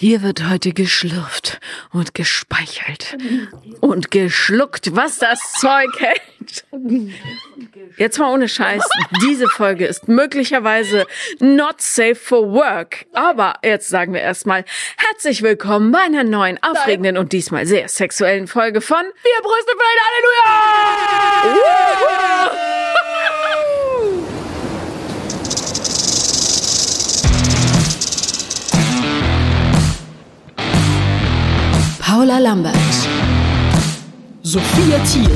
Hier 0.00 0.22
wird 0.22 0.48
heute 0.48 0.72
geschlürft 0.72 1.58
und 1.92 2.14
gespeichelt 2.14 3.18
und 3.80 4.12
geschluckt, 4.12 4.94
was 4.94 5.18
das 5.18 5.40
Zeug 5.54 5.90
hält. 5.98 6.64
Jetzt 7.96 8.16
mal 8.20 8.32
ohne 8.32 8.48
Scheiß. 8.48 8.84
Diese 9.26 9.48
Folge 9.48 9.86
ist 9.86 10.06
möglicherweise 10.06 11.04
not 11.40 11.80
safe 11.80 12.14
for 12.14 12.52
work. 12.52 13.06
Aber 13.12 13.54
jetzt 13.64 13.88
sagen 13.88 14.12
wir 14.12 14.20
erstmal 14.20 14.64
herzlich 14.98 15.42
willkommen 15.42 15.90
bei 15.90 16.02
einer 16.02 16.22
neuen, 16.22 16.62
aufregenden 16.62 17.16
und 17.16 17.32
diesmal 17.32 17.66
sehr 17.66 17.88
sexuellen 17.88 18.46
Folge 18.46 18.80
von 18.80 19.02
Wir 19.02 19.42
Brüste 19.42 19.72
für 19.72 19.82
ein 19.82 19.98
Halleluja! 22.46 22.67
Paula 32.18 32.38
Lambert, 32.40 32.74
Sophia 34.42 34.98
Thiel. 35.04 35.30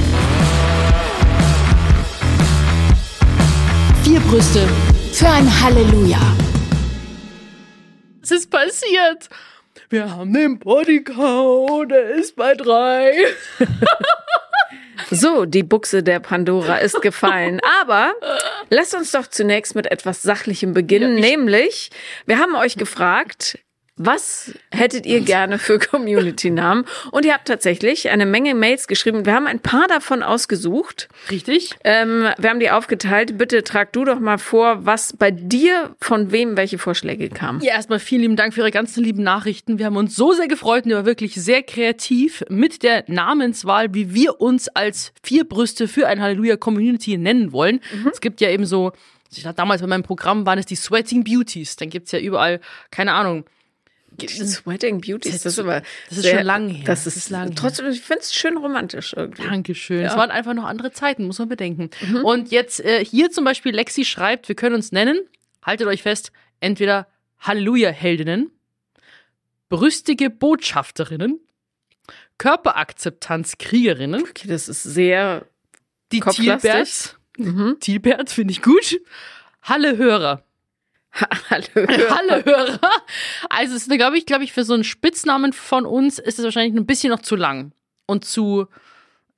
vier 4.02 4.18
Brüste 4.18 4.68
für 5.12 5.28
ein 5.28 5.48
Halleluja. 5.62 6.18
Was 8.20 8.32
ist 8.32 8.50
passiert? 8.50 9.28
Wir 9.90 10.10
haben 10.10 10.32
den 10.32 10.58
Bodycount, 10.58 11.92
der 11.92 12.16
ist 12.16 12.34
bei 12.34 12.54
drei. 12.54 13.12
So, 15.08 15.44
die 15.44 15.62
Buchse 15.62 16.02
der 16.02 16.18
Pandora 16.18 16.78
ist 16.78 17.00
gefallen. 17.00 17.60
Aber 17.80 18.12
lasst 18.70 18.96
uns 18.96 19.12
doch 19.12 19.28
zunächst 19.28 19.76
mit 19.76 19.86
etwas 19.88 20.22
Sachlichem 20.22 20.74
beginnen, 20.74 21.14
nämlich 21.14 21.90
wir 22.26 22.40
haben 22.40 22.56
euch 22.56 22.74
gefragt, 22.74 23.60
was 23.96 24.54
hättet 24.70 25.04
ihr 25.04 25.20
gerne 25.20 25.58
für 25.58 25.78
Community-Namen? 25.90 26.86
Und 27.10 27.24
ihr 27.26 27.34
habt 27.34 27.46
tatsächlich 27.46 28.08
eine 28.10 28.24
Menge 28.24 28.54
Mails 28.54 28.86
geschrieben. 28.86 29.26
Wir 29.26 29.34
haben 29.34 29.46
ein 29.46 29.60
paar 29.60 29.86
davon 29.86 30.22
ausgesucht. 30.22 31.08
Richtig? 31.30 31.74
Ähm, 31.84 32.28
wir 32.38 32.50
haben 32.50 32.60
die 32.60 32.70
aufgeteilt. 32.70 33.36
Bitte 33.36 33.62
trag 33.62 33.92
du 33.92 34.04
doch 34.04 34.18
mal 34.18 34.38
vor, 34.38 34.86
was 34.86 35.14
bei 35.16 35.30
dir 35.30 35.94
von 36.00 36.32
wem 36.32 36.56
welche 36.56 36.78
Vorschläge 36.78 37.28
kamen. 37.28 37.60
Ja, 37.60 37.74
erstmal 37.74 37.98
vielen 37.98 38.22
lieben 38.22 38.36
Dank 38.36 38.54
für 38.54 38.60
Ihre 38.60 38.70
ganzen 38.70 39.04
lieben 39.04 39.22
Nachrichten. 39.22 39.78
Wir 39.78 39.86
haben 39.86 39.96
uns 39.96 40.16
so 40.16 40.32
sehr 40.32 40.48
gefreut 40.48 40.84
und 40.84 40.90
ihr 40.90 40.96
war 40.96 41.06
wirklich 41.06 41.34
sehr 41.34 41.62
kreativ 41.62 42.44
mit 42.48 42.82
der 42.82 43.04
Namenswahl, 43.08 43.92
wie 43.94 44.14
wir 44.14 44.40
uns 44.40 44.68
als 44.68 45.12
vier 45.22 45.44
Brüste 45.44 45.86
für 45.86 46.08
ein 46.08 46.22
Halleluja 46.22 46.56
Community 46.56 47.18
nennen 47.18 47.52
wollen. 47.52 47.80
Es 48.10 48.20
gibt 48.20 48.40
ja 48.40 48.48
eben 48.48 48.64
so, 48.64 48.92
ich 49.30 49.42
dachte, 49.42 49.56
damals 49.56 49.80
bei 49.80 49.86
meinem 49.86 50.02
Programm 50.02 50.46
waren 50.46 50.58
es 50.58 50.66
die 50.66 50.76
Sweating 50.76 51.24
Beauties. 51.24 51.76
Dann 51.76 51.90
gibt's 51.90 52.12
ja 52.12 52.18
überall, 52.18 52.60
keine 52.90 53.12
Ahnung, 53.12 53.44
Sweating 54.20 55.00
Beauties, 55.00 55.32
das 55.42 55.46
ist 55.54 55.58
aber 55.58 55.82
Das 56.08 56.18
ist 56.18 56.22
sehr- 56.24 56.36
schon 56.38 56.46
lang 56.46 56.68
her. 56.68 56.84
Das 56.84 57.00
ist, 57.00 57.06
Das 57.06 57.16
ist 57.16 57.30
lang 57.30 57.48
her. 57.48 57.54
trotzdem, 57.56 57.86
ich 57.90 58.00
finde 58.00 58.20
es 58.20 58.34
schön 58.34 58.56
romantisch 58.56 59.14
irgendwie. 59.16 59.42
Dankeschön. 59.42 60.04
Es 60.04 60.12
Ja. 60.12 60.18
waren 60.18 60.30
einfach 60.30 60.54
noch 60.54 60.64
andere 60.64 60.92
Zeiten, 60.92 61.24
muss 61.26 61.38
man 61.38 61.48
bedenken. 61.48 61.90
Und 62.22 62.50
jetzt 62.50 62.80
äh, 62.80 63.04
hier 63.04 63.30
zum 63.30 63.44
Beispiel 63.44 63.74
Lexi 63.74 64.04
schreibt, 64.04 64.48
wir 64.48 64.54
können 64.56 64.74
uns 64.74 64.92
nennen, 64.92 65.18
haltet 65.62 65.86
euch 65.86 66.02
fest, 66.02 66.32
entweder 66.60 67.06
Halleluja-Heldinnen, 67.40 68.50
brüstige 69.68 70.30
Botschafterinnen, 70.30 71.40
Körperakzeptanz-Kriegerinnen, 72.38 74.22
Okay, 74.22 74.48
das 74.48 74.68
ist 74.68 74.82
sehr 74.82 75.46
die 76.12 76.20
Kopflastig. 76.20 76.70
Thielberts, 76.70 77.16
mhm. 77.38 77.76
Thielbert 77.80 78.30
finde 78.30 78.52
ich 78.52 78.62
gut, 78.62 79.00
Halle-Hörer. 79.62 80.44
Hallo. 81.50 81.66
Halle-Hörer. 81.76 82.80
Also 83.50 83.76
es 83.76 83.86
ist, 83.86 83.90
glaube 83.90 84.16
ich, 84.16 84.26
glaube 84.26 84.44
ich, 84.44 84.52
für 84.52 84.64
so 84.64 84.74
einen 84.74 84.84
Spitznamen 84.84 85.52
von 85.52 85.84
uns 85.84 86.18
ist 86.18 86.38
es 86.38 86.44
wahrscheinlich 86.44 86.74
ein 86.74 86.86
bisschen 86.86 87.10
noch 87.10 87.20
zu 87.20 87.36
lang 87.36 87.72
und 88.06 88.24
zu 88.24 88.66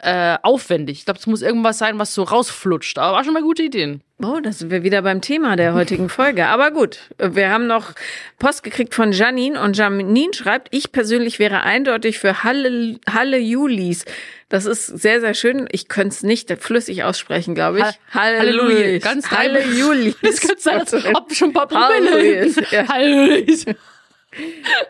äh, 0.05 0.37
aufwendig. 0.43 0.99
Ich 0.99 1.05
glaube, 1.07 1.19
es 1.19 1.27
muss 1.27 1.41
irgendwas 1.43 1.79
sein, 1.79 1.99
was 1.99 2.13
so 2.15 2.23
rausflutscht. 2.25 2.99
Aber 2.99 3.17
war 3.17 3.25
schon 3.25 3.33
mal 3.33 3.43
gute 3.43 3.63
Ideen. 3.63 4.03
Oh, 4.23 4.39
da 4.43 4.53
sind 4.53 4.71
wir 4.71 4.83
wieder 4.83 5.03
beim 5.03 5.21
Thema 5.21 5.57
der 5.57 5.75
heutigen 5.75 6.09
Folge. 6.09 6.47
Aber 6.47 6.71
gut, 6.71 6.99
wir 7.19 7.51
haben 7.51 7.67
noch 7.67 7.93
Post 8.39 8.63
gekriegt 8.63 8.95
von 8.95 9.13
Janine 9.13 9.61
und 9.61 9.77
Janine 9.77 10.33
schreibt, 10.35 10.69
ich 10.73 10.93
persönlich 10.93 11.39
wäre 11.39 11.63
eindeutig 11.63 12.19
für 12.19 12.45
Halle, 12.45 12.99
Halle 13.11 13.39
Julis. 13.39 14.05
Das 14.51 14.67
ist 14.67 14.87
sehr, 14.87 15.21
sehr 15.21 15.35
schön. 15.35 15.67
Ich 15.73 15.89
könnte 15.89 16.15
es 16.15 16.23
nicht 16.23 16.51
flüssig 16.63 17.03
aussprechen, 17.03 17.55
glaube 17.55 17.79
ich. 17.79 17.85
Ha- 17.85 17.95
Halle 18.11 18.39
Halleluja. 18.39 18.79
Julis. 18.87 19.03
Ganz 19.03 19.31
Halle. 19.31 19.65
Julis. 19.67 20.17
Das 20.23 20.41
könnte 20.41 20.61
sein, 20.63 20.81
als 20.81 20.93
ob 21.15 21.35
schon 21.35 21.49
ein 21.49 21.53
paar 21.55 21.69
Halleluja. 21.71 22.45
Ja. 22.71 22.89
Halleluja. 22.89 23.75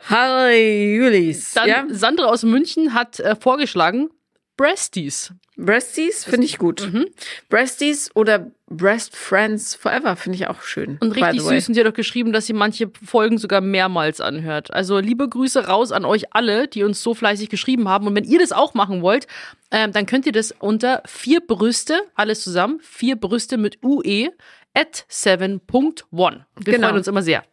Halle 0.08 0.56
Julis. 0.96 1.52
Dann 1.54 1.68
ja? 1.68 1.84
Sandra 1.88 2.26
aus 2.26 2.42
München 2.42 2.94
hat 2.94 3.20
äh, 3.20 3.36
vorgeschlagen, 3.36 4.10
Breasties. 4.56 5.32
Breasties 5.56 6.24
finde 6.24 6.46
ich 6.46 6.58
gut. 6.58 6.90
Mhm. 6.92 7.06
Breasties 7.48 8.10
oder 8.14 8.50
Breast 8.68 9.16
Friends 9.16 9.74
Forever 9.74 10.16
finde 10.16 10.36
ich 10.36 10.48
auch 10.48 10.62
schön. 10.62 10.98
Und 11.00 11.12
richtig 11.12 11.42
süß. 11.42 11.68
Und 11.68 11.74
sie 11.74 11.80
hat 11.80 11.86
auch 11.86 11.94
geschrieben, 11.94 12.32
dass 12.32 12.46
sie 12.46 12.52
manche 12.52 12.90
Folgen 13.04 13.38
sogar 13.38 13.60
mehrmals 13.60 14.20
anhört. 14.20 14.72
Also 14.72 14.98
liebe 14.98 15.28
Grüße 15.28 15.66
raus 15.66 15.92
an 15.92 16.04
euch 16.04 16.34
alle, 16.34 16.66
die 16.66 16.82
uns 16.82 17.02
so 17.02 17.14
fleißig 17.14 17.50
geschrieben 17.50 17.88
haben. 17.88 18.06
Und 18.06 18.16
wenn 18.16 18.24
ihr 18.24 18.38
das 18.38 18.52
auch 18.52 18.74
machen 18.74 19.02
wollt, 19.02 19.26
ähm, 19.70 19.92
dann 19.92 20.06
könnt 20.06 20.26
ihr 20.26 20.32
das 20.32 20.52
unter 20.52 21.02
vier 21.06 21.40
Brüste, 21.40 22.00
alles 22.14 22.42
zusammen, 22.42 22.80
vier 22.82 23.16
Brüste 23.16 23.56
mit 23.56 23.78
UE 23.82 24.30
at 24.74 25.06
7.1. 25.08 26.44
Wir 26.56 26.74
Genau. 26.74 26.88
freuen 26.88 26.98
uns 26.98 27.06
immer 27.08 27.22
sehr. 27.22 27.44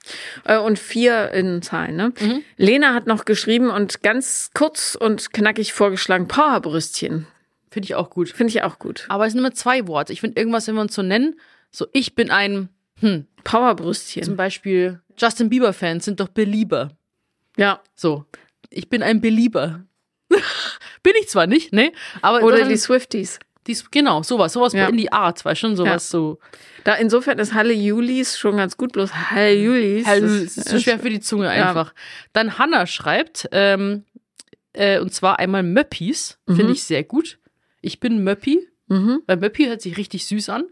Äh, 0.44 0.58
und 0.58 0.80
vier 0.80 1.32
in 1.32 1.62
Zahlen. 1.62 1.96
Ne? 1.96 2.14
Mhm. 2.20 2.44
Lena 2.58 2.94
hat 2.94 3.08
noch 3.08 3.26
geschrieben 3.26 3.70
und 3.70 4.02
ganz 4.04 4.50
kurz 4.54 4.96
und 5.00 5.32
knackig 5.32 5.74
vorgeschlagen, 5.74 6.28
Powerbrüstchen. 6.28 7.28
Finde 7.70 7.86
ich 7.86 7.96
auch 7.96 8.10
gut. 8.10 8.30
Finde 8.30 8.50
ich 8.52 8.64
auch 8.64 8.80
gut. 8.80 9.06
Aber 9.08 9.26
es 9.26 9.34
sind 9.34 9.40
immer 9.40 9.54
zwei 9.54 9.88
Worte. 9.88 10.12
Ich 10.12 10.22
finde 10.22 10.40
irgendwas, 10.40 10.68
wenn 10.68 10.76
wir 10.76 10.82
uns 10.82 10.96
so 10.96 11.04
nennen, 11.04 11.40
so 11.70 11.88
ich 11.94 12.16
bin 12.16 12.30
ein, 12.32 12.70
hm, 13.00 13.26
zum 13.28 13.44
Powerbrüstchen. 13.44 14.36
Beispiel 14.36 15.00
Justin 15.18 15.50
Bieber-Fans 15.50 16.06
sind 16.06 16.20
doch 16.20 16.28
Belieber. 16.28 16.90
Ja. 17.58 17.82
So, 17.96 18.26
ich 18.70 18.90
bin 18.90 19.04
ein 19.04 19.22
Belieber. 19.22 19.82
bin 21.04 21.14
ich 21.22 21.30
zwar 21.30 21.48
nicht, 21.48 21.72
ne? 21.74 21.92
Aber 22.22 22.44
Oder 22.44 22.68
die 22.68 22.78
Swifties. 22.78 23.40
Dies, 23.68 23.90
genau, 23.92 24.24
sowas, 24.24 24.54
sowas 24.54 24.74
Ja. 24.74 24.88
in 24.88 24.98
die 24.98 25.12
Art, 25.12 25.46
war 25.46 25.56
schon 25.56 25.76
sowas 25.76 26.10
so. 26.10 26.40
Da 26.84 26.96
insofern 26.96 27.38
ist 27.40 27.54
Halle 27.54 27.74
Julis 27.74 28.38
schon 28.38 28.58
ganz 28.58 28.76
gut, 28.78 28.92
bloß 28.94 29.14
Halle 29.32 29.54
Julis. 29.54 30.06
Das 30.06 30.20
es 30.22 30.58
ist 30.58 30.70
so 30.70 30.80
schwer 30.80 31.00
für 31.00 31.10
die 31.10 31.20
Zunge 31.20 31.46
Ja. 31.46 31.70
einfach. 31.70 31.94
Dann 32.34 32.58
Hannah 32.58 32.88
schreibt, 32.88 33.48
ähm, 33.52 34.04
äh, 34.74 35.00
und 35.00 35.14
zwar 35.14 35.40
einmal 35.40 35.64
Möppis, 35.64 36.40
finde 36.48 36.72
ich 36.72 36.84
sehr 36.84 37.04
gut. 37.04 37.38
Ich 37.82 38.00
bin 38.00 38.24
Möppi, 38.24 38.68
Mhm. 38.92 39.22
weil 39.26 39.38
Möppi 39.38 39.68
hört 39.68 39.82
sich 39.82 39.96
richtig 39.96 40.26
süß 40.26 40.50
an. 40.50 40.66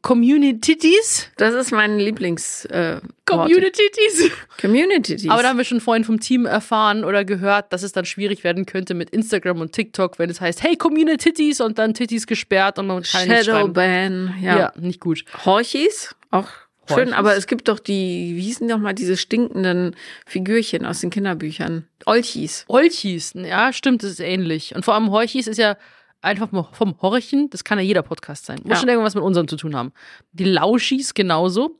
Communities. 0.00 1.28
Das 1.36 1.54
ist 1.54 1.72
mein 1.72 1.98
Lieblings 1.98 2.64
äh. 2.64 3.00
Communities. 3.26 4.30
Community. 4.58 5.28
Aber 5.28 5.42
da 5.42 5.50
haben 5.50 5.58
wir 5.58 5.64
schon 5.64 5.82
vorhin 5.82 6.04
vom 6.04 6.20
Team 6.20 6.46
erfahren 6.46 7.04
oder 7.04 7.22
gehört, 7.26 7.70
dass 7.74 7.82
es 7.82 7.92
dann 7.92 8.06
schwierig 8.06 8.44
werden 8.44 8.64
könnte 8.64 8.94
mit 8.94 9.10
Instagram 9.10 9.60
und 9.60 9.72
TikTok, 9.72 10.18
wenn 10.18 10.30
es 10.30 10.40
heißt, 10.40 10.62
hey, 10.62 10.74
Communities 10.76 11.60
und 11.60 11.78
dann 11.78 11.92
Titties 11.92 12.26
gesperrt 12.26 12.78
und 12.78 12.86
man 12.86 13.02
kann. 13.02 13.28
Shadowban. 13.28 14.36
Ja. 14.40 14.58
Ja. 14.58 14.72
nicht 14.80 15.00
gut. 15.00 15.26
Horchis, 15.44 16.14
auch 16.30 16.48
schön, 16.88 16.96
Horchis? 16.96 17.12
aber 17.12 17.36
es 17.36 17.46
gibt 17.46 17.68
doch 17.68 17.78
die, 17.78 18.36
wie 18.36 18.40
hießen 18.40 18.66
die 18.66 18.72
noch 18.72 18.80
mal 18.80 18.94
diese 18.94 19.18
stinkenden 19.18 19.94
Figürchen 20.24 20.86
aus 20.86 21.00
den 21.00 21.10
Kinderbüchern? 21.10 21.86
Olchis. 22.06 22.64
Olchis, 22.68 23.34
ja, 23.34 23.74
stimmt, 23.74 24.02
das 24.02 24.12
ist 24.12 24.20
ähnlich. 24.20 24.74
Und 24.74 24.86
vor 24.86 24.94
allem 24.94 25.10
Horchis 25.10 25.46
ist 25.46 25.58
ja 25.58 25.76
einfach 26.22 26.52
mal 26.52 26.68
vom 26.72 26.94
Horchen, 27.00 27.48
das 27.50 27.64
kann 27.64 27.78
ja 27.78 27.84
jeder 27.84 28.02
Podcast 28.02 28.46
sein. 28.46 28.58
Muss 28.62 28.70
Ja. 28.72 28.76
schon 28.76 28.88
irgendwas 28.88 29.14
mit 29.14 29.24
unserem 29.24 29.48
zu 29.48 29.56
tun 29.56 29.74
haben. 29.76 29.92
Die 30.32 30.44
Lauschis 30.44 31.14
genauso. 31.14 31.78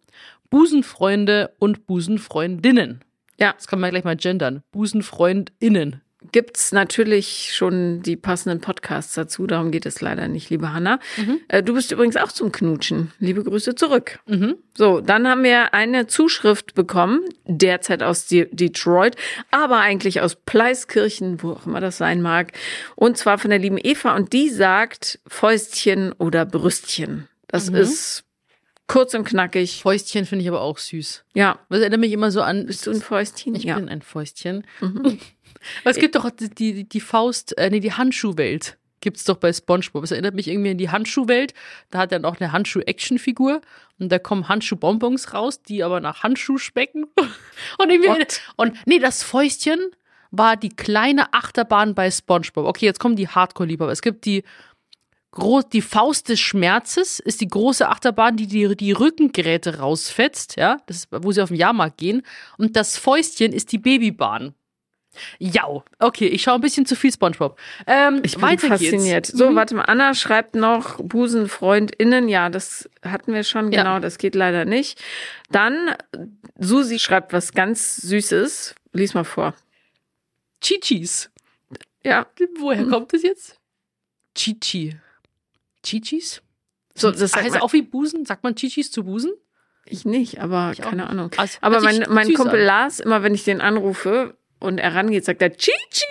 Busenfreunde 0.50 1.54
und 1.58 1.86
Busenfreundinnen. 1.86 3.04
Ja, 3.38 3.52
Das 3.52 3.66
kann 3.68 3.80
man 3.80 3.90
gleich 3.90 4.04
mal 4.04 4.16
gendern. 4.16 4.62
Busenfreundinnen. 4.72 6.02
Gibt's 6.32 6.72
natürlich 6.72 7.52
schon 7.54 8.02
die 8.02 8.16
passenden 8.16 8.60
Podcasts 8.60 9.14
dazu. 9.14 9.46
Darum 9.46 9.70
geht 9.70 9.86
es 9.86 10.00
leider 10.00 10.28
nicht, 10.28 10.50
liebe 10.50 10.72
Hanna. 10.72 11.00
Äh, 11.48 11.62
du 11.62 11.74
bist 11.74 11.92
übrigens 11.92 12.16
auch 12.16 12.32
zum 12.32 12.52
Knutschen. 12.52 13.12
Liebe 13.18 13.42
Grüße 13.42 13.74
zurück. 13.74 14.18
Mhm. 14.26 14.56
So, 14.76 15.00
dann 15.00 15.26
haben 15.26 15.42
wir 15.42 15.74
eine 15.74 16.06
Zuschrift 16.06 16.74
bekommen, 16.74 17.20
derzeit 17.46 18.02
aus 18.02 18.26
De 18.26 18.48
Detroit, 18.52 19.16
aber 19.50 19.78
eigentlich 19.78 20.20
aus 20.20 20.36
Pleiskirchen, 20.36 21.42
wo 21.42 21.52
auch 21.52 21.66
immer 21.66 21.80
das 21.80 21.98
sein 21.98 22.22
mag. 22.22 22.52
Und 22.96 23.16
zwar 23.16 23.38
von 23.38 23.50
der 23.50 23.58
lieben 23.58 23.78
Eva. 23.82 24.14
Und 24.14 24.32
die 24.32 24.48
sagt 24.48 25.20
Fäustchen 25.26 26.12
oder 26.12 26.44
Brüstchen. 26.44 27.28
Das 27.48 27.68
ist 27.68 28.24
kurz 28.90 29.14
und 29.14 29.24
knackig. 29.24 29.82
Fäustchen 29.82 30.26
finde 30.26 30.42
ich 30.42 30.48
aber 30.48 30.60
auch 30.60 30.78
süß. 30.78 31.24
Ja. 31.34 31.60
Das 31.68 31.80
erinnert 31.80 32.00
mich 32.00 32.12
immer 32.12 32.30
so 32.30 32.42
an. 32.42 32.66
Bist 32.66 32.86
du 32.86 32.90
ein 32.90 33.00
Fäustchen? 33.00 33.54
Ich 33.54 33.64
ja. 33.64 33.76
bin 33.76 33.88
ein 33.88 34.02
Fäustchen. 34.02 34.66
Aber 35.82 35.90
es 35.90 35.98
gibt 35.98 36.14
doch 36.14 36.30
die, 36.30 36.84
die, 36.84 37.00
Faust, 37.00 37.56
äh, 37.58 37.70
nee, 37.70 37.80
die 37.80 37.92
Handschuhwelt. 37.92 38.78
gibt's 39.00 39.24
doch 39.24 39.36
bei 39.36 39.52
SpongeBob. 39.52 40.04
Es 40.04 40.10
erinnert 40.10 40.34
mich 40.34 40.48
irgendwie 40.48 40.70
an 40.70 40.78
die 40.78 40.90
Handschuhwelt. 40.90 41.54
Da 41.90 41.98
hat 41.98 42.12
er 42.12 42.18
noch 42.18 42.40
eine 42.40 42.52
Handschuh-Action-Figur 42.52 43.60
und 43.98 44.10
da 44.10 44.18
kommen 44.18 44.48
Handschuh-Bonbons 44.48 45.34
raus, 45.34 45.62
die 45.62 45.82
aber 45.82 46.00
nach 46.00 46.22
Handschuh 46.22 46.58
specken. 46.58 47.06
Und 47.78 47.90
irgendwie, 47.90 48.08
What? 48.08 48.40
und 48.56 48.74
nee, 48.86 48.98
das 48.98 49.22
Fäustchen 49.22 49.78
war 50.30 50.56
die 50.56 50.70
kleine 50.70 51.32
Achterbahn 51.34 51.94
bei 51.94 52.10
SpongeBob. 52.10 52.66
Okay, 52.66 52.86
jetzt 52.86 53.00
kommen 53.00 53.16
die 53.16 53.28
Hardcore-Liebhaber. 53.28 53.92
Es 53.92 54.00
gibt 54.00 54.24
die 54.24 54.44
Gro 55.32 55.62
die 55.62 55.82
Faust 55.82 56.28
des 56.28 56.40
Schmerzes 56.40 57.20
ist 57.20 57.40
die 57.40 57.46
große 57.46 57.88
Achterbahn, 57.88 58.36
die 58.36 58.48
die, 58.48 58.76
die 58.76 58.90
Rückengeräte 58.90 59.78
rausfetzt, 59.78 60.56
ja, 60.56 60.78
das 60.86 60.96
ist, 60.96 61.08
wo 61.10 61.30
sie 61.30 61.40
auf 61.40 61.50
den 61.50 61.56
Jahrmarkt 61.56 61.98
gehen. 61.98 62.22
Und 62.58 62.74
das 62.74 62.96
Fäustchen 62.96 63.52
ist 63.52 63.70
die 63.70 63.78
Babybahn. 63.78 64.54
Ja, 65.38 65.66
okay, 65.98 66.26
ich 66.28 66.42
schaue 66.42 66.54
ein 66.54 66.60
bisschen 66.60 66.86
zu 66.86 66.94
viel 66.96 67.12
SpongeBob. 67.12 67.58
Ähm, 67.86 68.20
Ich 68.24 68.36
bin 68.36 68.58
fasziniert. 68.58 69.26
Geht's. 69.26 69.38
So, 69.38 69.50
Mhm. 69.50 69.56
warte 69.56 69.74
mal. 69.74 69.82
Anna 69.82 70.14
schreibt 70.14 70.54
noch 70.54 70.98
BusenfreundInnen. 71.02 72.28
Ja, 72.28 72.48
das 72.48 72.88
hatten 73.02 73.32
wir 73.34 73.42
schon. 73.44 73.72
Ja. 73.72 73.82
Genau, 73.82 73.98
das 73.98 74.18
geht 74.18 74.34
leider 74.34 74.64
nicht. 74.64 75.02
Dann, 75.50 75.94
Susi 76.58 76.98
schreibt 76.98 77.32
was 77.32 77.52
ganz 77.52 77.96
Süßes. 77.96 78.74
Lies 78.92 79.14
mal 79.14 79.24
vor. 79.24 79.54
Chichis. 80.60 81.30
Ja, 82.04 82.26
Woher 82.58 82.84
kommt 82.86 83.12
das 83.12 83.22
jetzt? 83.22 83.58
Chichi. 84.34 84.96
Chichis? 85.82 86.42
so, 86.94 87.10
das 87.10 87.34
heißt 87.34 87.50
man, 87.52 87.60
auch 87.62 87.72
wie 87.72 87.82
Busen? 87.82 88.26
Sagt 88.26 88.42
man 88.44 88.54
Chichis 88.54 88.90
zu 88.90 89.04
Busen? 89.04 89.32
ich 89.86 90.04
nicht, 90.04 90.40
aber 90.40 90.70
Ich 90.72 90.80
keine. 90.80 91.08
Ahnung. 91.08 91.30
Also, 91.36 91.58
Aber 91.62 91.80
mein, 91.80 92.04
mein 92.10 92.32
Kumpel. 92.34 92.60
Lars, 92.62 93.00
immer 93.00 93.22
wenn 93.22 93.34
ich 93.34 93.42
den 93.44 93.60
anrufe 93.60 94.36
und 94.60 94.78
er 94.78 94.94
rangeht, 94.94 95.24
sagt 95.24 95.42
er 95.42 95.56
Chichi. 95.56 96.04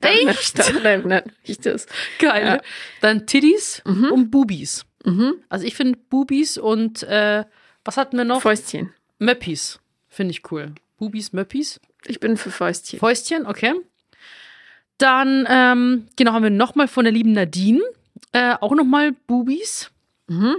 Dann, 0.00 0.28
Echt? 0.28 0.58
Dann, 0.58 0.82
dann, 0.82 1.08
dann 1.08 1.22
ich 1.42 1.58
das. 1.58 1.86
Geil. 2.20 2.46
Ja. 2.46 2.60
Dann 3.00 3.26
Titties 3.26 3.82
und 3.84 4.30
Bubis. 4.30 4.86
Mhm. 5.04 5.34
Also 5.48 5.66
ich 5.66 5.74
finde 5.74 5.98
Bubis 6.08 6.56
und 6.56 7.02
äh, 7.02 7.44
was 7.84 7.96
hatten 7.96 8.16
wir 8.16 8.24
noch? 8.24 8.40
Fäustchen. 8.42 8.92
Möppis. 9.18 9.80
Finde 10.08 10.30
ich 10.32 10.50
cool. 10.52 10.74
Bubis, 10.98 11.32
Möppis. 11.32 11.80
Ich 12.06 12.20
bin 12.20 12.36
für 12.36 12.50
Fäustchen. 12.52 13.00
Fäustchen, 13.00 13.46
okay. 13.46 13.74
Dann, 14.98 15.46
ähm, 15.48 16.06
genau, 16.16 16.32
haben 16.32 16.42
wir 16.42 16.50
nochmal 16.50 16.88
von 16.88 17.04
der 17.04 17.12
lieben 17.12 17.32
Nadine. 17.32 17.82
Äh, 18.32 18.54
auch 18.60 18.74
nochmal 18.74 19.12
Bubis. 19.26 19.90
Mhm. 20.28 20.56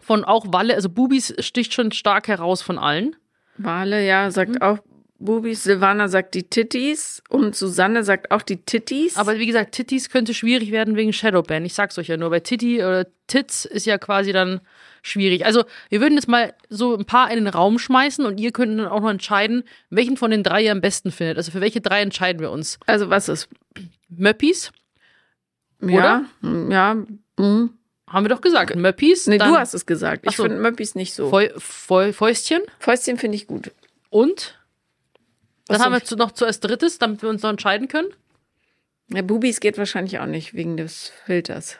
Von 0.00 0.24
auch 0.24 0.52
Walle. 0.52 0.74
Also 0.74 0.88
Bubis 0.88 1.34
sticht 1.40 1.72
schon 1.74 1.92
stark 1.92 2.28
heraus 2.28 2.62
von 2.62 2.78
allen. 2.78 3.16
Wale, 3.58 4.04
ja, 4.06 4.30
sagt 4.30 4.56
Mhm. 4.56 4.62
auch 4.62 4.78
Bubis. 5.18 5.64
Silvana 5.64 6.08
sagt 6.08 6.34
die 6.34 6.44
Titties 6.44 7.22
und 7.28 7.56
Susanne 7.56 8.04
sagt 8.04 8.30
auch 8.30 8.42
die 8.42 8.58
Titties. 8.58 9.16
Aber 9.16 9.38
wie 9.38 9.46
gesagt, 9.46 9.72
Titties 9.72 10.10
könnte 10.10 10.34
schwierig 10.34 10.70
werden 10.72 10.96
wegen 10.96 11.12
Shadowban. 11.12 11.64
Ich 11.64 11.74
sag's 11.74 11.98
euch 11.98 12.08
ja 12.08 12.16
nur. 12.16 12.30
Bei 12.30 12.40
Titty 12.40 12.78
oder 12.78 13.06
Tits 13.26 13.64
ist 13.64 13.86
ja 13.86 13.98
quasi 13.98 14.32
dann 14.32 14.60
schwierig. 15.02 15.46
Also, 15.46 15.64
wir 15.88 16.00
würden 16.00 16.14
jetzt 16.14 16.28
mal 16.28 16.52
so 16.68 16.96
ein 16.96 17.04
paar 17.04 17.30
in 17.30 17.36
den 17.36 17.48
Raum 17.48 17.78
schmeißen 17.78 18.26
und 18.26 18.38
ihr 18.38 18.52
könnt 18.52 18.78
dann 18.78 18.86
auch 18.88 19.00
noch 19.00 19.10
entscheiden, 19.10 19.64
welchen 19.88 20.16
von 20.16 20.30
den 20.30 20.42
drei 20.42 20.64
ihr 20.64 20.72
am 20.72 20.80
besten 20.80 21.10
findet. 21.10 21.36
Also, 21.38 21.50
für 21.50 21.60
welche 21.60 21.80
drei 21.80 22.02
entscheiden 22.02 22.40
wir 22.40 22.50
uns? 22.50 22.78
also 22.86 23.08
was 23.08 23.28
ist? 23.28 23.48
Möppis, 24.08 24.70
Ja, 25.80 26.24
hm, 26.42 26.70
ja. 26.70 26.96
hm. 27.38 27.70
haben 28.08 28.24
wir 28.24 28.28
doch 28.28 28.40
gesagt. 28.40 28.74
Möppis. 28.76 29.26
Nee, 29.26 29.38
dann 29.38 29.52
du 29.52 29.58
hast 29.58 29.74
es 29.74 29.86
gesagt. 29.86 30.24
Ich 30.28 30.36
so. 30.36 30.44
finde 30.44 30.58
Möppis 30.58 30.94
nicht 30.94 31.14
so. 31.14 31.28
Fäu 31.30 31.48
Fäu 31.58 32.12
Fäustchen 32.12 32.62
Fäustchen 32.78 33.16
finde 33.18 33.36
ich 33.36 33.46
gut. 33.46 33.72
und 34.10 34.55
dann 35.66 35.78
Was 35.78 35.84
haben 35.84 35.92
wir 35.92 36.04
zu, 36.04 36.16
noch 36.16 36.32
zuerst 36.32 36.64
drittes, 36.64 36.98
damit 36.98 37.22
wir 37.22 37.28
uns 37.28 37.42
noch 37.42 37.50
entscheiden 37.50 37.88
können. 37.88 38.08
Ja, 39.08 39.22
Bubis 39.22 39.60
geht 39.60 39.78
wahrscheinlich 39.78 40.18
auch 40.18 40.26
nicht 40.26 40.54
wegen 40.54 40.76
des 40.76 41.12
Filters. 41.24 41.78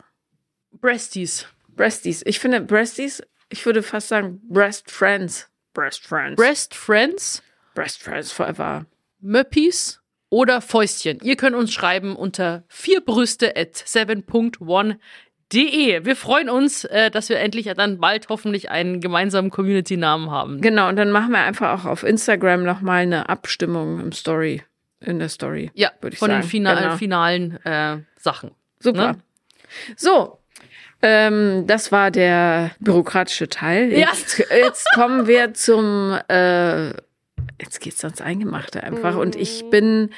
Breasties. 0.72 1.46
Breasties. 1.68 2.22
Ich 2.24 2.38
finde 2.38 2.60
Breasties, 2.60 3.22
ich 3.48 3.64
würde 3.66 3.82
fast 3.82 4.08
sagen 4.08 4.40
Breast 4.48 4.90
Friends. 4.90 5.48
Breast 5.74 6.04
Friends. 6.04 6.36
Breast 6.36 6.74
Friends, 6.74 7.42
Breast 7.74 8.02
Friends 8.02 8.32
forever. 8.32 8.86
Möppis 9.20 10.00
oder 10.30 10.60
Fäustchen. 10.60 11.20
Ihr 11.22 11.36
könnt 11.36 11.54
uns 11.54 11.72
schreiben 11.72 12.16
unter 12.16 12.64
vierbrüste 12.68 13.56
at 13.56 13.74
7.1 13.74 14.96
De. 15.52 16.04
Wir 16.04 16.16
freuen 16.16 16.48
uns, 16.48 16.84
äh, 16.84 17.10
dass 17.10 17.28
wir 17.28 17.38
endlich 17.38 17.66
dann 17.76 17.98
bald 17.98 18.28
hoffentlich 18.28 18.70
einen 18.70 19.00
gemeinsamen 19.00 19.50
Community-Namen 19.50 20.30
haben. 20.30 20.60
Genau, 20.60 20.88
und 20.88 20.96
dann 20.96 21.10
machen 21.10 21.30
wir 21.30 21.38
einfach 21.38 21.80
auch 21.80 21.84
auf 21.88 22.02
Instagram 22.02 22.64
nochmal 22.64 23.02
eine 23.02 23.28
Abstimmung 23.28 24.00
im 24.00 24.10
Story, 24.12 24.62
in 25.00 25.20
der 25.20 25.28
Story. 25.28 25.70
Ja, 25.74 25.92
Würde 26.00 26.14
ich 26.14 26.18
von 26.18 26.30
den 26.30 26.38
sagen. 26.42 26.48
Fina 26.48 26.74
Genau. 26.74 26.96
finalen 26.96 27.64
äh, 27.64 27.98
Sachen. 28.16 28.50
Super. 28.80 29.12
Ne? 29.12 29.18
So, 29.96 30.38
ähm, 31.02 31.64
das 31.66 31.92
war 31.92 32.10
der 32.10 32.72
bürokratische 32.80 33.48
Teil. 33.48 33.92
Ja. 33.92 34.08
Jetzt, 34.10 34.38
jetzt 34.50 34.88
kommen 34.94 35.28
wir 35.28 35.54
zum, 35.54 36.18
äh, 36.28 36.88
jetzt 37.60 37.80
geht's 37.80 38.02
ans 38.04 38.20
Eingemachte 38.20 38.82
einfach. 38.82 39.16
Und 39.16 39.36
ich 39.36 39.70
bin 39.70 40.10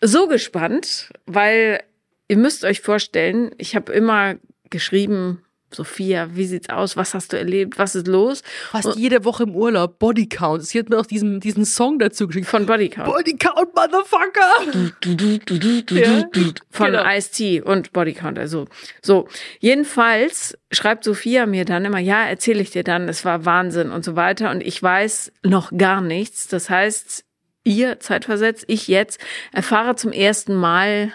so 0.00 0.28
gespannt, 0.28 1.10
weil 1.26 1.82
ihr 2.28 2.36
müsst 2.36 2.64
euch 2.64 2.80
vorstellen, 2.80 3.50
ich 3.58 3.74
habe 3.74 3.92
immer 3.92 4.36
geschrieben, 4.70 5.42
Sophia, 5.72 6.30
wie 6.34 6.46
sieht's 6.46 6.68
aus? 6.68 6.96
Was 6.96 7.14
hast 7.14 7.32
du 7.32 7.38
erlebt? 7.38 7.78
Was 7.78 7.94
ist 7.94 8.08
los? 8.08 8.42
Fast 8.70 8.96
jede 8.96 9.24
Woche 9.24 9.44
im 9.44 9.54
Urlaub, 9.54 9.98
Bodycount. 10.00 10.64
Sie 10.64 10.78
hat 10.78 10.88
mir 10.88 10.98
auch 10.98 11.06
diesen, 11.06 11.38
diesen 11.38 11.64
Song 11.64 11.98
dazu 11.98 12.26
geschickt. 12.26 12.46
Von 12.46 12.66
Bodycount. 12.66 13.06
Bodycount, 13.06 13.74
Motherfucker! 13.74 14.90
du, 15.00 15.14
du, 15.14 15.38
du, 15.38 15.58
du, 15.58 15.82
du, 15.82 15.94
Ja, 15.94 16.22
du, 16.22 16.52
du, 16.52 16.62
von 16.70 16.90
genau. 16.90 17.08
Ice-T 17.08 17.62
und 17.62 17.92
Bodycount. 17.92 18.38
Also 18.38 18.66
so. 19.00 19.28
Jedenfalls 19.60 20.58
schreibt 20.72 21.04
Sophia 21.04 21.46
mir 21.46 21.64
dann 21.64 21.84
immer, 21.84 22.00
ja, 22.00 22.24
erzähle 22.24 22.62
ich 22.62 22.70
dir 22.70 22.82
dann, 22.82 23.08
es 23.08 23.24
war 23.24 23.44
Wahnsinn 23.44 23.90
und 23.90 24.04
so 24.04 24.16
weiter. 24.16 24.50
Und 24.50 24.62
ich 24.62 24.82
weiß 24.82 25.32
noch 25.44 25.70
gar 25.76 26.00
nichts. 26.00 26.48
Das 26.48 26.68
heißt, 26.68 27.24
ihr 27.62 28.00
zeitversetzt, 28.00 28.64
ich 28.66 28.88
jetzt, 28.88 29.20
erfahre 29.52 29.94
zum 29.94 30.10
ersten 30.10 30.54
Mal, 30.54 31.12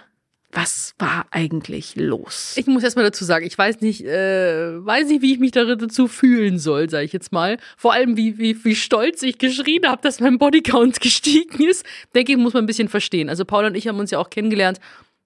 was 0.55 0.95
war 0.97 1.25
eigentlich 1.31 1.95
los? 1.97 2.53
Ich 2.55 2.65
muss 2.65 2.81
erst 2.81 2.95
mal 2.95 3.03
dazu 3.03 3.25
sagen, 3.25 3.45
ich 3.45 3.57
weiß 3.57 3.81
nicht, 3.81 4.05
äh, 4.05 4.85
weiß 4.85 5.09
nicht, 5.09 5.21
wie 5.21 5.33
ich 5.33 5.39
mich 5.39 5.51
dazu 5.51 6.07
fühlen 6.07 6.59
soll, 6.59 6.89
sage 6.89 7.03
ich 7.03 7.13
jetzt 7.13 7.33
mal. 7.33 7.57
Vor 7.75 7.93
allem, 7.93 8.15
wie, 8.15 8.37
wie, 8.37 8.63
wie 8.63 8.75
stolz 8.75 9.21
ich 9.21 9.37
geschrien 9.37 9.85
habe, 9.85 10.01
dass 10.01 10.21
mein 10.21 10.37
Bodycount 10.37 10.99
gestiegen 11.01 11.61
ist. 11.63 11.85
Denke 12.15 12.31
ich, 12.31 12.37
muss 12.37 12.53
man 12.53 12.63
ein 12.63 12.67
bisschen 12.67 12.87
verstehen. 12.87 13.29
Also 13.29 13.43
Paul 13.43 13.65
und 13.65 13.75
ich 13.75 13.87
haben 13.87 13.99
uns 13.99 14.11
ja 14.11 14.19
auch 14.19 14.29
kennengelernt. 14.29 14.79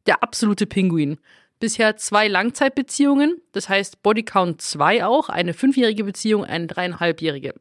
Der 0.07 0.23
absolute 0.23 0.65
Pinguin. 0.65 1.19
Bisher 1.59 1.97
zwei 1.97 2.27
Langzeitbeziehungen, 2.27 3.41
das 3.51 3.69
heißt 3.69 4.01
Bodycount 4.01 4.61
2 4.61 5.05
auch, 5.05 5.27
eine 5.27 5.53
fünfjährige 5.53 6.05
Beziehung, 6.05 6.45
eine 6.45 6.67
dreieinhalbjährige 6.67 7.53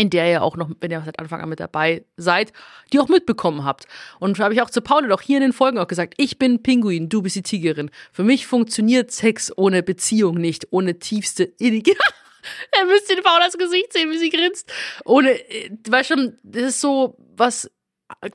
in 0.00 0.08
der 0.08 0.30
ihr 0.30 0.42
auch 0.42 0.56
noch, 0.56 0.70
wenn 0.80 0.90
ihr 0.90 1.02
seit 1.04 1.18
Anfang 1.18 1.42
an 1.42 1.50
mit 1.50 1.60
dabei 1.60 2.06
seid, 2.16 2.54
die 2.90 3.00
auch 3.00 3.08
mitbekommen 3.08 3.64
habt. 3.64 3.86
Und 4.18 4.38
habe 4.38 4.54
ich 4.54 4.62
auch 4.62 4.70
zu 4.70 4.80
Paul 4.80 5.12
auch 5.12 5.20
hier 5.20 5.36
in 5.36 5.42
den 5.42 5.52
Folgen 5.52 5.76
auch 5.76 5.88
gesagt, 5.88 6.14
ich 6.16 6.38
bin 6.38 6.62
Pinguin, 6.62 7.10
du 7.10 7.20
bist 7.20 7.36
die 7.36 7.42
Tigerin. 7.42 7.90
Für 8.10 8.24
mich 8.24 8.46
funktioniert 8.46 9.10
Sex 9.10 9.52
ohne 9.58 9.82
Beziehung 9.82 10.36
nicht, 10.36 10.68
ohne 10.70 10.98
tiefste 10.98 11.44
innige. 11.44 11.92
er 12.72 12.86
müsst 12.86 13.12
in 13.12 13.22
Paulas 13.22 13.58
Gesicht 13.58 13.92
sehen, 13.92 14.10
wie 14.10 14.16
sie 14.16 14.30
grinst. 14.30 14.72
Ohne, 15.04 15.32
äh, 15.32 15.70
weil 15.90 16.02
schon, 16.02 16.38
das 16.44 16.62
ist 16.62 16.80
so 16.80 17.18
was, 17.36 17.70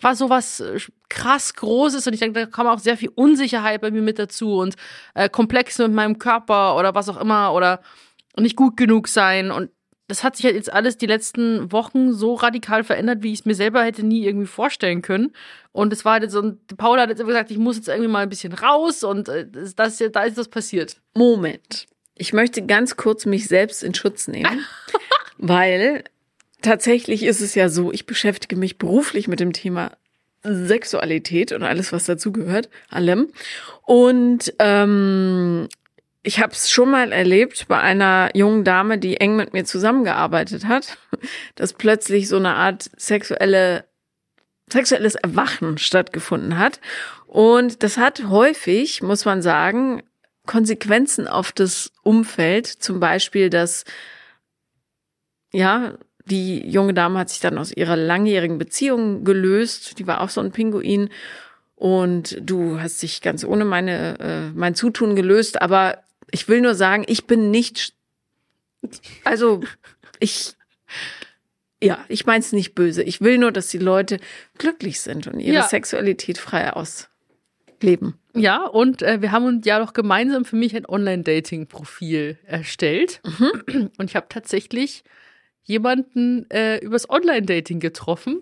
war 0.01 0.15
so 0.15 0.29
was 0.29 0.59
äh, 0.59 0.79
krass 1.09 1.55
Großes 1.55 2.05
und 2.05 2.13
ich 2.13 2.19
denke, 2.19 2.41
da 2.41 2.45
kam 2.45 2.67
auch 2.67 2.77
sehr 2.77 2.95
viel 2.95 3.09
Unsicherheit 3.15 3.81
bei 3.81 3.89
mir 3.89 4.03
mit 4.03 4.19
dazu 4.19 4.59
und 4.59 4.75
äh, 5.15 5.29
Komplexe 5.29 5.87
mit 5.87 5.95
meinem 5.95 6.19
Körper 6.19 6.77
oder 6.77 6.93
was 6.93 7.09
auch 7.09 7.19
immer 7.19 7.53
oder 7.53 7.81
nicht 8.37 8.55
gut 8.55 8.77
genug 8.77 9.07
sein 9.07 9.49
und 9.49 9.71
das 10.07 10.23
hat 10.23 10.35
sich 10.35 10.45
halt 10.45 10.55
jetzt 10.55 10.71
alles 10.71 10.97
die 10.97 11.07
letzten 11.07 11.71
Wochen 11.71 12.13
so 12.13 12.35
radikal 12.35 12.83
verändert, 12.83 13.23
wie 13.23 13.33
ich 13.33 13.39
es 13.39 13.45
mir 13.45 13.55
selber 13.55 13.83
hätte 13.83 14.05
nie 14.05 14.25
irgendwie 14.25 14.47
vorstellen 14.47 15.01
können. 15.01 15.33
Und 15.71 15.91
es 15.91 16.05
war 16.05 16.19
halt 16.19 16.29
so, 16.29 16.39
und 16.39 16.77
Paula 16.77 17.03
hat 17.03 17.09
jetzt 17.09 17.19
immer 17.19 17.29
gesagt, 17.29 17.51
ich 17.51 17.57
muss 17.57 17.77
jetzt 17.77 17.87
irgendwie 17.87 18.09
mal 18.09 18.23
ein 18.23 18.29
bisschen 18.29 18.53
raus 18.53 19.03
und 19.03 19.29
äh, 19.29 19.47
das, 19.49 19.75
das, 19.75 19.97
da 20.11 20.23
ist 20.23 20.37
das 20.37 20.47
passiert. 20.47 21.01
Moment. 21.15 21.87
Ich 22.15 22.33
möchte 22.33 22.65
ganz 22.65 22.95
kurz 22.97 23.25
mich 23.25 23.47
selbst 23.47 23.83
in 23.83 23.93
Schutz 23.93 24.27
nehmen, 24.27 24.65
weil 25.37 26.03
tatsächlich 26.61 27.23
ist 27.23 27.41
es 27.41 27.55
ja 27.55 27.67
so, 27.67 27.91
ich 27.91 28.05
beschäftige 28.05 28.55
mich 28.55 28.77
beruflich 28.77 29.27
mit 29.27 29.39
dem 29.39 29.53
Thema 29.53 29.91
Sexualität 30.43 31.51
und 31.51 31.63
alles, 31.63 31.91
was 31.91 32.05
dazugehört, 32.05 32.69
allem. 32.89 33.29
Und 33.83 34.53
ähm, 34.59 35.67
ich 36.25 36.39
habe 36.39 36.53
es 36.53 36.69
schon 36.69 36.91
mal 36.91 37.11
erlebt 37.11 37.67
bei 37.67 37.79
einer 37.79 38.29
jungen 38.33 38.63
Dame, 38.63 38.97
die 38.97 39.17
eng 39.17 39.35
mit 39.35 39.53
mir 39.53 39.63
zusammengearbeitet 39.63 40.65
hat, 40.65 40.97
dass 41.55 41.73
plötzlich 41.73 42.27
so 42.27 42.37
eine 42.37 42.55
Art 42.55 42.89
sexuelle 42.97 43.85
sexuelles 44.71 45.13
Erwachen 45.15 45.77
stattgefunden 45.77 46.57
hat. 46.57 46.79
Und 47.27 47.83
das 47.83 47.97
hat 47.97 48.27
häufig, 48.29 49.03
muss 49.03 49.25
man 49.25 49.41
sagen, 49.41 50.01
Konsequenzen 50.45 51.27
auf 51.27 51.51
das 51.51 51.91
Umfeld. 52.03 52.67
Zum 52.67 52.99
Beispiel, 52.99 53.49
dass, 53.49 53.85
ja, 55.51 55.93
die 56.25 56.67
junge 56.67 56.95
Dame 56.95 57.19
hat 57.19 57.29
sich 57.29 57.39
dann 57.39 57.59
aus 57.59 57.71
ihrer 57.71 57.95
langjährigen 57.95 58.57
Beziehung 58.57 59.23
gelöst. 59.23 59.99
Die 59.99 60.07
war 60.07 60.21
auch 60.21 60.29
so 60.29 60.41
ein 60.41 60.51
Pinguin. 60.51 61.09
und 61.75 62.37
du 62.41 62.79
hast 62.79 63.03
dich 63.03 63.21
ganz 63.21 63.43
ohne 63.43 63.65
meine, 63.65 64.17
äh, 64.19 64.49
mein 64.55 64.75
Zutun 64.75 65.15
gelöst. 65.15 65.61
Aber 65.61 66.04
ich 66.35 66.49
will 66.49 66.59
nur 66.59 66.75
sagen, 66.75 67.05
ich 67.07 67.27
bin 67.27 67.49
nicht, 67.49 67.93
also 69.23 69.61
ich, 70.19 70.53
ja, 71.81 72.03
ich 72.09 72.25
meine 72.25 72.39
es 72.41 72.51
nicht 72.51 72.75
böse. 72.75 73.03
Ich 73.03 73.21
will 73.21 73.37
nur, 73.37 73.53
dass 73.53 73.69
die 73.69 73.77
Leute 73.77 74.19
glücklich 74.57 74.99
sind 74.99 75.27
und 75.27 75.39
ihre 75.39 75.55
Ja. 75.55 75.63
Sexualität 75.63 76.37
frei 76.37 76.73
ausleben. 76.73 78.15
Ja, 78.33 78.65
und 78.65 79.01
äh, 79.01 79.21
wir 79.21 79.31
haben 79.31 79.45
uns 79.45 79.65
ja 79.65 79.79
doch 79.79 79.93
gemeinsam 79.93 80.43
für 80.43 80.57
mich 80.57 80.75
ein 80.75 80.85
Online-Dating-Profil 80.85 82.37
erstellt. 82.45 83.21
Und 83.97 84.09
ich 84.09 84.17
habe 84.17 84.25
tatsächlich 84.27 85.05
jemanden 85.63 86.49
äh, 86.51 86.79
übers 86.79 87.09
Online-Dating 87.09 87.79
getroffen. 87.79 88.41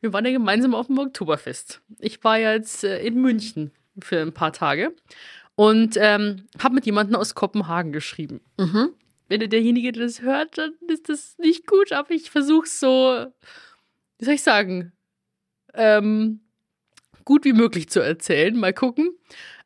Wir 0.00 0.12
waren 0.12 0.24
ja 0.24 0.32
gemeinsam 0.32 0.74
auf 0.74 0.88
dem 0.88 0.98
Oktoberfest. 0.98 1.82
Ich 2.00 2.22
war 2.24 2.36
jetzt 2.40 2.82
äh, 2.82 3.00
in 3.06 3.20
München 3.22 3.70
für 4.00 4.20
ein 4.22 4.32
paar 4.32 4.52
Tage 4.52 4.92
und 5.58 5.96
ähm, 5.96 6.44
habe 6.62 6.76
mit 6.76 6.86
jemandem 6.86 7.16
aus 7.16 7.34
Kopenhagen 7.34 7.90
geschrieben. 7.90 8.40
Mhm. 8.58 8.90
Wenn 9.26 9.50
derjenige 9.50 9.90
das 9.90 10.22
hört, 10.22 10.56
dann 10.56 10.74
ist 10.86 11.08
das 11.08 11.36
nicht 11.38 11.66
gut, 11.66 11.90
aber 11.90 12.12
ich 12.12 12.30
versuche 12.30 12.68
so, 12.68 13.26
wie 14.18 14.24
soll 14.24 14.34
ich 14.34 14.42
sagen, 14.44 14.92
ähm, 15.74 16.42
gut 17.24 17.44
wie 17.44 17.54
möglich 17.54 17.88
zu 17.88 17.98
erzählen. 17.98 18.56
Mal 18.56 18.72
gucken. 18.72 19.10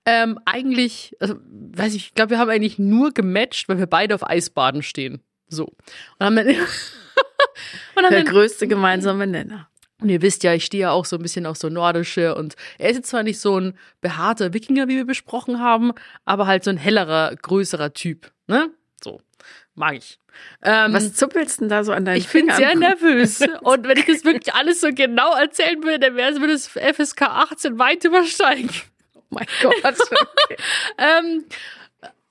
Ähm, 0.07 0.39
eigentlich, 0.47 1.15
also, 1.21 1.35
weiß 1.45 1.95
ich, 1.95 2.07
ich 2.07 2.15
glaube, 2.15 2.31
wir 2.31 2.39
haben 2.39 2.49
eigentlich 2.49 2.79
nur 2.79 3.13
gematcht, 3.13 3.69
weil 3.69 3.77
wir 3.77 3.87
beide 3.87 4.15
auf 4.15 4.27
Eisbaden 4.27 4.83
stehen. 4.83 5.21
So. 5.49 5.67
Und 5.67 6.25
haben 6.25 6.37
dann, 6.37 6.47
und 6.47 6.57
haben 6.57 8.11
Der 8.11 8.25
dann 8.25 8.25
größte 8.25 8.67
gemeinsame 8.67 9.27
Nenner. 9.27 9.69
Und 10.03 10.09
ihr 10.09 10.23
wisst 10.23 10.43
ja, 10.45 10.55
ich 10.55 10.65
stehe 10.65 10.83
ja 10.83 10.91
auch 10.91 11.05
so 11.05 11.17
ein 11.17 11.23
bisschen 11.23 11.47
auf 11.47 11.57
so 11.57 11.69
nordische 11.69 12.35
und 12.35 12.57
er 12.79 12.91
ist 12.91 12.97
jetzt 12.97 13.11
zwar 13.11 13.23
nicht 13.23 13.41
so 13.41 13.59
ein 13.59 13.79
behaarter 14.01 14.53
Wikinger, 14.53 14.89
wie 14.89 14.97
wir 14.97 15.07
besprochen 15.07 15.61
haben, 15.61 15.93
aber 16.25 16.47
halt 16.47 16.65
so 16.65 16.71
ein 16.71 16.77
hellerer, 16.77 17.35
größerer 17.37 17.93
Typ. 17.93 18.33
Ne? 18.47 18.71
So. 19.03 19.21
Mag 19.75 19.97
ich. 19.97 20.19
Ähm, 20.63 20.93
Was 20.93 21.15
zuppelst 21.15 21.61
denn 21.61 21.69
da 21.69 21.85
so 21.85 21.93
an 21.93 22.05
deinen 22.05 22.19
ich 22.19 22.29
bin 22.29 22.51
sehr 22.51 22.75
nervös. 22.75 23.41
Und 23.63 23.87
wenn 23.87 23.99
ich 23.99 24.07
das 24.07 24.25
wirklich 24.25 24.55
alles 24.55 24.81
so 24.81 24.89
genau 24.93 25.35
erzählen 25.35 25.83
würde, 25.83 25.99
dann 26.01 26.17
wäre 26.17 26.51
es 26.51 26.69
FSK 26.69 27.23
18 27.23 27.79
weit 27.79 28.05
übersteigen. 28.05 28.71
Oh 29.15 29.21
mein 29.31 29.47
Gott. 29.63 29.75
Okay. 29.83 30.57
Ähm, 30.99 31.45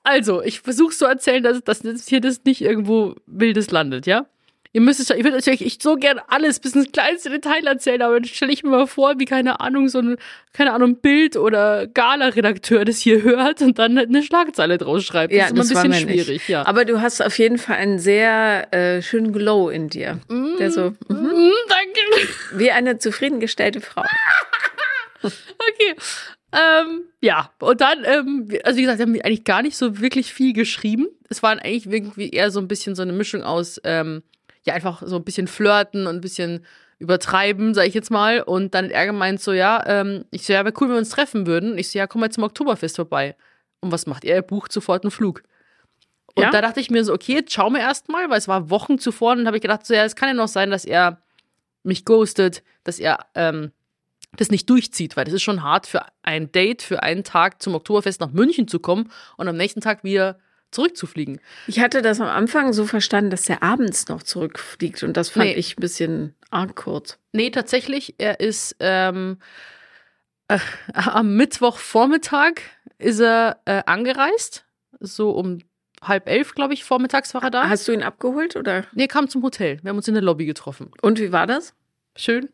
also, 0.04 0.42
ich 0.42 0.60
versuche 0.60 0.92
so 0.92 1.06
erzählen, 1.06 1.42
dass, 1.42 1.62
dass 1.62 1.80
das 1.80 2.06
hier 2.06 2.20
das 2.20 2.42
nicht 2.44 2.60
irgendwo 2.60 3.14
Wildes 3.26 3.70
landet, 3.70 4.06
ja? 4.06 4.26
Ihr 4.74 4.80
müsst 4.80 5.00
es, 5.00 5.10
ich 5.10 5.22
würde 5.22 5.36
natürlich 5.36 5.60
ich 5.64 5.78
so 5.82 5.96
gern 5.96 6.18
alles 6.28 6.58
bis 6.58 6.74
ins 6.74 6.90
kleinste 6.92 7.28
Detail 7.28 7.66
erzählen, 7.66 8.00
aber 8.00 8.14
dann 8.14 8.24
stelle 8.24 8.52
ich 8.52 8.62
mir 8.62 8.70
mal 8.70 8.86
vor, 8.86 9.18
wie, 9.18 9.26
keine 9.26 9.60
Ahnung, 9.60 9.88
so 9.90 9.98
ein, 9.98 10.16
keine 10.54 10.72
Ahnung, 10.72 10.96
Bild- 10.96 11.36
oder 11.36 11.86
Gala-Redakteur 11.86 12.84
das 12.86 12.98
hier 12.98 13.22
hört 13.22 13.60
und 13.60 13.78
dann 13.78 13.98
eine 13.98 14.22
Schlagzeile 14.22 14.78
draus 14.78 15.04
schreibt. 15.04 15.32
Das 15.32 15.38
Ja, 15.38 15.44
ist 15.44 15.50
immer 15.52 15.60
ein 15.62 15.68
das 15.68 15.74
wollen 15.76 15.90
bisschen 15.90 16.08
wir 16.08 16.14
nicht. 16.14 16.24
schwierig, 16.24 16.48
ja. 16.48 16.66
Aber 16.66 16.86
du 16.86 17.02
hast 17.02 17.20
auf 17.22 17.38
jeden 17.38 17.58
Fall 17.58 17.76
einen 17.76 17.98
sehr 17.98 18.72
äh, 18.72 19.02
schönen 19.02 19.32
Glow 19.32 19.68
in 19.68 19.88
dir. 19.90 20.18
Der 20.58 20.70
so, 20.70 20.94
mhm. 21.08 21.16
Mm, 21.16 21.50
danke. 21.68 22.28
wie 22.54 22.70
eine 22.70 22.98
zufriedengestellte 22.98 23.80
Frau. 23.80 24.04
Okay. 25.22 25.94
Ähm, 26.52 27.02
ja, 27.20 27.50
und 27.60 27.80
dann, 27.80 28.04
ähm, 28.04 28.48
also 28.64 28.76
wie 28.76 28.82
gesagt, 28.82 28.98
wir 28.98 29.06
haben 29.06 29.14
eigentlich 29.22 29.44
gar 29.44 29.62
nicht 29.62 29.76
so 29.76 30.00
wirklich 30.00 30.34
viel 30.34 30.52
geschrieben. 30.52 31.06
Es 31.30 31.42
waren 31.42 31.58
eigentlich 31.60 31.86
irgendwie 31.86 32.28
eher 32.30 32.50
so 32.50 32.60
ein 32.60 32.68
bisschen 32.68 32.94
so 32.94 33.02
eine 33.02 33.12
Mischung 33.12 33.42
aus, 33.42 33.80
ähm, 33.84 34.22
ja, 34.66 34.74
einfach 34.74 35.02
so 35.04 35.16
ein 35.16 35.24
bisschen 35.24 35.46
flirten 35.48 36.06
und 36.06 36.16
ein 36.16 36.20
bisschen 36.20 36.64
übertreiben, 36.98 37.74
sag 37.74 37.86
ich 37.86 37.94
jetzt 37.94 38.10
mal. 38.10 38.42
Und 38.42 38.74
dann 38.74 38.86
hat 38.86 38.92
er 38.92 39.06
gemeint 39.06 39.40
so, 39.40 39.52
ja, 39.52 39.82
ähm, 39.86 40.24
ich 40.30 40.46
so, 40.46 40.52
ja, 40.52 40.64
wäre 40.64 40.74
cool, 40.80 40.88
wenn 40.88 40.94
wir 40.94 40.98
uns 41.00 41.10
treffen 41.10 41.46
würden. 41.46 41.76
Ich 41.78 41.90
so, 41.90 41.98
ja, 41.98 42.06
komm 42.06 42.20
mal 42.20 42.30
zum 42.30 42.44
Oktoberfest 42.44 42.96
vorbei. 42.96 43.34
Und 43.80 43.90
was 43.90 44.06
macht 44.06 44.24
er? 44.24 44.36
Er 44.36 44.42
bucht 44.42 44.72
sofort 44.72 45.02
einen 45.04 45.10
Flug. 45.10 45.42
Und 46.34 46.44
Ja? 46.44 46.50
da 46.50 46.60
dachte 46.60 46.80
ich 46.80 46.90
mir 46.90 47.04
so, 47.04 47.12
okay, 47.12 47.34
jetzt 47.34 47.52
schauen 47.52 47.72
wir 47.74 47.80
erst 47.80 48.08
mal, 48.08 48.30
weil 48.30 48.38
es 48.38 48.48
war 48.48 48.70
Wochen 48.70 48.98
zuvor. 48.98 49.32
Und 49.32 49.38
dann 49.38 49.46
habe 49.48 49.56
ich 49.56 49.62
gedacht, 49.62 49.84
so, 49.84 49.94
ja, 49.94 50.04
es 50.04 50.14
kann 50.16 50.28
ja 50.28 50.34
noch 50.34 50.48
sein, 50.48 50.70
dass 50.70 50.84
er 50.84 51.20
mich 51.82 52.04
ghostet, 52.04 52.62
dass 52.84 53.00
er 53.00 53.26
ähm, 53.34 53.72
das 54.36 54.50
nicht 54.50 54.70
durchzieht, 54.70 55.16
weil 55.16 55.24
das 55.24 55.34
ist 55.34 55.42
schon 55.42 55.62
hart 55.62 55.86
für 55.88 56.06
ein 56.22 56.52
Date, 56.52 56.82
für 56.82 57.02
einen 57.02 57.24
Tag 57.24 57.60
zum 57.60 57.74
Oktoberfest 57.74 58.20
nach 58.20 58.30
München 58.30 58.68
zu 58.68 58.78
kommen 58.78 59.10
und 59.36 59.48
am 59.48 59.56
nächsten 59.56 59.80
Tag 59.80 60.04
wieder 60.04 60.38
zurückzufliegen. 60.72 61.40
Ich 61.68 61.80
hatte 61.80 62.02
das 62.02 62.20
am 62.20 62.28
Anfang 62.28 62.72
so 62.72 62.84
verstanden, 62.86 63.30
dass 63.30 63.42
der 63.42 63.62
abends 63.62 64.08
noch 64.08 64.22
zurückfliegt 64.22 65.02
und 65.04 65.16
das 65.16 65.30
fand 65.30 65.46
Nee. 65.46 65.54
ich 65.54 65.76
ein 65.76 65.80
bisschen 65.80 66.34
arg 66.50 66.74
kurz. 66.74 67.18
Nee, 67.32 67.50
tatsächlich, 67.50 68.14
er 68.18 68.40
ist 68.40 68.76
ähm, 68.80 69.38
äh, 70.48 70.58
am 70.94 71.36
Mittwochvormittag 71.36 72.54
ist 72.98 73.20
er 73.20 73.60
äh, 73.66 73.82
angereist, 73.86 74.64
so 75.00 75.30
um 75.30 75.58
halb 76.02 76.28
elf, 76.28 76.54
glaube 76.54 76.74
ich, 76.74 76.82
vormittags 76.84 77.32
war 77.34 77.44
er 77.44 77.50
da. 77.50 77.68
Hast 77.68 77.86
du 77.86 77.92
ihn 77.92 78.02
abgeholt 78.02 78.56
oder? 78.56 78.84
Nee, 78.92 79.02
er 79.04 79.08
kam 79.08 79.28
zum 79.28 79.42
Hotel. 79.42 79.78
Wir 79.82 79.90
haben 79.90 79.96
uns 79.96 80.08
in 80.08 80.14
der 80.14 80.22
Lobby 80.22 80.46
getroffen. 80.46 80.90
Und 81.00 81.20
wie 81.20 81.30
war 81.32 81.46
das? 81.46 81.74
Schön. 82.16 82.48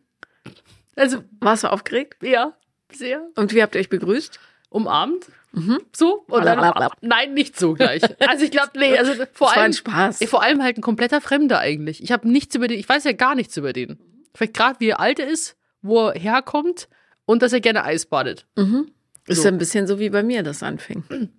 Also, 0.96 1.24
Warst 1.40 1.64
du 1.64 1.72
aufgeregt? 1.72 2.22
ja, 2.22 2.52
sehr. 2.92 3.22
Und 3.36 3.54
wie 3.54 3.62
habt 3.62 3.74
ihr 3.74 3.80
euch 3.80 3.88
begrüßt? 3.88 4.38
Umarmt. 4.68 5.26
Mhm. 5.52 5.78
So. 5.94 6.24
Und 6.28 6.44
dann, 6.44 6.90
nein, 7.00 7.34
nicht 7.34 7.58
so 7.58 7.74
gleich. 7.74 8.02
Also 8.28 8.44
ich 8.44 8.50
glaube, 8.50 8.70
nee, 8.76 8.96
also 8.96 9.12
vor 9.32 9.56
allem. 9.56 9.72
Spaß. 9.72 10.20
Ja, 10.20 10.26
vor 10.26 10.42
allem 10.42 10.62
halt 10.62 10.78
ein 10.78 10.82
kompletter 10.82 11.20
Fremder 11.20 11.58
eigentlich. 11.60 12.02
Ich 12.02 12.12
habe 12.12 12.28
nichts 12.28 12.54
über 12.54 12.68
den, 12.68 12.78
ich 12.78 12.88
weiß 12.88 13.04
ja 13.04 13.12
gar 13.12 13.34
nichts 13.34 13.56
über 13.56 13.72
den. 13.72 13.98
Vielleicht 14.34 14.54
gerade, 14.54 14.80
wie 14.80 14.92
alt 14.92 15.18
er 15.18 15.28
ist, 15.28 15.56
wo 15.82 16.08
er 16.08 16.20
herkommt 16.20 16.88
und 17.24 17.42
dass 17.42 17.52
er 17.52 17.60
gerne 17.60 17.84
Eis 17.84 18.06
badet. 18.06 18.46
Mhm. 18.56 18.90
Ist 19.26 19.42
So. 19.42 19.48
ein 19.48 19.58
bisschen 19.58 19.86
so 19.86 19.98
wie 19.98 20.10
bei 20.10 20.22
mir 20.22 20.42
das 20.42 20.62
anfing. 20.62 21.04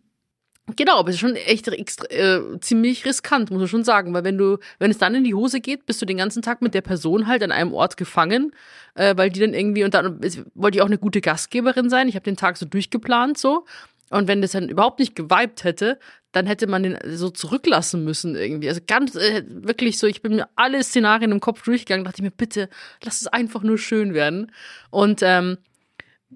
Genau, 0.75 0.99
aber 0.99 1.09
es 1.09 1.15
ist 1.15 1.21
schon 1.21 1.35
echt 1.35 1.67
extra, 1.67 2.05
äh, 2.11 2.41
ziemlich 2.61 3.03
riskant, 3.03 3.49
muss 3.49 3.59
man 3.59 3.67
schon 3.67 3.83
sagen, 3.83 4.13
weil 4.13 4.23
wenn 4.23 4.37
du, 4.37 4.57
wenn 4.77 4.91
es 4.91 4.99
dann 4.99 5.15
in 5.15 5.23
die 5.23 5.33
Hose 5.33 5.61
geht, 5.61 5.87
bist 5.87 5.99
du 5.99 6.05
den 6.05 6.17
ganzen 6.17 6.43
Tag 6.43 6.61
mit 6.61 6.75
der 6.75 6.81
Person 6.81 7.25
halt 7.25 7.41
an 7.41 7.51
einem 7.51 7.73
Ort 7.73 7.97
gefangen, 7.97 8.53
äh, 8.93 9.17
weil 9.17 9.31
die 9.31 9.39
dann 9.39 9.55
irgendwie 9.55 9.83
und 9.83 9.95
dann 9.95 10.19
wollte 10.53 10.77
ich 10.77 10.81
auch 10.83 10.87
eine 10.87 10.99
gute 10.99 11.21
Gastgeberin 11.21 11.89
sein. 11.89 12.07
Ich 12.07 12.13
habe 12.13 12.23
den 12.23 12.37
Tag 12.37 12.57
so 12.57 12.67
durchgeplant 12.67 13.39
so 13.39 13.65
und 14.09 14.27
wenn 14.27 14.41
das 14.41 14.51
dann 14.51 14.69
überhaupt 14.69 14.99
nicht 14.99 15.15
geweibt 15.15 15.63
hätte, 15.63 15.99
dann 16.31 16.45
hätte 16.45 16.67
man 16.67 16.83
den 16.83 16.97
so 17.05 17.29
zurücklassen 17.29 18.03
müssen 18.03 18.35
irgendwie. 18.35 18.69
Also 18.69 18.81
ganz 18.85 19.15
äh, 19.15 19.43
wirklich 19.47 19.97
so, 19.97 20.07
ich 20.07 20.21
bin 20.21 20.35
mir 20.35 20.47
alle 20.55 20.83
Szenarien 20.83 21.31
im 21.31 21.39
Kopf 21.39 21.63
durchgegangen, 21.63 22.05
dachte 22.05 22.17
ich 22.19 22.23
mir 22.23 22.31
bitte, 22.31 22.69
lass 23.03 23.21
es 23.21 23.27
einfach 23.27 23.63
nur 23.63 23.77
schön 23.77 24.13
werden 24.13 24.51
und 24.91 25.21
ähm, 25.23 25.57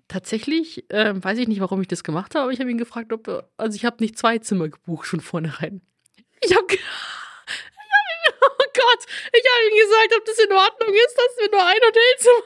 Tatsächlich 0.08 0.86
ähm, 0.90 1.24
weiß 1.24 1.38
ich 1.38 1.48
nicht, 1.48 1.62
warum 1.62 1.80
ich 1.80 1.88
das 1.88 2.04
gemacht 2.04 2.34
habe, 2.34 2.46
aber 2.46 2.52
ich 2.52 2.60
habe 2.60 2.72
ihn 2.72 2.80
gefragt, 2.80 3.14
ob 3.14 3.48
also 3.58 3.76
ich 3.76 3.86
habe 3.86 3.98
nicht 4.00 4.18
zwei 4.18 4.40
Zimmer 4.40 4.68
gebucht 4.70 5.06
von 5.06 5.22
vornherein. 5.22 5.82
Ich 6.42 6.56
habe, 6.56 6.66
oh 6.68 8.66
Gott, 8.74 9.06
ich 9.32 9.44
habe 9.52 9.70
ihm 9.70 9.78
gesagt, 9.78 10.16
ob 10.18 10.26
das 10.26 10.40
in 10.40 10.52
Ordnung 10.52 10.96
ist, 10.96 11.16
dass 11.16 11.38
wir 11.38 11.52
nur 11.52 11.64
ein 11.64 11.80
Hotelzimmer 11.86 12.44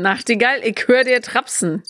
Nachtigall, 0.00 0.60
ich 0.64 0.86
höre 0.86 1.04
dir 1.04 1.20
trapsen. 1.22 1.82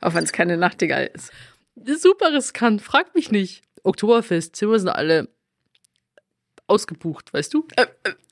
Auch 0.00 0.14
wenn 0.14 0.24
es 0.24 0.32
keine 0.32 0.56
Nachtigall 0.56 1.10
ist. 1.14 1.30
Das 1.74 1.96
ist 1.96 2.02
super 2.02 2.32
riskant, 2.32 2.82
frag 2.82 3.14
mich 3.14 3.30
nicht. 3.30 3.62
Oktoberfest, 3.82 4.56
Zimmer 4.56 4.78
sind 4.78 4.88
alle 4.88 5.28
ausgebucht, 6.66 7.32
weißt 7.32 7.52
du? 7.54 7.66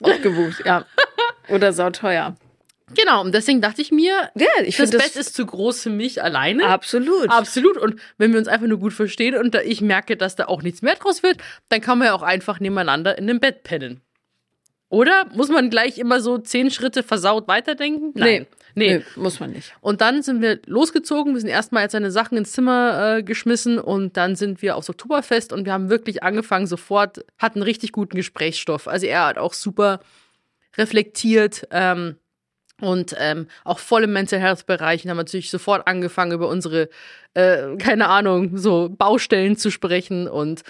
Aufgebucht, 0.00 0.62
ja. 0.64 0.86
Oder 1.48 1.72
sauteuer. 1.72 2.36
Genau, 2.94 3.20
und 3.20 3.32
deswegen 3.32 3.60
dachte 3.60 3.82
ich 3.82 3.92
mir, 3.92 4.30
Ja, 4.34 4.48
ich 4.64 4.76
das 4.76 4.90
Bett 4.90 5.00
das 5.02 5.16
ist 5.16 5.34
zu 5.34 5.46
groß 5.46 5.82
für 5.82 5.90
mich 5.90 6.22
alleine. 6.22 6.66
absolut. 6.66 7.30
Absolut. 7.30 7.76
Und 7.76 8.00
wenn 8.18 8.32
wir 8.32 8.38
uns 8.38 8.48
einfach 8.48 8.66
nur 8.66 8.78
gut 8.78 8.92
verstehen 8.92 9.36
und 9.36 9.54
da 9.54 9.60
ich 9.60 9.80
merke, 9.80 10.16
dass 10.16 10.34
da 10.34 10.46
auch 10.46 10.62
nichts 10.62 10.82
mehr 10.82 10.96
draus 10.96 11.22
wird, 11.22 11.38
dann 11.68 11.80
kann 11.80 11.98
man 11.98 12.06
ja 12.08 12.14
auch 12.14 12.22
einfach 12.22 12.58
nebeneinander 12.58 13.16
in 13.16 13.26
dem 13.28 13.38
Bett 13.38 13.62
pennen. 13.62 14.00
Oder 14.90 15.26
muss 15.34 15.48
man 15.48 15.70
gleich 15.70 15.98
immer 15.98 16.20
so 16.20 16.36
zehn 16.36 16.70
Schritte 16.70 17.02
versaut 17.02 17.48
weiterdenken? 17.48 18.12
Nein. 18.14 18.46
Nee. 18.74 18.98
Nee, 18.98 19.04
muss 19.16 19.40
man 19.40 19.50
nicht. 19.50 19.72
Und 19.80 20.00
dann 20.00 20.22
sind 20.22 20.42
wir 20.42 20.60
losgezogen. 20.66 21.34
Wir 21.34 21.40
sind 21.40 21.50
erstmal 21.50 21.82
jetzt 21.82 21.92
seine 21.92 22.10
Sachen 22.10 22.38
ins 22.38 22.52
Zimmer 22.52 23.16
äh, 23.18 23.22
geschmissen 23.22 23.78
und 23.78 24.16
dann 24.16 24.36
sind 24.36 24.62
wir 24.62 24.76
aufs 24.76 24.90
Oktoberfest 24.90 25.52
und 25.52 25.64
wir 25.64 25.72
haben 25.72 25.90
wirklich 25.90 26.22
angefangen 26.22 26.66
sofort, 26.66 27.24
hatten 27.38 27.62
richtig 27.62 27.92
guten 27.92 28.16
Gesprächsstoff. 28.16 28.86
Also 28.86 29.06
er 29.06 29.26
hat 29.26 29.38
auch 29.38 29.54
super 29.54 30.00
reflektiert 30.76 31.66
ähm, 31.72 32.16
und 32.80 33.14
ähm, 33.18 33.46
auch 33.64 33.78
voll 33.78 34.04
im 34.04 34.12
Mental 34.12 34.40
Health 34.40 34.66
Bereich 34.66 35.04
und 35.04 35.10
haben 35.10 35.16
natürlich 35.16 35.50
sofort 35.50 35.86
angefangen 35.86 36.32
über 36.32 36.48
unsere, 36.48 36.88
äh, 37.34 37.76
keine 37.78 38.08
Ahnung, 38.08 38.56
so 38.56 38.88
Baustellen 38.88 39.56
zu 39.56 39.70
sprechen 39.70 40.28
und 40.28 40.62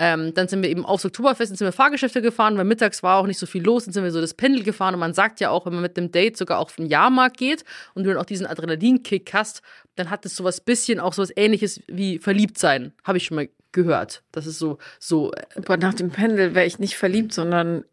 ähm, 0.00 0.32
dann 0.34 0.46
sind 0.46 0.62
wir 0.62 0.70
eben 0.70 0.84
aufs 0.84 1.04
Oktoberfest, 1.04 1.50
dann 1.50 1.56
sind 1.56 1.66
wir 1.66 1.72
Fahrgeschäfte 1.72 2.22
gefahren, 2.22 2.56
weil 2.56 2.64
mittags 2.64 3.02
war 3.02 3.18
auch 3.18 3.26
nicht 3.26 3.38
so 3.38 3.46
viel 3.46 3.64
los, 3.64 3.84
dann 3.84 3.92
sind 3.92 4.04
wir 4.04 4.12
so 4.12 4.20
das 4.20 4.34
Pendel 4.34 4.62
gefahren 4.62 4.94
und 4.94 5.00
man 5.00 5.12
sagt 5.12 5.40
ja 5.40 5.50
auch, 5.50 5.66
wenn 5.66 5.72
man 5.72 5.82
mit 5.82 5.96
dem 5.96 6.12
Date 6.12 6.36
sogar 6.36 6.60
auf 6.60 6.76
den 6.76 6.86
Jahrmarkt 6.86 7.36
geht 7.36 7.64
und 7.94 8.04
du 8.04 8.10
dann 8.10 8.18
auch 8.18 8.24
diesen 8.26 8.46
Adrenalinkick 8.46 9.34
hast, 9.34 9.62
dann 9.96 10.08
hat 10.08 10.24
es 10.24 10.36
sowas 10.36 10.60
bisschen 10.60 11.00
auch 11.00 11.12
sowas 11.12 11.32
ähnliches 11.34 11.80
wie 11.88 12.18
verliebt 12.18 12.58
sein, 12.58 12.92
habe 13.02 13.18
ich 13.18 13.24
schon 13.24 13.34
mal 13.34 13.48
gehört. 13.72 14.22
Das 14.32 14.46
ist 14.46 14.58
so, 14.58 14.78
so, 14.98 15.32
äh, 15.32 15.42
Aber 15.56 15.76
nach 15.76 15.94
dem 15.94 16.10
Pendel 16.10 16.54
wäre 16.54 16.66
ich 16.66 16.78
nicht 16.78 16.96
verliebt, 16.96 17.32
sondern 17.32 17.84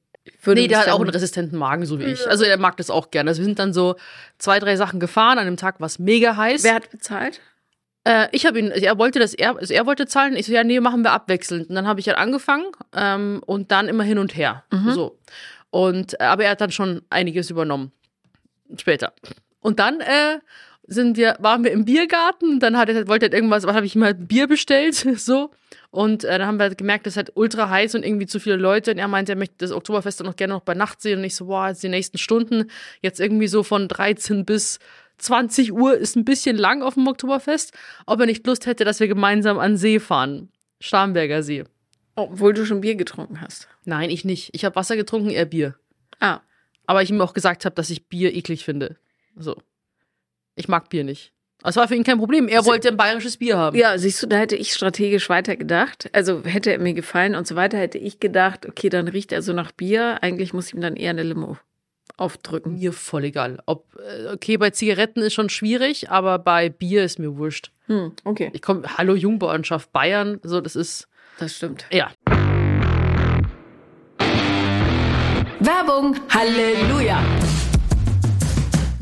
würde 0.41 0.61
Nee, 0.61 0.67
der 0.67 0.79
hat 0.79 0.89
auch 0.89 0.99
einen 0.99 1.09
resistenten 1.09 1.57
Magen, 1.57 1.85
so 1.85 1.99
wie 1.99 2.05
ich. 2.05 2.27
Also 2.27 2.45
er 2.45 2.57
mag 2.57 2.77
das 2.77 2.89
auch 2.89 3.11
gerne. 3.11 3.29
Also 3.29 3.41
wir 3.41 3.45
sind 3.45 3.59
dann 3.59 3.73
so 3.73 3.95
zwei, 4.37 4.59
drei 4.59 4.75
Sachen 4.75 4.99
gefahren. 4.99 5.37
An 5.37 5.45
dem 5.45 5.57
Tag 5.57 5.79
war 5.79 5.87
es 5.87 5.99
mega 5.99 6.35
heiß. 6.35 6.63
Wer 6.63 6.75
hat 6.75 6.89
bezahlt? 6.89 7.41
Äh, 8.03 8.27
ich 8.31 8.45
habe 8.45 8.59
ihn, 8.59 8.71
also 8.71 8.85
er 8.85 8.97
wollte 8.97 9.19
das, 9.19 9.33
er, 9.33 9.57
also 9.57 9.73
er 9.73 9.85
wollte 9.85 10.05
zahlen. 10.05 10.35
Ich 10.35 10.45
so, 10.45 10.53
ja, 10.53 10.63
nee, 10.63 10.79
machen 10.79 11.03
wir 11.03 11.11
abwechselnd. 11.11 11.69
Und 11.69 11.75
dann 11.75 11.87
habe 11.87 11.99
ich 11.99 12.07
halt 12.07 12.17
angefangen 12.17 12.65
ähm, 12.95 13.41
und 13.45 13.71
dann 13.71 13.87
immer 13.87 14.03
hin 14.03 14.17
und 14.17 14.35
her. 14.35 14.63
So. 14.93 15.19
Und, 15.69 16.19
äh, 16.19 16.23
aber 16.23 16.45
er 16.45 16.51
hat 16.51 16.61
dann 16.61 16.71
schon 16.71 17.01
einiges 17.09 17.49
übernommen. 17.49 17.91
Später. 18.77 19.13
Und 19.59 19.79
dann 19.79 19.99
äh, 19.99 20.39
sind 20.87 21.17
wir, 21.17 21.35
waren 21.39 21.63
wir 21.63 21.71
im 21.71 21.85
Biergarten. 21.85 22.59
Dann 22.59 22.77
hat 22.77 22.89
er, 22.89 23.07
wollte 23.07 23.27
er 23.27 23.33
irgendwas, 23.33 23.65
was 23.65 23.75
habe 23.75 23.85
ich 23.85 23.95
ihm 23.95 24.03
halt 24.03 24.27
Bier 24.27 24.47
bestellt, 24.47 24.95
so. 25.17 25.51
Und 25.91 26.23
äh, 26.23 26.37
dann 26.37 26.47
haben 26.47 26.57
wir 26.57 26.63
halt 26.63 26.77
gemerkt, 26.77 27.05
das 27.05 27.13
ist 27.13 27.17
halt 27.17 27.31
ultra 27.35 27.69
heiß 27.69 27.95
und 27.95 28.03
irgendwie 28.03 28.25
zu 28.25 28.39
viele 28.39 28.57
Leute. 28.57 28.91
Und 28.91 28.97
er 28.97 29.07
meinte, 29.07 29.31
er 29.31 29.37
möchte 29.37 29.55
das 29.59 29.71
Oktoberfest 29.71 30.19
dann 30.19 30.27
noch 30.27 30.35
gerne 30.35 30.53
noch 30.53 30.61
bei 30.61 30.73
Nacht 30.73 31.01
sehen. 31.01 31.19
Und 31.19 31.25
ich 31.25 31.35
so, 31.35 31.45
boah, 31.45 31.69
jetzt 31.69 31.83
die 31.83 31.89
nächsten 31.89 32.17
Stunden, 32.17 32.69
jetzt 33.01 33.19
irgendwie 33.19 33.47
so 33.47 33.63
von 33.63 33.87
13 33.87 34.45
bis 34.45 34.79
20 35.17 35.71
Uhr 35.71 35.95
ist 35.95 36.15
ein 36.15 36.25
bisschen 36.25 36.57
lang 36.57 36.81
auf 36.81 36.95
dem 36.95 37.07
Oktoberfest. 37.07 37.73
Ob 38.05 38.19
er 38.19 38.25
nicht 38.25 38.45
Lust 38.45 38.65
hätte, 38.65 38.83
dass 38.83 38.99
wir 38.99 39.07
gemeinsam 39.07 39.57
an 39.57 39.77
See 39.77 39.99
fahren. 39.99 40.49
Starnberger 40.81 41.41
See. 41.41 41.63
Obwohl 42.15 42.53
du 42.53 42.65
schon 42.65 42.81
Bier 42.81 42.95
getrunken 42.95 43.41
hast. 43.41 43.67
Nein, 43.85 44.09
ich 44.09 44.25
nicht. 44.25 44.49
Ich 44.53 44.65
habe 44.65 44.75
Wasser 44.75 44.95
getrunken, 44.95 45.29
er 45.29 45.45
Bier. 45.45 45.75
Ah, 46.19 46.39
Aber 46.85 47.01
ich 47.01 47.09
ihm 47.09 47.21
auch 47.21 47.33
gesagt 47.33 47.65
habe, 47.65 47.75
dass 47.75 47.89
ich 47.89 48.07
Bier 48.07 48.33
eklig 48.33 48.63
finde. 48.63 48.97
So. 49.37 49.55
Ich 50.55 50.67
mag 50.67 50.89
Bier 50.89 51.03
nicht. 51.03 51.31
Das 51.61 51.75
war 51.77 51.87
für 51.87 51.95
ihn 51.95 52.03
kein 52.03 52.19
Problem. 52.19 52.47
Er 52.47 52.65
wollte 52.65 52.89
ein 52.89 52.97
bayerisches 52.97 53.37
Bier 53.37 53.57
haben. 53.57 53.75
ja, 53.77 53.97
siehst 53.97 54.21
du, 54.21 54.27
da 54.27 54.37
hätte 54.37 54.55
ich 54.55 54.71
strategisch 54.73 55.29
weitergedacht. 55.29 56.09
Also 56.13 56.43
hätte 56.43 56.71
er 56.71 56.79
mir 56.79 56.93
gefallen 56.93 57.33
und 57.35 57.47
so 57.47 57.55
weiter, 57.55 57.77
hätte 57.77 57.97
ich 57.97 58.19
gedacht, 58.19 58.67
okay, 58.67 58.89
dann 58.89 59.07
riecht 59.07 59.31
er 59.31 59.41
so 59.41 59.51
nach 59.53 59.71
Bier. 59.71 60.19
Eigentlich 60.21 60.53
muss 60.53 60.67
ich 60.67 60.73
ihm 60.75 60.81
dann 60.81 60.95
eher 60.95 61.09
eine 61.09 61.23
Limo 61.23 61.57
aufdrücken. 62.17 62.73
Mir 62.77 62.93
voll 62.93 63.23
egal. 63.25 63.59
Ob, 63.65 63.87
äh, 63.97 64.31
okay, 64.31 64.57
bei 64.57 64.69
Zigaretten 64.69 65.21
ist 65.21 65.33
schon 65.33 65.49
schwierig, 65.49 66.09
aber 66.11 66.37
bei 66.39 66.69
Bier 66.69 67.03
ist 67.03 67.17
mir 67.19 67.35
wurscht. 67.37 67.71
Hm, 67.87 68.13
okay. 68.23 68.51
Ich 68.53 68.61
komme, 68.61 68.83
hallo 68.97 69.15
Jungbauernschaft 69.15 69.91
Bayern, 69.91 70.39
so, 70.43 70.61
das 70.61 70.75
ist, 70.75 71.07
Das 71.39 71.55
stimmt. 71.55 71.85
ja. 71.91 72.11
Werbung, 75.59 76.15
Halleluja. 76.29 77.23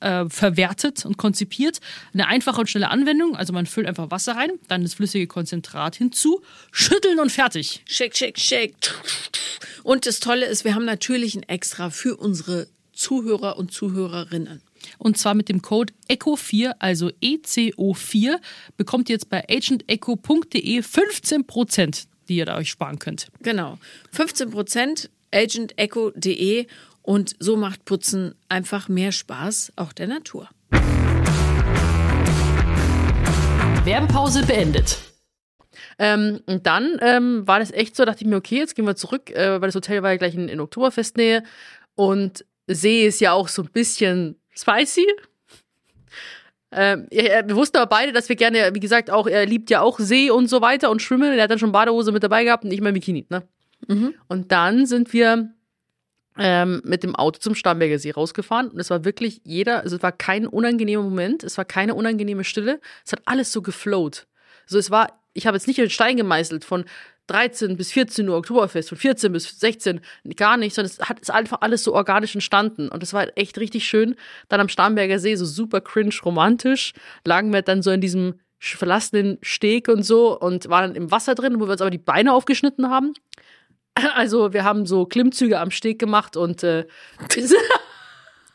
äh, 0.00 0.28
verwertet 0.28 1.04
und 1.04 1.16
konzipiert. 1.16 1.80
Eine 2.12 2.28
einfache 2.28 2.60
und 2.60 2.70
schnelle 2.70 2.90
Anwendung. 2.90 3.36
Also 3.36 3.52
man 3.52 3.66
füllt 3.66 3.86
einfach 3.86 4.10
Wasser 4.10 4.36
rein, 4.36 4.50
dann 4.68 4.82
das 4.82 4.94
flüssige 4.94 5.26
Konzentrat 5.26 5.96
hinzu, 5.96 6.42
schütteln 6.70 7.18
und 7.18 7.32
fertig. 7.32 7.82
Shake, 7.86 8.16
shake, 8.16 8.38
shake. 8.38 8.74
Und 9.82 10.06
das 10.06 10.20
Tolle 10.20 10.46
ist, 10.46 10.64
wir 10.64 10.74
haben 10.74 10.84
natürlich 10.84 11.34
ein 11.34 11.42
Extra 11.44 11.90
für 11.90 12.16
unsere 12.16 12.68
Zuhörer 12.92 13.58
und 13.58 13.72
Zuhörerinnen. 13.72 14.62
Und 14.98 15.18
zwar 15.18 15.34
mit 15.34 15.48
dem 15.48 15.62
Code 15.62 15.92
ECHO4, 16.08 16.74
also 16.78 17.10
ECO4, 17.22 18.38
bekommt 18.76 19.08
ihr 19.08 19.14
jetzt 19.14 19.28
bei 19.28 19.44
agentecho.de 19.48 20.80
15%, 20.80 22.06
die 22.28 22.36
ihr 22.36 22.46
da 22.46 22.56
euch 22.56 22.70
sparen 22.70 22.98
könnt. 22.98 23.28
Genau. 23.42 23.78
15 24.12 24.50
Prozent 24.50 25.10
agentecho.de 25.32 26.66
und 27.06 27.36
so 27.38 27.56
macht 27.56 27.84
Putzen 27.84 28.34
einfach 28.48 28.88
mehr 28.88 29.12
Spaß, 29.12 29.72
auch 29.76 29.92
der 29.92 30.08
Natur. 30.08 30.48
Werbepause 33.84 34.44
beendet. 34.44 34.98
Ähm, 35.98 36.40
und 36.46 36.66
dann 36.66 36.98
ähm, 37.00 37.46
war 37.46 37.60
das 37.60 37.70
echt 37.70 37.94
so, 37.94 38.04
dachte 38.04 38.24
ich 38.24 38.28
mir, 38.28 38.36
okay, 38.36 38.58
jetzt 38.58 38.74
gehen 38.74 38.86
wir 38.86 38.96
zurück, 38.96 39.30
äh, 39.30 39.60
weil 39.60 39.68
das 39.68 39.76
Hotel 39.76 40.02
war 40.02 40.10
ja 40.10 40.16
gleich 40.16 40.34
in, 40.34 40.48
in 40.48 40.58
Oktoberfestnähe 40.58 41.44
und 41.94 42.44
See 42.66 43.06
ist 43.06 43.20
ja 43.20 43.32
auch 43.32 43.46
so 43.46 43.62
ein 43.62 43.70
bisschen 43.70 44.40
spicy. 44.52 45.06
Ähm, 46.72 47.06
wir 47.10 47.54
wussten 47.54 47.76
aber 47.76 47.88
beide, 47.88 48.12
dass 48.12 48.28
wir 48.28 48.34
gerne, 48.34 48.70
wie 48.74 48.80
gesagt, 48.80 49.10
auch, 49.10 49.28
er 49.28 49.46
liebt 49.46 49.70
ja 49.70 49.80
auch 49.80 50.00
See 50.00 50.32
und 50.32 50.48
so 50.48 50.60
weiter 50.60 50.90
und 50.90 51.00
Schwimmen. 51.00 51.32
Er 51.32 51.44
hat 51.44 51.52
dann 51.52 51.60
schon 51.60 51.70
Badehose 51.70 52.10
mit 52.10 52.24
dabei 52.24 52.42
gehabt 52.42 52.64
und 52.64 52.72
ich 52.72 52.80
mein 52.80 52.94
Bikini, 52.94 53.26
ne? 53.30 53.44
Und 54.26 54.50
dann 54.50 54.86
sind 54.86 55.12
wir 55.12 55.54
ähm, 56.38 56.82
mit 56.84 57.02
dem 57.02 57.14
Auto 57.14 57.38
zum 57.38 57.54
Starnberger 57.54 57.98
See 57.98 58.10
rausgefahren 58.10 58.68
und 58.68 58.78
es 58.78 58.90
war 58.90 59.04
wirklich 59.04 59.40
jeder, 59.44 59.82
also 59.82 59.96
es 59.96 60.02
war 60.02 60.12
kein 60.12 60.46
unangenehmer 60.46 61.02
Moment, 61.02 61.44
es 61.44 61.56
war 61.58 61.64
keine 61.64 61.94
unangenehme 61.94 62.44
Stille, 62.44 62.80
es 63.04 63.12
hat 63.12 63.22
alles 63.24 63.52
so 63.52 63.62
geflowt. 63.62 64.26
Also 64.64 64.78
es 64.78 64.90
war, 64.90 65.20
ich 65.32 65.46
habe 65.46 65.56
jetzt 65.56 65.66
nicht 65.66 65.78
in 65.78 65.90
Stein 65.90 66.16
gemeißelt 66.16 66.64
von 66.64 66.84
13 67.28 67.76
bis 67.76 67.92
14 67.92 68.28
Uhr 68.28 68.36
Oktoberfest, 68.36 68.88
von 68.88 68.98
14 68.98 69.32
bis 69.32 69.58
16, 69.58 70.00
gar 70.36 70.56
nicht, 70.56 70.74
sondern 70.74 70.92
es 70.92 71.08
hat 71.08 71.20
ist 71.20 71.30
einfach 71.30 71.60
alles 71.60 71.82
so 71.82 71.94
organisch 71.94 72.34
entstanden 72.34 72.88
und 72.88 73.02
es 73.02 73.12
war 73.12 73.26
echt 73.36 73.58
richtig 73.58 73.86
schön. 73.86 74.14
Dann 74.48 74.60
am 74.60 74.68
Starnberger 74.68 75.18
See, 75.18 75.34
so 75.34 75.44
super 75.44 75.80
cringe 75.80 76.14
romantisch, 76.24 76.92
lagen 77.24 77.52
wir 77.52 77.62
dann 77.62 77.82
so 77.82 77.90
in 77.90 78.00
diesem 78.00 78.34
verlassenen 78.58 79.38
Steg 79.42 79.88
und 79.88 80.02
so 80.02 80.38
und 80.38 80.68
waren 80.68 80.88
dann 80.88 80.96
im 80.96 81.10
Wasser 81.10 81.34
drin, 81.34 81.60
wo 81.60 81.66
wir 81.66 81.72
uns 81.72 81.80
aber 81.80 81.90
die 81.90 81.98
Beine 81.98 82.32
aufgeschnitten 82.32 82.90
haben. 82.90 83.14
Also 84.14 84.52
wir 84.52 84.64
haben 84.64 84.86
so 84.86 85.06
Klimmzüge 85.06 85.58
am 85.58 85.70
Steg 85.70 85.98
gemacht 85.98 86.36
und 86.36 86.62
äh, 86.62 86.86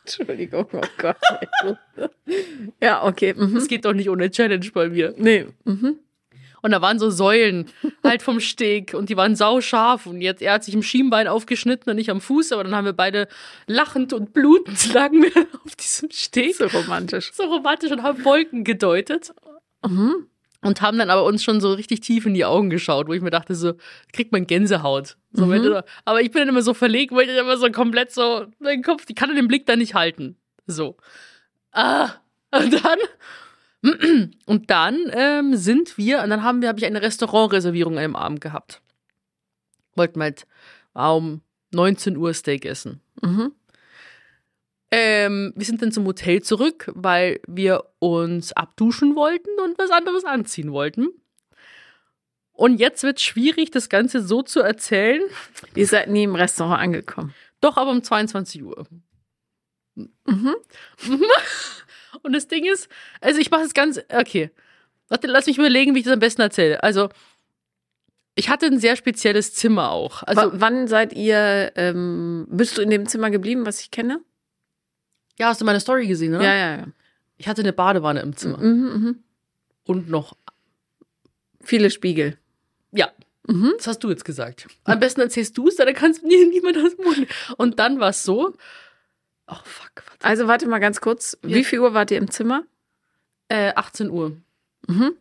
Entschuldigung, 0.04 0.68
oh 0.74 0.82
Gott. 0.98 1.18
ja, 2.82 3.04
okay. 3.04 3.34
Mhm. 3.36 3.56
es 3.58 3.68
geht 3.68 3.86
doch 3.86 3.94
nicht 3.94 4.10
ohne 4.10 4.32
Challenge 4.32 4.68
bei 4.74 4.90
mir. 4.90 5.14
Nee. 5.18 5.48
Mhm. 5.64 6.00
Und 6.64 6.72
da 6.72 6.82
waren 6.82 7.00
so 7.00 7.10
Säulen 7.10 7.70
halt 8.04 8.22
vom 8.22 8.40
Steg 8.40 8.94
und 8.94 9.10
die 9.10 9.18
waren 9.18 9.36
sauscharf 9.36 10.06
und 10.06 10.22
jetzt 10.22 10.44
er 10.44 10.54
hat 10.54 10.64
sich 10.64 10.76
im 10.76 10.84
Schienbein 10.84 11.28
aufgeschnitten 11.28 11.92
und 11.92 11.98
ich 11.98 12.12
am 12.12 12.22
Fuß, 12.22 12.52
aber 12.52 12.64
dann 12.64 12.76
haben 12.76 12.86
wir 12.86 12.94
beide 12.94 13.28
lachend 13.66 14.14
und 14.14 14.32
blutend 14.32 14.94
lagen 14.94 15.24
wir 15.24 15.48
auf 15.66 15.76
diesem 15.76 16.12
Steg. 16.12 16.56
So 16.56 16.68
romantisch. 16.68 17.32
so 17.34 17.44
romantisch 17.44 17.92
und 17.92 18.04
haben 18.04 18.24
Wolken 18.24 18.64
gedeutet. 18.64 19.34
Und 20.64 20.82
haben 20.82 21.00
dann 21.00 21.10
aber 21.10 21.24
uns 21.24 21.44
schon 21.44 21.60
so 21.60 21.74
richtig 21.74 22.02
tief 22.02 22.26
in 22.28 22.36
die 22.36 22.46
Augen 22.46 22.70
geschaut, 22.70 23.08
wo 23.08 23.14
ich 23.14 23.22
mir 23.22 23.32
dachte, 23.32 23.56
so, 23.56 23.74
kriegt 24.14 24.32
man 24.32 24.46
Gänsehaut. 24.46 25.18
So, 25.34 25.46
du, 25.48 25.84
aber 26.06 26.22
ich 26.22 26.30
bin 26.30 26.42
dann 26.42 26.50
immer 26.50 26.62
so 26.62 26.76
verlegt, 26.76 27.14
weil 27.14 27.28
ich 27.28 27.36
immer 27.36 27.58
so 27.58 27.72
komplett 27.72 28.12
so, 28.12 28.46
mein 28.60 28.84
Kopf, 28.84 29.06
die 29.06 29.16
kann 29.16 29.34
den 29.36 29.48
Blick 29.48 29.66
da 29.66 29.76
nicht 29.76 29.96
halten. 29.96 30.38
So. 30.68 30.98
Ah, 31.72 32.12
und 32.52 32.74
dann, 32.84 34.32
und 34.46 34.70
dann 34.70 35.00
ähm, 35.14 35.56
sind 35.56 35.98
wir, 35.98 36.22
und 36.22 36.30
dann 36.30 36.44
haben 36.44 36.62
wir, 36.62 36.70
habe 36.70 36.80
ich 36.80 36.86
eine 36.86 37.02
Restaurantreservierung 37.02 37.94
an 37.94 38.04
einem 38.04 38.16
Abend 38.16 38.42
gehabt. 38.42 38.82
Wollten 39.96 40.22
halt 40.22 40.46
um 40.94 41.42
19 41.72 42.18
Uhr 42.18 42.34
Steak 42.34 42.66
essen. 42.66 43.02
Mhm. 43.22 43.54
Ähm, 44.92 45.54
wir 45.56 45.66
sind 45.66 45.82
dann 45.82 45.94
zum 45.94 46.06
Hotel 46.06 46.42
zurück, 46.42 46.92
weil 46.94 47.40
wir 47.48 47.86
uns 48.00 48.52
abduschen 48.52 49.16
wollten 49.16 49.50
und 49.64 49.80
was 49.80 49.90
anderes 49.90 50.26
anziehen 50.26 50.72
wollten. 50.74 51.08
Und 52.52 52.78
jetzt 52.80 53.04
wird 53.04 53.18
es 53.18 53.24
schwierig, 53.24 53.72
das 53.72 53.90
Ganze 53.90 54.22
so 54.22 54.44
zu 54.44 54.60
erzählen. 54.60 55.22
Ihr 55.76 55.88
seid 55.88 56.10
nie 56.10 56.24
im 56.24 56.36
Restaurant 56.36 56.82
angekommen. 56.82 57.34
Doch 57.62 57.78
aber 57.78 57.92
um 57.92 58.04
22 58.04 58.64
Uhr. 58.64 58.86
Mhm. 59.96 60.56
Und 62.24 62.34
das 62.34 62.48
Ding 62.48 62.66
ist, 62.66 62.90
also 63.22 63.40
ich 63.40 63.50
mache 63.50 63.64
es 63.64 63.74
ganz, 63.74 64.00
okay. 64.10 64.52
Warte, 65.08 65.28
lass 65.28 65.48
mich 65.48 65.58
überlegen, 65.58 65.96
wie 65.96 66.00
ich 66.00 66.06
das 66.06 66.14
am 66.14 66.20
besten 66.20 66.42
erzähle. 66.42 66.84
Also, 66.84 67.10
ich 68.36 68.50
hatte 68.50 68.66
ein 68.66 68.80
sehr 68.80 68.96
spezielles 68.96 69.54
Zimmer 69.54 69.92
auch. 69.92 70.24
Also, 70.24 70.54
W 70.54 70.58
wann 70.60 70.88
seid 70.88 71.14
ihr, 71.14 71.72
ähm, 71.76 72.48
bist 72.50 72.78
du 72.78 72.82
in 72.82 72.90
dem 72.90 73.08
Zimmer 73.08 73.30
geblieben, 73.30 73.66
was 73.66 73.82
ich 73.82 73.92
kenne? 73.92 74.22
Ja, 75.42 75.48
hast 75.48 75.60
du 75.60 75.66
meine 75.66 75.80
Story 75.80 76.06
gesehen, 76.08 76.36
oder? 76.36 76.44
Ja, 76.46 76.54
ja, 76.56 76.78
ja. 76.78 76.88
Ich 77.38 77.48
hatte 77.48 77.62
eine 77.64 77.74
Badewanne 77.74 78.22
im 78.22 78.36
Zimmer. 78.38 78.60
Mhm, 78.60 79.04
mhm. 79.04 79.24
Und 79.86 80.08
noch, 80.10 80.38
Viele 81.64 81.90
Spiegel. 81.90 82.38
ja, 82.92 83.12
Mhm. 83.48 83.74
das 83.78 83.88
hast 83.88 84.04
du 84.04 84.10
jetzt 84.12 84.24
gesagt. 84.24 84.68
Am 84.84 85.00
besten 85.00 85.20
erzählst 85.22 85.58
du 85.58 85.68
es, 85.68 85.76
dann 85.76 85.92
kannst 85.96 86.22
mir 86.24 86.48
niemand 86.50 86.78
aus 86.78 86.96
dem 86.96 87.06
Mund. 87.06 87.28
Und 87.58 87.80
dann 87.80 88.00
war 88.00 88.10
es 88.10 88.24
so, 88.24 88.54
oh 89.48 89.56
fuck, 89.64 90.04
warte. 90.08 90.24
Also 90.26 90.48
warte 90.48 90.68
mal 90.68 90.78
ganz 90.80 91.02
kurz. 91.02 91.36
Ja. 91.44 91.56
Wie 91.56 91.64
viel 91.64 91.80
Uhr 91.80 91.96
wart 91.96 92.12
ihr 92.12 92.18
im 92.20 92.30
Zimmer? 92.30 92.64
Äh, 93.48 93.74
18 93.76 94.12
Uhr. 94.12 94.38
Mhm. 94.88 95.14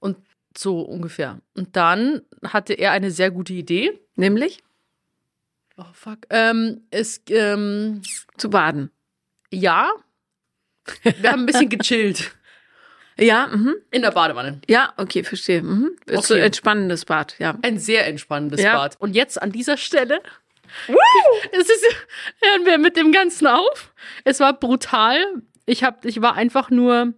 Und 0.00 0.16
so 0.56 0.80
ungefähr. 0.80 1.40
Und 1.54 1.76
dann 1.76 2.22
hatte 2.42 2.72
er 2.72 2.92
eine 2.92 3.10
sehr 3.10 3.30
gute 3.30 3.52
Idee. 3.52 4.00
Nämlich 4.16 4.62
Oh 5.76 5.92
fuck. 5.92 6.18
Ähm, 6.30 6.82
es, 6.90 7.20
ähm, 7.28 8.00
zu 8.38 8.48
baden. 8.48 8.90
Ja. 9.50 9.90
Wir 11.02 11.32
haben 11.32 11.40
ein 11.42 11.46
bisschen 11.46 11.68
gechillt. 11.70 12.32
Ja, 13.16 13.46
mhm. 13.46 13.76
In 13.92 14.02
der 14.02 14.10
Badewanne. 14.10 14.60
ja, 14.68 14.92
okay, 14.96 15.22
verstehe. 15.22 15.62
Mhm. 15.62 15.92
Ist 16.06 16.30
Okay. 16.30 16.40
ein 16.40 16.46
entspannendes 16.46 17.04
Bad, 17.04 17.36
ja. 17.38 17.56
Ein 17.62 17.78
sehr 17.78 18.06
entspannendes 18.06 18.60
Ja. 18.60 18.76
Bad. 18.76 18.96
Und 19.00 19.14
jetzt 19.14 19.40
an 19.40 19.52
dieser 19.52 19.76
Stelle. 19.76 20.20
Es 21.52 21.68
ist, 21.68 21.84
hören 22.42 22.66
wir 22.66 22.78
mit 22.78 22.96
dem 22.96 23.12
Ganzen 23.12 23.46
auf. 23.46 23.94
Es 24.24 24.40
war 24.40 24.52
brutal. 24.52 25.16
Ich, 25.66 25.84
hab, 25.84 26.04
ich 26.04 26.20
war 26.20 26.34
einfach 26.34 26.70
nur, 26.70 27.14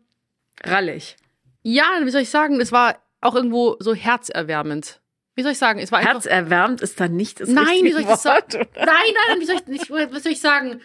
Rallig. 0.62 1.16
ja, 1.62 1.84
wie 2.02 2.10
soll 2.10 2.20
ich 2.20 2.30
sagen, 2.30 2.60
es 2.60 2.70
war 2.72 3.00
auch 3.22 3.34
irgendwo 3.34 3.76
so 3.80 3.94
herzerwärmend. 3.94 5.00
Wie 5.34 5.42
soll 5.42 5.52
ich 5.52 5.58
sagen? 5.58 5.80
Es 5.80 5.90
war 5.90 6.00
einfach. 6.00 6.12
Herzerwärmt 6.14 6.82
ist 6.82 7.00
dann 7.00 7.16
nicht 7.16 7.40
das 7.40 7.48
Nein, 7.48 7.82
wie 7.84 7.92
soll 7.92 8.02
ich 8.02 8.06
das 8.06 8.22
sagen? 8.22 8.44
Nein, 8.52 8.66
nein, 8.76 9.14
nein, 9.28 9.40
wie 9.40 9.44
soll 9.46 9.56
ich, 9.68 9.90
was 10.12 10.22
soll 10.22 10.32
ich 10.32 10.40
sagen? 10.40 10.80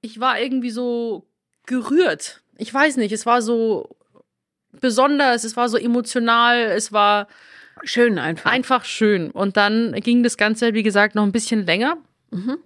Ich 0.00 0.20
war 0.20 0.40
irgendwie 0.40 0.70
so 0.70 1.26
gerührt. 1.66 2.42
Ich 2.56 2.72
weiß 2.72 2.96
nicht, 2.96 3.12
es 3.12 3.26
war 3.26 3.42
so 3.42 3.96
besonders, 4.72 5.44
es 5.44 5.56
war 5.56 5.68
so 5.68 5.76
emotional, 5.76 6.58
es 6.58 6.92
war 6.92 7.28
Schön 7.84 8.18
einfach. 8.18 8.50
einfach 8.50 8.84
schön. 8.84 9.30
Und 9.30 9.56
dann 9.56 9.92
ging 9.92 10.24
das 10.24 10.36
Ganze, 10.36 10.74
wie 10.74 10.82
gesagt, 10.82 11.14
noch 11.14 11.22
ein 11.22 11.32
bisschen 11.32 11.64
länger. 11.64 11.96
Mhm. 12.30 12.58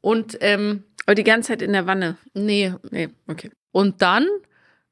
Und 0.00 0.38
ähm, 0.40 0.84
Aber 1.04 1.14
die 1.14 1.24
ganze 1.24 1.48
Zeit 1.48 1.62
in 1.62 1.72
der 1.72 1.86
Wanne. 1.86 2.16
nee. 2.32 2.72
Nee, 2.90 3.10
okay. 3.28 3.50
Und 3.72 4.00
dann 4.00 4.26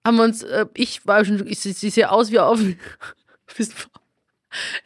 haben 0.04 0.16
wir 0.16 0.24
uns, 0.24 0.42
äh, 0.42 0.66
ich 0.74 1.06
war 1.06 1.24
schon, 1.24 1.46
ich, 1.46 1.64
ich, 1.64 1.82
ich 1.82 1.94
sehe 1.94 2.10
aus 2.10 2.30
wie 2.30 2.38
auf. 2.38 2.60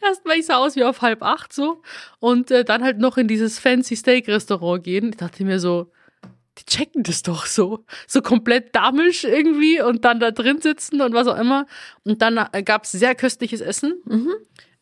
Erstmal, 0.01 0.39
ich 0.39 0.47
sah 0.47 0.59
aus 0.59 0.77
wie 0.77 0.85
auf 0.85 1.03
halb 1.03 1.23
acht 1.23 1.53
so. 1.53 1.83
Und 2.21 2.53
äh, 2.53 2.65
dann 2.65 2.85
halt 2.85 2.99
noch 2.99 3.17
in 3.17 3.27
dieses 3.27 3.59
fancy 3.59 3.97
Steak-Restaurant 3.97 4.85
gehen. 4.85 5.11
Ich 5.11 5.17
dachte 5.17 5.45
mir 5.45 5.59
so, 5.59 5.91
die 6.59 6.65
checken 6.65 7.03
das 7.03 7.23
doch 7.23 7.47
so. 7.47 7.85
So 8.07 8.23
komplett 8.23 8.75
damisch 8.75 9.25
irgendwie 9.25 9.81
und 9.83 10.05
dann 10.05 10.21
da 10.21 10.31
drin 10.31 10.61
sitzen 10.61 11.01
und 11.01 11.15
was 11.15 11.27
auch 11.27 11.39
immer. 11.39 11.67
Und 12.05 12.23
dann 12.23 12.39
äh, 12.53 12.63
gab's 12.63 12.93
sehr 12.93 13.15
köstliches 13.15 13.61
Essen. 13.61 14.01
Mhm. 14.05 14.33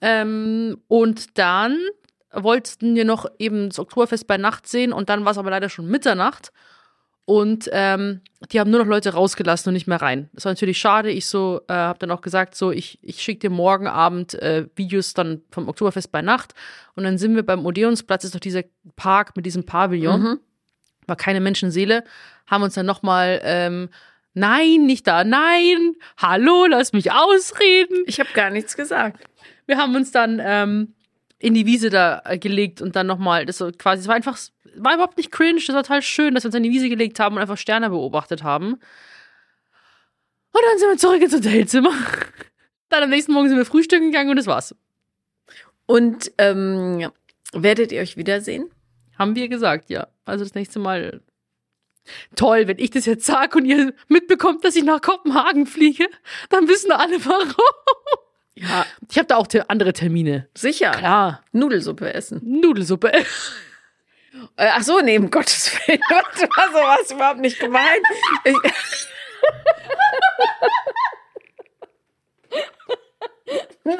Ähm, 0.00 0.78
und 0.88 1.38
dann 1.38 1.78
wollten 2.32 2.94
wir 2.94 3.04
noch 3.04 3.26
eben 3.38 3.68
das 3.68 3.78
Oktoberfest 3.78 4.26
bei 4.26 4.36
Nacht 4.36 4.66
sehen 4.66 4.92
und 4.92 5.08
dann 5.08 5.24
war 5.24 5.32
es 5.32 5.38
aber 5.38 5.50
leider 5.50 5.68
schon 5.68 5.86
Mitternacht. 5.86 6.52
Und 7.26 7.70
ähm, 7.72 8.20
die 8.52 8.60
haben 8.60 8.70
nur 8.70 8.80
noch 8.80 8.86
Leute 8.86 9.14
rausgelassen 9.14 9.70
und 9.70 9.74
nicht 9.74 9.86
mehr 9.86 10.02
rein. 10.02 10.28
Das 10.34 10.44
war 10.44 10.52
natürlich 10.52 10.76
schade. 10.76 11.10
Ich 11.10 11.26
so 11.26 11.62
äh, 11.68 11.72
habe 11.72 11.98
dann 11.98 12.10
auch 12.10 12.20
gesagt, 12.20 12.54
so 12.54 12.70
ich, 12.70 12.98
ich 13.00 13.22
schicke 13.22 13.48
dir 13.48 13.50
morgen 13.50 13.86
Abend 13.86 14.34
äh, 14.34 14.66
Videos 14.76 15.14
dann 15.14 15.40
vom 15.50 15.68
Oktoberfest 15.68 16.12
bei 16.12 16.20
Nacht. 16.20 16.52
Und 16.96 17.04
dann 17.04 17.16
sind 17.16 17.34
wir 17.34 17.42
beim 17.42 17.64
Odeonsplatz, 17.64 18.24
ist 18.24 18.34
doch 18.34 18.40
dieser 18.40 18.64
Park 18.96 19.36
mit 19.36 19.46
diesem 19.46 19.64
Pavillon. 19.64 20.20
Mhm. 20.20 20.40
War 21.06 21.16
keine 21.16 21.40
Menschenseele. 21.40 22.04
Haben 22.46 22.64
uns 22.64 22.74
dann 22.74 22.86
nochmal, 22.86 23.40
ähm, 23.44 23.88
nein, 24.34 24.86
nicht 24.86 25.06
da, 25.06 25.24
nein, 25.24 25.94
hallo, 26.16 26.66
lass 26.66 26.92
mich 26.92 27.12
ausreden. 27.12 28.04
Ich 28.06 28.20
habe 28.20 28.30
gar 28.34 28.50
nichts 28.50 28.76
gesagt. 28.76 29.24
Wir 29.66 29.78
haben 29.78 29.94
uns 29.94 30.10
dann 30.10 30.40
ähm, 30.44 30.94
in 31.38 31.54
die 31.54 31.66
Wiese 31.66 31.90
da 31.90 32.22
äh, 32.24 32.38
gelegt 32.38 32.82
und 32.82 32.96
dann 32.96 33.06
nochmal, 33.06 33.46
das 33.46 33.58
so 33.58 33.70
quasi, 33.70 34.02
es 34.02 34.08
war 34.08 34.14
einfach, 34.14 34.38
war 34.76 34.94
überhaupt 34.94 35.16
nicht 35.16 35.30
cringe, 35.30 35.60
das 35.64 35.74
war 35.74 35.82
total 35.82 36.02
schön, 36.02 36.34
dass 36.34 36.44
wir 36.44 36.48
uns 36.48 36.54
in 36.54 36.62
die 36.62 36.70
Wiese 36.70 36.88
gelegt 36.88 37.20
haben 37.20 37.36
und 37.36 37.42
einfach 37.42 37.58
Sterne 37.58 37.90
beobachtet 37.90 38.42
haben. 38.42 38.74
Und 40.54 40.62
dann 40.70 40.78
sind 40.78 40.88
wir 40.88 40.96
zurück 40.98 41.20
ins 41.20 41.34
Hotelzimmer. 41.34 41.92
Dann 42.88 43.02
am 43.02 43.10
nächsten 43.10 43.32
Morgen 43.32 43.48
sind 43.48 43.58
wir 43.58 43.64
frühstücken 43.64 44.12
gegangen 44.12 44.30
und 44.30 44.36
das 44.36 44.46
war's. 44.46 44.76
Und 45.86 46.30
ähm, 46.38 47.10
werdet 47.52 47.90
ihr 47.90 48.00
euch 48.00 48.16
wiedersehen? 48.16 48.70
Haben 49.18 49.34
wir 49.34 49.48
gesagt, 49.48 49.90
ja. 49.90 50.06
Also 50.24 50.44
das 50.44 50.54
nächste 50.54 50.78
Mal. 50.78 51.20
Toll, 52.36 52.68
wenn 52.68 52.78
ich 52.78 52.90
das 52.90 53.06
jetzt 53.06 53.24
sage 53.24 53.56
und 53.56 53.64
ihr 53.64 53.94
mitbekommt, 54.08 54.62
dass 54.64 54.76
ich 54.76 54.84
nach 54.84 55.00
Kopenhagen 55.00 55.66
fliege, 55.66 56.06
dann 56.50 56.68
wissen 56.68 56.92
alle 56.92 57.24
warum. 57.24 57.54
Ja, 58.56 58.84
Ich 59.10 59.16
habe 59.18 59.26
da 59.26 59.36
auch 59.36 59.46
te 59.46 59.68
andere 59.70 59.92
Termine. 59.94 60.48
sicher. 60.54 60.90
Klar. 60.90 61.42
Nudelsuppe 61.52 62.12
essen. 62.12 62.40
Nudelsuppe. 62.44 63.10
Äh, 63.12 63.24
ach 64.56 64.82
so, 64.82 64.98
um 64.98 65.30
Gottes 65.30 65.72
Willen. 65.86 66.00
Das 66.10 66.42
war 66.42 66.68
sowas 66.72 67.10
überhaupt 67.10 67.40
nicht 67.40 67.58
gemeint. 67.58 68.04
Ich, 68.44 68.54
nein, 73.84 73.96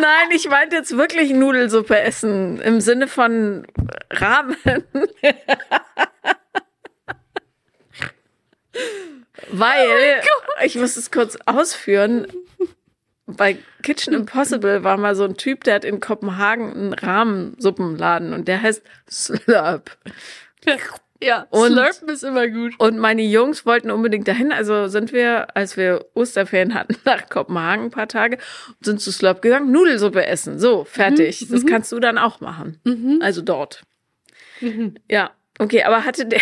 nein, 0.00 0.30
ich 0.32 0.48
meinte 0.48 0.76
jetzt 0.76 0.96
wirklich 0.96 1.30
Nudelsuppe 1.30 1.98
essen 2.00 2.60
im 2.60 2.80
Sinne 2.80 3.08
von 3.08 3.66
Ramen. 4.10 4.56
Weil, 9.52 10.22
ich 10.62 10.76
muss 10.76 10.96
es 10.96 11.10
kurz 11.10 11.36
ausführen, 11.46 12.26
bei 13.26 13.58
Kitchen 13.82 14.14
Impossible 14.14 14.84
war 14.84 14.96
mal 14.96 15.14
so 15.14 15.24
ein 15.24 15.36
Typ, 15.36 15.64
der 15.64 15.76
hat 15.76 15.84
in 15.84 16.00
Kopenhagen 16.00 16.72
einen 16.72 16.92
Rahmensuppenladen 16.92 18.32
und 18.32 18.48
der 18.48 18.62
heißt 18.62 18.82
Slurp. 19.08 19.96
Ja, 21.22 21.46
Und- 21.50 21.72
Slurpen 21.72 22.08
ist 22.08 22.22
immer 22.24 22.48
gut. 22.48 22.74
Und 22.78 22.98
meine 22.98 23.22
Jungs 23.22 23.66
wollten 23.66 23.90
unbedingt 23.90 24.26
dahin, 24.26 24.52
also 24.52 24.88
sind 24.88 25.12
wir, 25.12 25.54
als 25.54 25.76
wir 25.76 26.06
Osterferien 26.14 26.72
hatten, 26.74 26.96
nach 27.04 27.28
Kopenhagen 27.28 27.86
ein 27.86 27.90
paar 27.90 28.08
Tage, 28.08 28.38
sind 28.80 29.00
zu 29.00 29.12
Slurp 29.12 29.42
gegangen, 29.42 29.70
Nudelsuppe 29.70 30.24
essen. 30.24 30.58
So, 30.58 30.84
fertig. 30.84 31.46
Das 31.50 31.66
kannst 31.66 31.92
du 31.92 32.00
dann 32.00 32.16
auch 32.18 32.40
machen. 32.40 32.80
Also 33.22 33.42
dort. 33.42 33.82
Ja, 35.10 35.30
okay, 35.58 35.82
aber 35.84 36.04
hatte 36.04 36.26
der, 36.26 36.40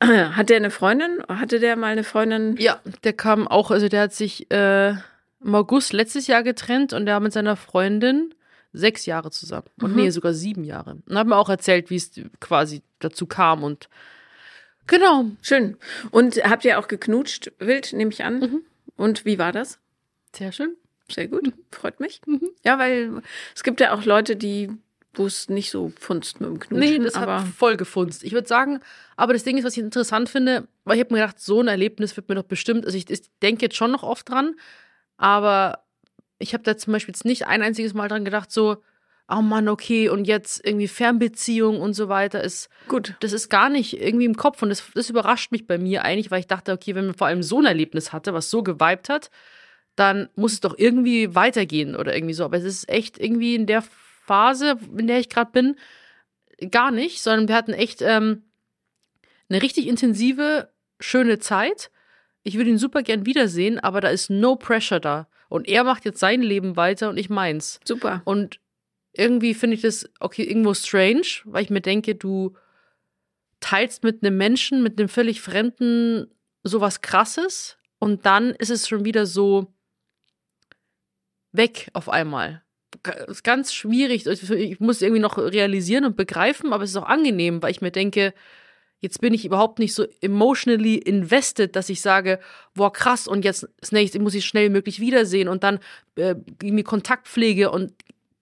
hat 0.36 0.48
der 0.50 0.56
eine 0.56 0.70
Freundin? 0.70 1.22
Hatte 1.28 1.60
der 1.60 1.76
mal 1.76 1.88
eine 1.92 2.04
Freundin? 2.04 2.56
Ja, 2.58 2.80
der 3.02 3.12
kam 3.12 3.48
auch, 3.48 3.70
also 3.70 3.88
der 3.88 4.02
hat 4.02 4.12
sich 4.14 4.50
äh, 4.50 4.90
im 4.90 5.54
August 5.54 5.92
letztes 5.92 6.26
Jahr 6.26 6.42
getrennt 6.42 6.92
und 6.92 7.06
der 7.06 7.14
war 7.14 7.20
mit 7.20 7.32
seiner 7.32 7.56
Freundin 7.56 8.34
sechs 8.74 9.06
Jahre 9.06 9.30
zusammen. 9.30 9.68
Und 9.80 9.96
nee, 9.96 10.10
sogar 10.10 10.34
sieben 10.34 10.64
Jahre. 10.64 10.98
Und 11.08 11.16
hat 11.16 11.26
mir 11.26 11.36
auch 11.36 11.48
erzählt, 11.48 11.88
wie 11.88 11.96
es 11.96 12.10
quasi 12.40 12.82
dazu 12.98 13.26
kam 13.26 13.62
und 13.62 13.88
genau. 14.86 15.26
Schön. 15.40 15.76
Und 16.10 16.36
habt 16.44 16.64
ihr 16.64 16.78
auch 16.78 16.88
geknutscht, 16.88 17.52
wild, 17.58 17.92
nehme 17.92 18.10
ich 18.10 18.24
an? 18.24 18.62
Und 18.96 19.24
wie 19.24 19.38
war 19.38 19.52
das? 19.52 19.78
Sehr 20.34 20.52
schön. 20.52 20.76
Sehr 21.10 21.28
gut, 21.28 21.52
freut 21.70 22.00
mich. 22.00 22.20
Ja, 22.64 22.78
weil 22.78 23.22
es 23.54 23.62
gibt 23.62 23.80
ja 23.80 23.94
auch 23.94 24.04
Leute, 24.04 24.36
die, 24.36 24.70
wo 25.12 25.26
es 25.26 25.48
nicht 25.48 25.70
so 25.70 25.92
funzt 25.98 26.40
mit 26.40 26.48
dem 26.48 26.58
Knutschen. 26.58 26.78
Nee, 26.78 26.98
das 26.98 27.14
aber 27.14 27.42
hat 27.42 27.48
voll 27.48 27.76
gefunzt. 27.76 28.24
Ich 28.24 28.32
würde 28.32 28.48
sagen, 28.48 28.80
aber 29.16 29.34
das 29.34 29.44
Ding 29.44 29.58
ist, 29.58 29.64
was 29.64 29.76
ich 29.76 29.82
interessant 29.82 30.28
finde, 30.28 30.66
weil 30.84 30.96
ich 30.96 31.04
habe 31.04 31.14
mir 31.14 31.20
gedacht, 31.20 31.40
so 31.40 31.60
ein 31.60 31.68
Erlebnis 31.68 32.16
wird 32.16 32.28
mir 32.28 32.34
doch 32.34 32.44
bestimmt, 32.44 32.86
also 32.86 32.96
ich, 32.96 33.08
ich 33.10 33.22
denke 33.42 33.66
jetzt 33.66 33.76
schon 33.76 33.92
noch 33.92 34.02
oft 34.02 34.28
dran, 34.28 34.54
aber 35.18 35.83
ich 36.44 36.52
habe 36.52 36.62
da 36.62 36.76
zum 36.76 36.92
Beispiel 36.92 37.12
jetzt 37.12 37.24
nicht 37.24 37.46
ein 37.46 37.62
einziges 37.62 37.94
Mal 37.94 38.08
dran 38.08 38.24
gedacht, 38.24 38.52
so, 38.52 38.76
oh 39.30 39.40
Mann, 39.40 39.68
okay, 39.68 40.10
und 40.10 40.26
jetzt 40.26 40.64
irgendwie 40.64 40.88
Fernbeziehung 40.88 41.80
und 41.80 41.94
so 41.94 42.10
weiter 42.10 42.44
ist 42.44 42.68
Gut. 42.86 43.14
das 43.20 43.32
ist 43.32 43.48
gar 43.48 43.70
nicht 43.70 43.98
irgendwie 43.98 44.26
im 44.26 44.36
Kopf 44.36 44.62
und 44.62 44.68
das, 44.68 44.84
das 44.94 45.08
überrascht 45.08 45.52
mich 45.52 45.66
bei 45.66 45.78
mir 45.78 46.04
eigentlich, 46.04 46.30
weil 46.30 46.40
ich 46.40 46.46
dachte, 46.46 46.72
okay, 46.72 46.94
wenn 46.94 47.06
man 47.06 47.14
vor 47.14 47.28
allem 47.28 47.42
so 47.42 47.60
ein 47.60 47.64
Erlebnis 47.64 48.12
hatte, 48.12 48.34
was 48.34 48.50
so 48.50 48.62
geweibt 48.62 49.08
hat, 49.08 49.30
dann 49.96 50.28
muss 50.36 50.52
es 50.52 50.60
doch 50.60 50.76
irgendwie 50.76 51.34
weitergehen 51.34 51.96
oder 51.96 52.14
irgendwie 52.14 52.34
so. 52.34 52.44
Aber 52.44 52.58
es 52.58 52.64
ist 52.64 52.88
echt 52.90 53.18
irgendwie 53.18 53.54
in 53.54 53.66
der 53.66 53.82
Phase, 54.26 54.76
in 54.96 55.06
der 55.06 55.20
ich 55.20 55.30
gerade 55.30 55.52
bin, 55.52 55.76
gar 56.70 56.90
nicht, 56.90 57.22
sondern 57.22 57.48
wir 57.48 57.54
hatten 57.54 57.72
echt 57.72 58.02
ähm, 58.02 58.42
eine 59.48 59.62
richtig 59.62 59.86
intensive, 59.86 60.68
schöne 61.00 61.38
Zeit. 61.38 61.90
Ich 62.42 62.56
würde 62.56 62.68
ihn 62.68 62.78
super 62.78 63.02
gern 63.02 63.24
wiedersehen, 63.24 63.78
aber 63.78 64.02
da 64.02 64.08
ist 64.08 64.28
no 64.28 64.56
pressure 64.56 65.00
da. 65.00 65.28
Und 65.48 65.68
er 65.68 65.84
macht 65.84 66.04
jetzt 66.04 66.20
sein 66.20 66.42
Leben 66.42 66.76
weiter 66.76 67.08
und 67.10 67.16
ich 67.16 67.30
meins. 67.30 67.80
Super. 67.84 68.22
Und 68.24 68.60
irgendwie 69.12 69.54
finde 69.54 69.76
ich 69.76 69.82
das 69.82 70.10
okay 70.20 70.42
irgendwo 70.42 70.74
strange, 70.74 71.26
weil 71.44 71.62
ich 71.62 71.70
mir 71.70 71.80
denke, 71.80 72.14
du 72.14 72.56
teilst 73.60 74.02
mit 74.02 74.22
einem 74.22 74.36
Menschen, 74.36 74.82
mit 74.82 74.98
einem 74.98 75.08
völlig 75.08 75.40
Fremden 75.40 76.26
sowas 76.62 77.00
krasses 77.00 77.78
und 77.98 78.26
dann 78.26 78.50
ist 78.50 78.70
es 78.70 78.88
schon 78.88 79.04
wieder 79.04 79.26
so 79.26 79.72
weg 81.52 81.88
auf 81.92 82.08
einmal. 82.08 82.62
Das 83.02 83.28
ist 83.28 83.44
ganz 83.44 83.72
schwierig. 83.72 84.26
Ich 84.26 84.80
muss 84.80 85.02
irgendwie 85.02 85.20
noch 85.20 85.38
realisieren 85.38 86.04
und 86.04 86.16
begreifen, 86.16 86.72
aber 86.72 86.84
es 86.84 86.90
ist 86.90 86.96
auch 86.96 87.06
angenehm, 87.06 87.62
weil 87.62 87.70
ich 87.70 87.80
mir 87.80 87.90
denke, 87.90 88.34
jetzt 89.04 89.20
bin 89.20 89.32
ich 89.32 89.44
überhaupt 89.44 89.78
nicht 89.78 89.94
so 89.94 90.04
emotionally 90.20 90.96
invested, 90.96 91.76
dass 91.76 91.88
ich 91.88 92.00
sage, 92.00 92.40
boah, 92.74 92.92
krass, 92.92 93.28
und 93.28 93.44
jetzt 93.44 93.68
das 93.78 93.92
nächste 93.92 94.18
muss 94.18 94.34
ich 94.34 94.44
schnell 94.44 94.70
möglich 94.70 94.98
wiedersehen 94.98 95.48
und 95.48 95.62
dann 95.62 95.78
äh, 96.16 96.34
irgendwie 96.60 96.82
Kontaktpflege 96.82 97.70
und 97.70 97.92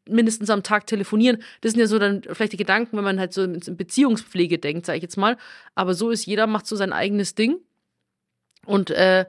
mindestens 0.09 0.51
am 0.51 0.63
Tag 0.63 0.87
telefonieren. 0.87 1.43
Das 1.61 1.73
sind 1.73 1.81
ja 1.81 1.87
so 1.87 1.99
dann 1.99 2.23
vielleicht 2.23 2.53
die 2.53 2.57
Gedanken, 2.57 2.97
wenn 2.97 3.05
man 3.05 3.21
halt 3.21 3.33
so 3.33 3.43
in 3.43 3.61
Beziehungspflege 3.77 4.59
denkt, 4.59 4.87
sage 4.87 4.97
ich 4.97 5.03
jetzt 5.03 5.17
mal. 5.17 5.37
Aber 5.75 5.95
so 5.95 6.11
ist 6.11 6.27
jeder, 6.27 6.47
macht 6.47 6.67
so 6.67 6.77
sein 6.77 6.93
eigenes 6.93 7.35
Ding. 7.35 7.59
Und 8.65 8.91
äh, 8.91 9.27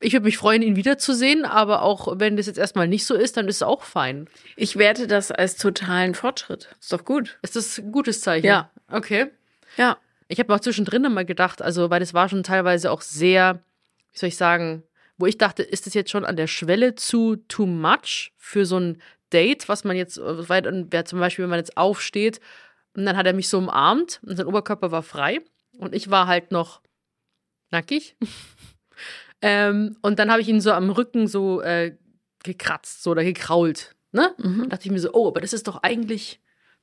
ich 0.00 0.12
würde 0.12 0.24
mich 0.24 0.36
freuen, 0.36 0.62
ihn 0.62 0.76
wiederzusehen, 0.76 1.44
aber 1.44 1.82
auch 1.82 2.18
wenn 2.18 2.36
das 2.36 2.46
jetzt 2.46 2.58
erstmal 2.58 2.88
nicht 2.88 3.06
so 3.06 3.14
ist, 3.14 3.36
dann 3.36 3.48
ist 3.48 3.56
es 3.56 3.62
auch 3.62 3.82
fein. 3.82 4.28
Ich 4.56 4.76
werte 4.76 5.06
das 5.06 5.30
als 5.30 5.56
totalen 5.56 6.14
Fortschritt. 6.14 6.74
Ist 6.80 6.92
doch 6.92 7.04
gut. 7.04 7.38
Ist 7.42 7.56
das 7.56 7.78
ein 7.78 7.92
gutes 7.92 8.20
Zeichen? 8.20 8.46
Ja. 8.46 8.70
Okay. 8.88 9.30
Ja. 9.76 9.98
Ich 10.28 10.38
habe 10.38 10.54
auch 10.54 10.60
zwischendrin 10.60 11.04
immer 11.04 11.24
gedacht, 11.24 11.60
also, 11.60 11.90
weil 11.90 12.00
das 12.00 12.14
war 12.14 12.28
schon 12.28 12.42
teilweise 12.42 12.90
auch 12.90 13.02
sehr, 13.02 13.62
wie 14.12 14.18
soll 14.18 14.28
ich 14.28 14.36
sagen, 14.36 14.82
wo 15.18 15.26
ich 15.26 15.38
dachte, 15.38 15.62
ist 15.62 15.86
das 15.86 15.94
jetzt 15.94 16.10
schon 16.10 16.24
an 16.24 16.36
der 16.36 16.46
Schwelle 16.46 16.94
zu 16.94 17.36
too 17.36 17.66
much 17.66 18.32
für 18.38 18.64
so 18.64 18.78
ein 18.78 19.02
Date, 19.32 19.68
was 19.68 19.84
man 19.84 19.96
jetzt, 19.96 20.18
weil 20.18 20.64
wäre 20.90 21.04
zum 21.04 21.20
Beispiel, 21.20 21.44
wenn 21.44 21.50
man 21.50 21.58
jetzt 21.58 21.76
aufsteht 21.76 22.40
und 22.94 23.06
dann 23.06 23.16
hat 23.16 23.26
er 23.26 23.32
mich 23.32 23.48
so 23.48 23.58
umarmt 23.58 24.20
und 24.26 24.36
sein 24.36 24.46
Oberkörper 24.46 24.90
war 24.90 25.02
frei 25.02 25.40
und 25.78 25.94
ich 25.94 26.10
war 26.10 26.26
halt 26.26 26.50
noch 26.50 26.82
nackig. 27.70 28.16
ähm, 29.42 29.96
und 30.02 30.18
dann 30.18 30.30
habe 30.30 30.42
ich 30.42 30.48
ihn 30.48 30.60
so 30.60 30.72
am 30.72 30.90
Rücken 30.90 31.26
so 31.26 31.60
äh, 31.62 31.96
gekratzt 32.42 33.02
so, 33.02 33.12
oder 33.12 33.24
gekrault. 33.24 33.94
Ne? 34.12 34.34
Mhm. 34.36 34.68
dachte 34.68 34.86
ich 34.86 34.92
mir 34.92 35.00
so, 35.00 35.12
oh, 35.14 35.28
aber 35.28 35.40
das 35.40 35.54
ist 35.54 35.66
doch 35.66 35.82
eigentlich 35.82 36.41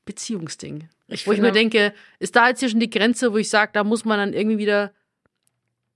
Beziehungsding. 0.09 0.89
Ich 1.07 1.27
Wo 1.27 1.31
ich 1.31 1.37
mir 1.39 1.53
finde- 1.53 1.59
denke, 1.59 1.93
ist 2.17 2.35
da 2.35 2.49
jetzt 2.49 2.59
hier 2.61 2.69
schon 2.69 2.79
die 2.79 2.89
Grenze, 2.89 3.31
wo 3.31 3.37
ich 3.37 3.49
sage, 3.49 3.71
da 3.73 3.83
muss 3.83 4.05
man 4.05 4.17
dann 4.17 4.33
irgendwie 4.33 4.57
wieder 4.57 4.91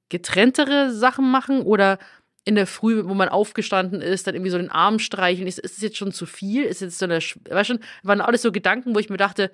getrenntere 0.09 0.91
Sachen 0.93 1.29
machen 1.31 1.61
oder 1.63 1.97
in 2.45 2.55
der 2.55 2.67
Früh, 2.67 3.03
wo 3.05 3.13
man 3.13 3.29
aufgestanden 3.29 4.01
ist, 4.01 4.27
dann 4.27 4.35
irgendwie 4.35 4.51
so 4.51 4.57
den 4.57 4.69
Arm 4.69 4.99
streicheln. 4.99 5.47
Ist, 5.47 5.59
ist 5.59 5.75
das 5.77 5.81
jetzt 5.81 5.97
schon 5.97 6.11
zu 6.11 6.25
viel? 6.25 6.63
Ist 6.63 6.81
jetzt 6.81 6.99
so 6.99 7.05
eine, 7.05 7.15
weißt 7.19 7.67
schon, 7.67 7.79
waren 8.03 8.21
alles 8.21 8.41
so 8.41 8.51
Gedanken, 8.51 8.93
wo 8.93 8.99
ich 8.99 9.09
mir 9.09 9.17
dachte, 9.17 9.49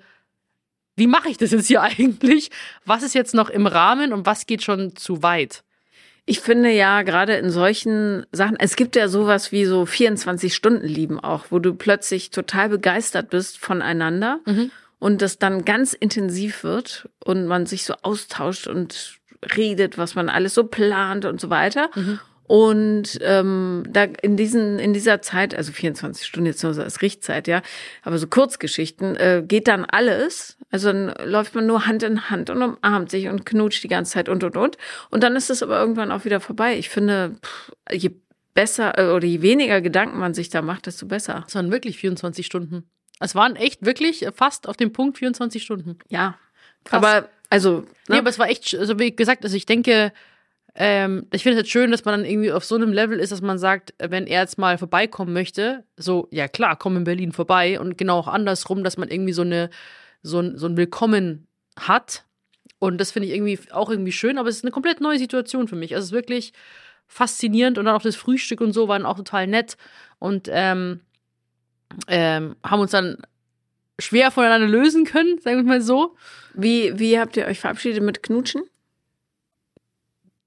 wie 0.96 1.06
mache 1.06 1.30
ich 1.30 1.38
das 1.38 1.52
jetzt 1.52 1.68
hier 1.68 1.82
eigentlich? 1.82 2.50
Was 2.84 3.02
ist 3.02 3.14
jetzt 3.14 3.34
noch 3.34 3.48
im 3.48 3.66
Rahmen 3.66 4.12
und 4.12 4.26
was 4.26 4.44
geht 4.46 4.62
schon 4.62 4.94
zu 4.96 5.22
weit? 5.22 5.62
Ich 6.30 6.38
finde 6.38 6.70
ja, 6.70 7.02
gerade 7.02 7.34
in 7.34 7.50
solchen 7.50 8.24
Sachen, 8.30 8.54
es 8.60 8.76
gibt 8.76 8.94
ja 8.94 9.08
sowas 9.08 9.50
wie 9.50 9.64
so 9.64 9.82
24-Stunden-Lieben 9.82 11.18
auch, 11.18 11.46
wo 11.50 11.58
du 11.58 11.74
plötzlich 11.74 12.30
total 12.30 12.68
begeistert 12.68 13.30
bist 13.30 13.58
voneinander 13.58 14.38
und 15.00 15.22
das 15.22 15.40
dann 15.40 15.64
ganz 15.64 15.92
intensiv 15.92 16.62
wird 16.62 17.08
und 17.24 17.46
man 17.46 17.66
sich 17.66 17.82
so 17.82 17.94
austauscht 18.02 18.68
und 18.68 19.18
redet, 19.56 19.98
was 19.98 20.14
man 20.14 20.28
alles 20.28 20.54
so 20.54 20.62
plant 20.62 21.24
und 21.24 21.40
so 21.40 21.50
weiter. 21.50 21.90
Und 22.46 23.18
ähm, 23.22 23.82
da 23.88 24.04
in 24.22 24.36
diesen 24.36 24.78
in 24.78 24.92
dieser 24.92 25.22
Zeit, 25.22 25.52
also 25.52 25.72
24 25.72 26.24
Stunden 26.24 26.46
jetzt 26.46 26.62
nur 26.62 26.74
so 26.74 26.82
als 26.82 27.02
Richtzeit, 27.02 27.48
ja, 27.48 27.60
aber 28.04 28.18
so 28.18 28.28
Kurzgeschichten 28.28 29.16
äh, 29.16 29.42
geht 29.44 29.66
dann 29.66 29.84
alles. 29.84 30.58
Also 30.70 30.92
dann 30.92 31.12
läuft 31.24 31.54
man 31.54 31.66
nur 31.66 31.86
Hand 31.86 32.02
in 32.02 32.30
Hand 32.30 32.48
und 32.50 32.62
umarmt 32.62 33.10
sich 33.10 33.28
und 33.28 33.44
knutscht 33.44 33.82
die 33.82 33.88
ganze 33.88 34.12
Zeit 34.12 34.28
und 34.28 34.44
und 34.44 34.56
und. 34.56 34.76
Und 35.10 35.22
dann 35.22 35.34
ist 35.36 35.50
es 35.50 35.62
aber 35.62 35.78
irgendwann 35.80 36.12
auch 36.12 36.24
wieder 36.24 36.40
vorbei. 36.40 36.78
Ich 36.78 36.88
finde, 36.88 37.36
pff, 37.42 37.72
je 37.92 38.10
besser 38.54 38.98
äh, 38.98 39.12
oder 39.12 39.26
je 39.26 39.42
weniger 39.42 39.80
Gedanken 39.80 40.18
man 40.18 40.34
sich 40.34 40.48
da 40.48 40.62
macht, 40.62 40.86
desto 40.86 41.06
besser. 41.06 41.44
Es 41.46 41.54
waren 41.54 41.70
wirklich 41.70 41.98
24 41.98 42.46
Stunden. 42.46 42.88
Es 43.18 43.34
waren 43.34 43.56
echt 43.56 43.84
wirklich 43.84 44.26
fast 44.34 44.68
auf 44.68 44.76
dem 44.76 44.92
Punkt 44.92 45.18
24 45.18 45.62
Stunden. 45.62 45.98
Ja, 46.08 46.38
Krass. 46.84 47.02
aber 47.04 47.28
also 47.50 47.84
Nee, 48.08 48.14
ne? 48.14 48.18
aber 48.20 48.30
es 48.30 48.38
war 48.38 48.48
echt, 48.48 48.74
also 48.74 48.98
wie 48.98 49.14
gesagt, 49.14 49.44
also 49.44 49.56
ich 49.56 49.66
denke, 49.66 50.12
ähm, 50.74 51.26
ich 51.32 51.42
finde 51.42 51.58
es 51.58 51.62
jetzt 51.64 51.72
schön, 51.72 51.90
dass 51.90 52.04
man 52.04 52.20
dann 52.20 52.30
irgendwie 52.30 52.52
auf 52.52 52.64
so 52.64 52.76
einem 52.76 52.92
Level 52.92 53.18
ist, 53.18 53.32
dass 53.32 53.42
man 53.42 53.58
sagt, 53.58 53.92
wenn 53.98 54.26
er 54.26 54.42
jetzt 54.42 54.56
mal 54.56 54.78
vorbeikommen 54.78 55.32
möchte, 55.32 55.84
so, 55.96 56.28
ja 56.30 56.46
klar, 56.48 56.76
komm 56.76 56.96
in 56.96 57.04
Berlin 57.04 57.32
vorbei 57.32 57.80
und 57.80 57.98
genau 57.98 58.18
auch 58.18 58.28
andersrum, 58.28 58.84
dass 58.84 58.96
man 58.96 59.08
irgendwie 59.08 59.32
so 59.32 59.42
eine, 59.42 59.70
so 60.22 60.40
ein, 60.40 60.56
so 60.58 60.66
ein 60.66 60.76
Willkommen 60.76 61.46
hat. 61.78 62.24
Und 62.78 62.98
das 62.98 63.12
finde 63.12 63.28
ich 63.28 63.34
irgendwie 63.34 63.58
auch 63.72 63.90
irgendwie 63.90 64.12
schön, 64.12 64.38
aber 64.38 64.48
es 64.48 64.56
ist 64.56 64.64
eine 64.64 64.70
komplett 64.70 65.00
neue 65.00 65.18
Situation 65.18 65.68
für 65.68 65.76
mich. 65.76 65.94
Also 65.94 66.04
es 66.04 66.08
ist 66.08 66.14
wirklich 66.14 66.52
faszinierend 67.06 67.76
und 67.76 67.86
dann 67.86 67.94
auch 67.94 68.02
das 68.02 68.16
Frühstück 68.16 68.60
und 68.60 68.72
so 68.72 68.88
waren 68.88 69.04
auch 69.04 69.16
total 69.16 69.46
nett 69.46 69.76
und 70.18 70.48
ähm, 70.50 71.00
ähm, 72.06 72.56
haben 72.64 72.80
uns 72.80 72.92
dann 72.92 73.18
schwer 73.98 74.30
voneinander 74.30 74.68
lösen 74.68 75.04
können, 75.04 75.38
sagen 75.40 75.58
wir 75.58 75.64
mal 75.64 75.82
so. 75.82 76.16
wie 76.54 76.98
wie 76.98 77.18
habt 77.18 77.36
ihr 77.36 77.46
euch 77.46 77.60
verabschiedet 77.60 78.02
mit 78.02 78.22
Knutschen? 78.22 78.62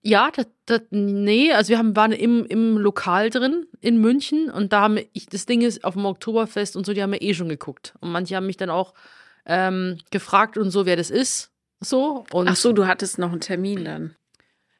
Ja, 0.01 0.31
das, 0.35 0.47
das, 0.65 0.81
nee, 0.91 1.53
also 1.53 1.69
wir 1.69 1.77
haben, 1.77 1.95
waren 1.95 2.11
im, 2.11 2.45
im 2.45 2.77
Lokal 2.77 3.29
drin 3.29 3.67
in 3.79 3.97
München 4.01 4.49
und 4.49 4.73
da 4.73 4.81
haben 4.81 4.99
ich, 5.13 5.27
das 5.27 5.45
Ding 5.45 5.61
ist, 5.61 5.85
auf 5.85 5.93
dem 5.93 6.05
Oktoberfest 6.05 6.75
und 6.75 6.85
so, 6.85 6.93
die 6.93 7.01
haben 7.01 7.13
wir 7.13 7.21
eh 7.21 7.33
schon 7.33 7.47
geguckt. 7.47 7.93
Und 8.01 8.11
manche 8.11 8.35
haben 8.35 8.45
mich 8.45 8.57
dann 8.57 8.69
auch 8.69 8.93
ähm, 9.45 9.97
gefragt 10.11 10.57
und 10.57 10.71
so, 10.71 10.85
wer 10.85 10.95
das 10.95 11.09
ist. 11.09 11.51
So. 11.79 12.25
Und 12.31 12.47
Ach 12.47 12.55
so, 12.55 12.71
du 12.71 12.87
hattest 12.87 13.19
noch 13.19 13.31
einen 13.31 13.41
Termin 13.41 13.83
dann. 13.85 14.15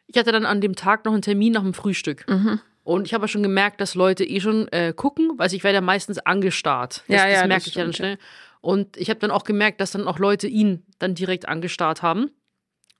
ich 0.07 0.17
hatte 0.17 0.31
dann 0.31 0.45
an 0.45 0.61
dem 0.61 0.75
Tag 0.75 1.05
noch 1.05 1.13
einen 1.13 1.21
Termin 1.21 1.53
nach 1.53 1.63
dem 1.63 1.73
Frühstück. 1.73 2.25
Mhm. 2.29 2.59
Und 2.83 3.05
ich 3.07 3.13
habe 3.13 3.27
schon 3.27 3.43
gemerkt, 3.43 3.79
dass 3.79 3.95
Leute 3.95 4.25
eh 4.25 4.41
schon 4.41 4.67
äh, 4.69 4.93
gucken, 4.95 5.31
weil 5.37 5.53
ich 5.53 5.63
werde 5.63 5.75
ja 5.75 5.81
meistens 5.81 6.19
angestarrt. 6.19 7.03
Das, 7.07 7.17
Ja, 7.17 7.27
ja, 7.27 7.31
das 7.31 7.39
das 7.39 7.47
merke 7.47 7.67
ich 7.67 7.75
ja 7.75 7.83
dann 7.83 7.93
schnell. 7.93 8.17
Und 8.59 8.97
ich 8.97 9.09
habe 9.09 9.19
dann 9.19 9.31
auch 9.31 9.43
gemerkt, 9.45 9.81
dass 9.81 9.91
dann 9.91 10.07
auch 10.07 10.19
Leute 10.19 10.47
ihn 10.47 10.85
dann 10.99 11.15
direkt 11.15 11.47
angestarrt 11.47 12.01
haben. 12.01 12.31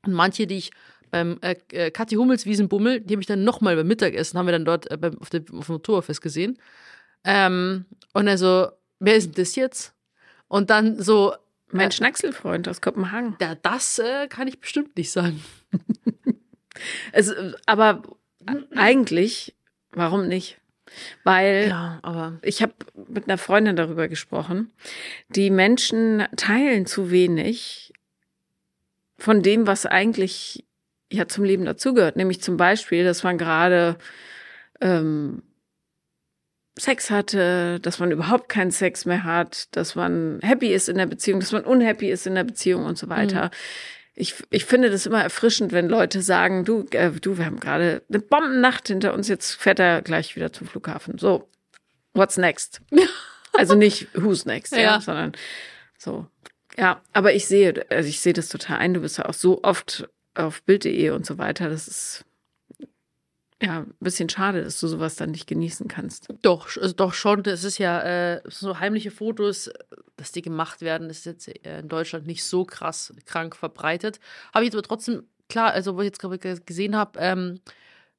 Und 0.05 0.13
manche, 0.13 0.47
die 0.47 0.57
ich 0.57 0.71
beim 1.11 1.37
äh, 1.41 1.55
äh, 1.71 1.91
Kathi 1.91 2.15
Hummels 2.15 2.45
Wiesenbummel, 2.45 3.01
die 3.01 3.13
habe 3.13 3.21
ich 3.21 3.27
dann 3.27 3.43
nochmal 3.43 3.75
beim 3.75 3.87
Mittagessen, 3.87 4.37
haben 4.37 4.47
wir 4.47 4.51
dann 4.51 4.65
dort 4.65 4.89
äh, 4.89 4.97
beim, 4.97 5.17
auf, 5.19 5.29
der, 5.29 5.41
auf 5.53 5.67
dem 5.67 5.73
Motorfest 5.73 6.21
gesehen. 6.21 6.57
Ähm, 7.23 7.85
und 8.13 8.27
er 8.27 8.37
so, 8.37 8.67
wer 8.99 9.15
ist 9.15 9.27
denn 9.27 9.43
das 9.43 9.55
jetzt? 9.55 9.93
Und 10.47 10.69
dann 10.69 11.01
so, 11.01 11.33
Mein 11.73 11.89
äh, 11.89 11.91
Schnackselfreund 11.91 12.67
aus 12.69 12.81
Kopenhagen. 12.81 13.35
ja, 13.41 13.55
das 13.55 13.99
äh, 13.99 14.27
kann 14.27 14.47
ich 14.47 14.59
bestimmt 14.59 14.95
nicht 14.97 15.11
sagen. 15.11 15.43
Es, 17.11 17.31
aber 17.67 18.01
eigentlich, 18.75 19.55
warum 19.91 20.27
nicht? 20.27 20.59
Weil 21.23 21.67
Ja, 21.69 21.99
aber 22.01 22.39
ich 22.41 22.61
habe 22.61 22.73
mit 23.07 23.25
einer 23.27 23.37
Freundin 23.37 23.75
darüber 23.75 24.07
gesprochen. 24.07 24.71
Die 25.29 25.49
Menschen 25.49 26.25
teilen 26.35 26.85
zu 26.85 27.11
wenig 27.11 27.93
von 29.17 29.41
dem, 29.41 29.67
was 29.67 29.85
eigentlich 29.85 30.65
ja 31.11 31.27
zum 31.27 31.43
Leben 31.43 31.65
dazugehört. 31.65 32.15
Nämlich 32.15 32.41
zum 32.41 32.57
Beispiel, 32.57 33.03
dass 33.03 33.23
man 33.23 33.37
gerade 33.37 33.97
ähm, 34.81 35.43
Sex 36.77 37.11
hatte, 37.11 37.79
dass 37.81 37.99
man 37.99 38.11
überhaupt 38.11 38.49
keinen 38.49 38.71
Sex 38.71 39.05
mehr 39.05 39.23
hat, 39.23 39.67
dass 39.75 39.95
man 39.95 40.39
happy 40.41 40.73
ist 40.73 40.89
in 40.89 40.97
der 40.97 41.05
Beziehung, 41.05 41.39
dass 41.39 41.51
man 41.51 41.63
unhappy 41.65 42.09
ist 42.09 42.25
in 42.25 42.35
der 42.35 42.43
Beziehung 42.43 42.85
und 42.85 42.97
so 42.97 43.09
weiter. 43.09 43.51
Ich, 44.15 44.35
ich 44.49 44.65
finde 44.65 44.89
das 44.91 45.05
immer 45.05 45.21
erfrischend, 45.23 45.71
wenn 45.71 45.87
Leute 45.89 46.21
sagen, 46.21 46.65
du, 46.65 46.85
äh, 46.91 47.11
du, 47.11 47.37
wir 47.37 47.45
haben 47.45 47.59
gerade 47.59 48.01
eine 48.09 48.19
Bombennacht 48.19 48.87
hinter 48.87 49.13
uns, 49.13 49.27
jetzt 49.27 49.53
fährt 49.53 49.79
er 49.79 50.01
gleich 50.01 50.35
wieder 50.35 50.53
zum 50.53 50.67
Flughafen. 50.67 51.17
So, 51.17 51.47
what's 52.13 52.37
next? 52.37 52.81
Also 53.55 53.75
nicht 53.75 54.07
who's 54.15 54.45
next, 54.45 54.73
ja, 54.73 54.79
Ja. 54.81 54.99
sondern 55.01 55.33
so. 55.99 56.25
Ja, 56.75 57.01
aber 57.13 57.35
ich 57.35 57.45
sehe, 57.45 57.85
also 57.91 58.09
ich 58.09 58.19
sehe 58.19 58.33
das 58.33 58.49
total 58.49 58.79
ein. 58.79 58.95
Du 58.95 59.01
bist 59.01 59.19
ja 59.19 59.25
auch 59.25 59.33
so 59.35 59.63
oft 59.63 60.09
auf 60.33 60.63
Bild.de 60.63 61.11
und 61.11 61.23
so 61.23 61.37
weiter. 61.37 61.69
Das 61.69 61.87
ist 61.87 62.25
Ja, 63.63 63.79
ein 63.79 63.95
bisschen 64.01 64.27
schade, 64.27 64.61
dass 64.63 64.79
du 64.79 64.87
sowas 64.87 65.15
dann 65.15 65.31
nicht 65.31 65.47
genießen 65.47 65.87
kannst. 65.87 66.27
Doch, 66.41 66.67
also 66.75 66.93
doch 66.93 67.13
schon. 67.13 67.43
Das 67.43 67.63
ist 67.63 67.77
ja 67.77 68.01
äh, 68.35 68.41
so 68.49 68.79
heimliche 68.79 69.09
Fotos, 69.09 69.69
dass 70.17 70.33
die 70.33 70.41
gemacht 70.41 70.81
werden, 70.81 71.09
ist 71.09 71.25
jetzt 71.25 71.47
äh, 71.65 71.79
in 71.79 71.87
Deutschland 71.87 72.27
nicht 72.27 72.43
so 72.43 72.65
krass 72.65 73.13
krank 73.25 73.55
verbreitet. 73.55 74.19
Habe 74.53 74.65
ich 74.65 74.67
jetzt 74.67 74.75
aber 74.75 74.83
trotzdem, 74.83 75.23
klar, 75.47 75.71
also 75.71 75.95
wo 75.95 76.01
ich 76.01 76.05
jetzt 76.07 76.19
gerade 76.19 76.37
gesehen 76.59 76.95
habe, 76.97 77.17
ähm, 77.19 77.61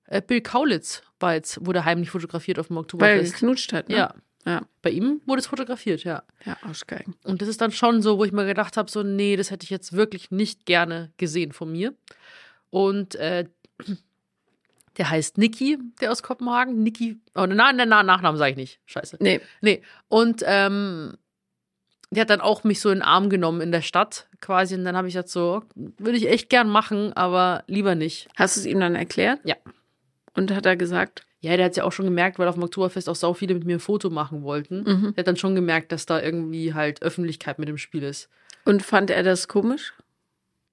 äh, 0.07 0.23
Bill 0.23 0.41
Kaulitz 0.41 1.03
war 1.21 1.35
jetzt, 1.35 1.65
wurde 1.65 1.85
heimlich 1.85 2.11
fotografiert 2.11 2.59
auf 2.59 2.69
dem 2.69 2.77
Weil 2.77 2.81
er 2.81 2.85
Oktoberfest. 2.85 3.33
geknutscht 3.35 3.73
hat, 3.75 3.89
ne? 3.91 3.97
Ja, 3.97 4.15
Ja, 4.47 4.63
bei 4.81 4.91
ihm 4.91 5.21
wurde 5.27 5.41
es 5.41 5.47
fotografiert, 5.47 6.05
ja. 6.05 6.23
ja 6.47 6.57
Arschgeigen. 6.63 7.17
Und 7.25 7.43
das 7.43 7.49
ist 7.49 7.61
dann 7.61 7.71
schon 7.73 8.01
so, 8.01 8.17
wo 8.19 8.25
ich 8.25 8.33
mir 8.33 8.47
gedacht 8.47 8.77
habe, 8.79 8.91
so, 8.91 9.03
nee, 9.03 9.37
das 9.37 9.51
hätte 9.51 9.65
ich 9.65 9.71
jetzt 9.71 9.93
wirklich 9.93 10.31
nicht 10.31 10.65
gerne 10.65 11.13
gesehen 11.19 11.53
von 11.53 11.71
mir. 11.71 11.95
Und 12.71 13.15
äh, 13.17 13.45
der 14.97 15.11
heißt 15.11 15.39
Niki, 15.39 15.79
der 16.01 16.13
aus 16.13 16.23
Kopenhagen. 16.23 16.83
Niki, 16.83 17.19
oh, 17.35 17.47
nein, 17.47 17.77
nein, 17.77 17.89
nein, 17.89 18.07
Nachnamen 18.07 18.39
sage 18.39 18.53
ich 18.53 18.57
nicht. 18.57 18.81
Scheiße. 18.87 19.17
Nee, 19.21 19.41
Nee. 19.61 19.83
Und 20.09 20.43
ähm, 20.47 21.17
der 22.11 22.23
hat 22.23 22.31
dann 22.31 22.41
auch 22.41 22.63
mich 22.65 22.81
so 22.81 22.91
in 22.91 22.99
den 22.99 23.03
Arm 23.03 23.29
genommen 23.29 23.61
in 23.61 23.73
der 23.73 23.83
Stadt 23.83 24.29
quasi. 24.41 24.75
Und 24.77 24.85
dann 24.85 24.97
habe 24.97 25.09
ich 25.09 25.15
gesagt, 25.15 25.31
so, 25.31 25.63
würde 25.75 26.17
ich 26.17 26.29
echt 26.29 26.49
gern 26.49 26.69
machen, 26.69 27.13
aber 27.15 27.65
lieber 27.67 27.95
nicht. 27.95 28.29
hast 28.37 28.57
du 28.57 28.61
es 28.61 28.67
ihm 28.67 28.79
dann 28.79 28.95
erklärt? 28.95 29.41
Ja. 29.45 29.57
Und 30.35 30.53
hat 30.53 30.67
er 30.67 30.77
gesagt, 30.77 31.27
Ja, 31.41 31.57
der 31.57 31.67
hat 31.67 31.77
ja 31.77 31.85
auch 31.85 31.93
schon 31.93 32.05
gemerkt, 32.07 32.39
weil 32.39 32.47
auf 32.49 32.55
dem 32.55 32.63
Oktoberfest 32.63 33.09
auch 33.09 33.17
sau 33.17 33.35
viele 33.35 33.55
mit 33.55 33.65
mir 33.65 33.77
ein 33.77 33.81
Foto 33.81 34.11
machen 34.11 34.43
wollten. 34.43 34.83
mhm. 34.85 35.15
Der 35.15 35.23
hat 35.23 35.27
dann 35.29 35.37
schon 35.37 35.55
gemerkt, 35.57 35.91
dass 35.93 36.07
da 36.07 36.21
irgendwie 36.23 36.73
halt 36.75 37.03
Öffentlichkeit 37.03 37.59
mit 37.59 37.69
dem 37.69 37.79
Spiel 37.79 38.03
ist. 38.05 38.29
und 38.65 38.83
fand 38.83 39.11
er 39.11 39.23
das 39.25 39.49
komisch? 39.49 39.93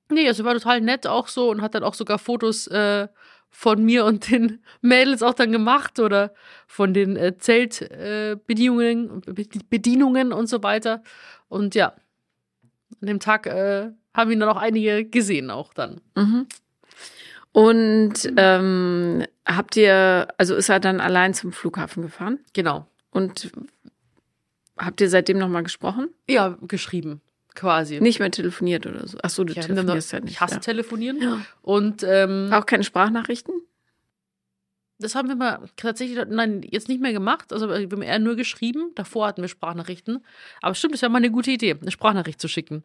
Nee, 0.10 0.27
also 0.27 0.43
war 0.43 0.53
total 0.53 0.81
nett 0.81 1.07
auch 1.07 1.27
so 1.27 1.49
und 1.49 1.62
hat 1.62 1.73
dann 1.73 1.84
auch 1.84 1.93
sogar 1.93 2.19
Fotos 2.19 2.67
äh, 2.67 3.07
von 3.51 3.83
mir 3.83 4.05
und 4.05 4.31
den 4.31 4.63
Mädels 4.81 5.21
auch 5.21 5.33
dann 5.33 5.51
gemacht 5.51 5.99
oder 5.99 6.33
von 6.65 6.93
den 6.93 7.17
äh, 7.17 7.37
Zeltbedienungen 7.37 7.91
äh, 7.91 8.37
Bedienungen- 8.47 9.33
Be- 9.33 9.59
Bedienungen 9.69 10.33
und 10.33 10.47
so 10.47 10.63
weiter. 10.63 11.03
Und 11.49 11.75
ja, 11.75 11.93
an 13.01 13.07
dem 13.07 13.19
Tag 13.19 13.45
äh, 13.45 13.91
haben 14.13 14.31
ihn 14.31 14.39
dann 14.39 14.49
auch 14.49 14.57
einige 14.57 15.05
gesehen 15.05 15.51
auch 15.51 15.73
dann. 15.73 16.01
Mhm. 16.15 16.47
Und 17.51 18.13
ähm, 18.37 19.25
habt 19.45 19.75
ihr, 19.75 20.29
also 20.37 20.55
ist 20.55 20.69
er 20.69 20.79
dann 20.79 21.01
allein 21.01 21.33
zum 21.33 21.51
Flughafen 21.51 22.01
gefahren? 22.01 22.39
Genau. 22.53 22.87
Und 23.11 23.51
habt 24.77 25.01
ihr 25.01 25.09
seitdem 25.09 25.37
nochmal 25.37 25.63
gesprochen? 25.63 26.09
Ja, 26.29 26.57
geschrieben 26.61 27.21
quasi. 27.55 27.99
Nicht 27.99 28.19
mehr 28.19 28.31
telefoniert 28.31 28.85
oder 28.85 29.07
so? 29.07 29.17
Ach 29.21 29.29
so, 29.29 29.43
du 29.43 29.53
ja, 29.53 29.61
telefonierst 29.61 30.13
ja 30.13 30.19
nicht. 30.19 30.33
ich 30.33 30.41
hasse 30.41 30.55
ja. 30.55 30.59
telefonieren. 30.59 31.21
Ja. 31.21 31.41
Und 31.61 32.03
ähm, 32.03 32.49
Auch 32.51 32.65
keine 32.65 32.83
Sprachnachrichten? 32.83 33.53
Das 34.99 35.15
haben 35.15 35.27
wir 35.27 35.35
mal 35.35 35.67
tatsächlich, 35.75 36.23
nein, 36.29 36.61
jetzt 36.63 36.87
nicht 36.87 37.01
mehr 37.01 37.11
gemacht. 37.11 37.51
Also 37.51 37.69
wir 37.69 37.75
haben 37.75 38.01
eher 38.01 38.19
nur 38.19 38.35
geschrieben. 38.35 38.91
Davor 38.95 39.27
hatten 39.27 39.41
wir 39.41 39.49
Sprachnachrichten. 39.49 40.23
Aber 40.61 40.75
stimmt, 40.75 40.93
das 40.93 41.01
wäre 41.01 41.11
mal 41.11 41.17
eine 41.17 41.31
gute 41.31 41.51
Idee, 41.51 41.75
eine 41.79 41.91
Sprachnachricht 41.91 42.39
zu 42.39 42.47
schicken. 42.47 42.83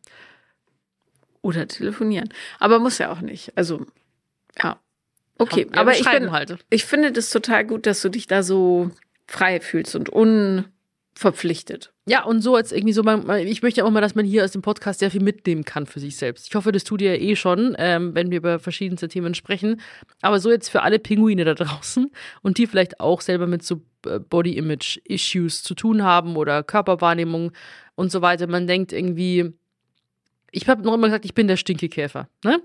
Oder 1.43 1.69
telefonieren. 1.69 2.31
Aber 2.59 2.79
muss 2.79 2.99
ja 2.99 3.13
auch 3.13 3.21
nicht. 3.21 3.57
Also, 3.57 3.87
ja. 4.61 4.81
Okay, 5.39 5.69
aber 5.73 5.93
ich, 5.93 6.11
bin, 6.11 6.33
halt. 6.33 6.57
ich 6.71 6.87
finde 6.87 7.13
das 7.13 7.29
total 7.29 7.67
gut, 7.67 7.85
dass 7.85 8.01
du 8.01 8.09
dich 8.09 8.27
da 8.27 8.43
so 8.43 8.91
frei 9.27 9.61
fühlst 9.61 9.95
und 9.95 10.09
unverpflichtet. 11.17 11.93
Ja, 12.07 12.25
und 12.25 12.41
so 12.41 12.57
jetzt 12.57 12.73
irgendwie 12.73 12.93
so, 12.93 13.03
man, 13.03 13.29
ich 13.39 13.63
möchte 13.63 13.85
auch 13.85 13.91
mal, 13.91 14.01
dass 14.01 14.15
man 14.15 14.25
hier 14.25 14.45
aus 14.45 14.53
dem 14.53 14.63
Podcast 14.63 15.01
sehr 15.01 15.11
viel 15.11 15.23
mitnehmen 15.23 15.65
kann 15.65 15.87
für 15.87 15.99
sich 15.99 16.17
selbst. 16.17 16.47
Ich 16.47 16.55
hoffe, 16.55 16.73
das 16.73 16.85
tut 16.85 17.01
ihr 17.01 17.17
ja 17.17 17.21
eh 17.21 17.37
schon, 17.37 17.75
ähm, 17.79 18.15
wenn 18.15 18.31
wir 18.31 18.39
über 18.39 18.59
verschiedenste 18.59 19.09
Themen 19.09 19.35
sprechen. 19.35 19.81
Aber 20.21 20.39
so 20.39 20.51
jetzt 20.51 20.69
für 20.69 20.83
alle 20.83 20.99
Pinguine 20.99 21.45
da 21.45 21.55
draußen 21.55 22.13
und 22.43 22.59
die 22.59 22.67
vielleicht 22.67 23.01
auch 23.01 23.21
selber 23.21 23.47
mit 23.47 23.63
so 23.63 23.81
äh, 24.07 24.21
Body-Image-Issues 24.21 25.63
zu 25.63 25.75
tun 25.75 26.03
haben 26.03 26.37
oder 26.37 26.63
Körperwahrnehmung 26.63 27.53
und 27.95 28.13
so 28.13 28.23
weiter. 28.23 28.47
Man 28.47 28.67
denkt 28.67 28.93
irgendwie, 28.93 29.55
ich 30.51 30.69
habe 30.69 30.83
noch 30.83 30.95
immer 30.95 31.09
gesagt, 31.09 31.25
ich 31.25 31.35
bin 31.35 31.49
der 31.49 31.57
Stinkekäfer, 31.57 32.29
ne? 32.45 32.61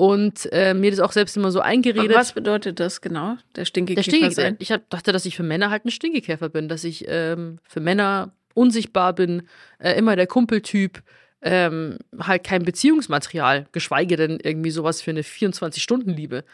Und 0.00 0.50
äh, 0.50 0.72
mir 0.72 0.90
das 0.90 1.00
auch 1.00 1.12
selbst 1.12 1.36
immer 1.36 1.50
so 1.50 1.60
eingeredet. 1.60 2.16
Was 2.16 2.32
bedeutet 2.32 2.80
das 2.80 3.02
genau? 3.02 3.36
Der 3.54 3.64
Der 3.64 3.64
Stinkekäfer 3.66 4.02
Stinke, 4.10 4.30
sein? 4.30 4.56
ich 4.58 4.72
hab, 4.72 4.88
dachte, 4.88 5.12
dass 5.12 5.26
ich 5.26 5.36
für 5.36 5.42
Männer 5.42 5.68
halt 5.68 5.84
ein 5.84 5.90
Stinkekäfer 5.90 6.48
bin, 6.48 6.70
dass 6.70 6.84
ich 6.84 7.04
ähm, 7.06 7.58
für 7.64 7.80
Männer 7.80 8.32
unsichtbar 8.54 9.12
bin, 9.12 9.42
äh, 9.78 9.92
immer 9.98 10.16
der 10.16 10.26
Kumpeltyp, 10.26 11.02
ähm, 11.42 11.98
halt 12.18 12.44
kein 12.44 12.62
Beziehungsmaterial, 12.62 13.66
geschweige 13.72 14.16
denn 14.16 14.40
irgendwie 14.42 14.70
sowas 14.70 15.02
für 15.02 15.10
eine 15.10 15.20
24-Stunden-Liebe. 15.20 16.44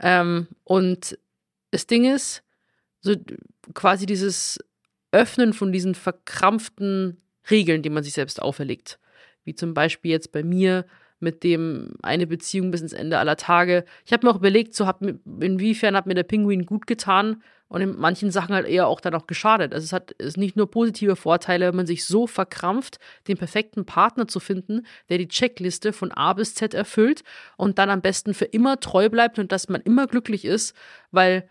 Ähm, 0.00 0.46
und 0.64 1.18
das 1.72 1.86
Ding 1.86 2.10
ist, 2.10 2.44
so 3.02 3.14
quasi 3.74 4.06
dieses 4.06 4.58
Öffnen 5.12 5.52
von 5.52 5.70
diesen 5.70 5.94
verkrampften 5.94 7.20
Regeln, 7.50 7.82
die 7.82 7.90
man 7.90 8.02
sich 8.02 8.14
selbst 8.14 8.40
auferlegt. 8.40 8.98
Wie 9.44 9.54
zum 9.54 9.74
Beispiel 9.74 10.12
jetzt 10.12 10.32
bei 10.32 10.42
mir 10.42 10.86
mit 11.18 11.42
dem 11.44 11.94
eine 12.02 12.26
Beziehung 12.26 12.70
bis 12.70 12.82
ins 12.82 12.92
Ende 12.92 13.18
aller 13.18 13.36
Tage. 13.36 13.84
Ich 14.04 14.12
habe 14.12 14.26
mir 14.26 14.32
auch 14.32 14.38
überlegt, 14.38 14.74
so 14.74 14.86
hab, 14.86 15.02
inwiefern 15.02 15.96
hat 15.96 16.06
mir 16.06 16.14
der 16.14 16.22
Pinguin 16.24 16.66
gut 16.66 16.86
getan 16.86 17.42
und 17.68 17.80
in 17.80 17.98
manchen 17.98 18.30
Sachen 18.30 18.54
halt 18.54 18.66
eher 18.66 18.86
auch 18.86 19.00
dann 19.00 19.14
auch 19.14 19.26
geschadet. 19.26 19.72
Also 19.72 19.84
es 19.84 19.92
hat 19.92 20.14
es 20.18 20.36
nicht 20.36 20.56
nur 20.56 20.70
positive 20.70 21.16
Vorteile, 21.16 21.68
wenn 21.68 21.76
man 21.76 21.86
sich 21.86 22.04
so 22.04 22.26
verkrampft, 22.26 22.98
den 23.28 23.36
perfekten 23.36 23.84
Partner 23.86 24.28
zu 24.28 24.40
finden, 24.40 24.86
der 25.08 25.18
die 25.18 25.28
Checkliste 25.28 25.92
von 25.92 26.12
A 26.12 26.32
bis 26.34 26.54
Z 26.54 26.74
erfüllt 26.74 27.22
und 27.56 27.78
dann 27.78 27.90
am 27.90 28.02
besten 28.02 28.34
für 28.34 28.44
immer 28.44 28.78
treu 28.78 29.08
bleibt 29.08 29.38
und 29.38 29.52
dass 29.52 29.68
man 29.68 29.80
immer 29.80 30.06
glücklich 30.06 30.44
ist, 30.44 30.76
weil 31.10 31.48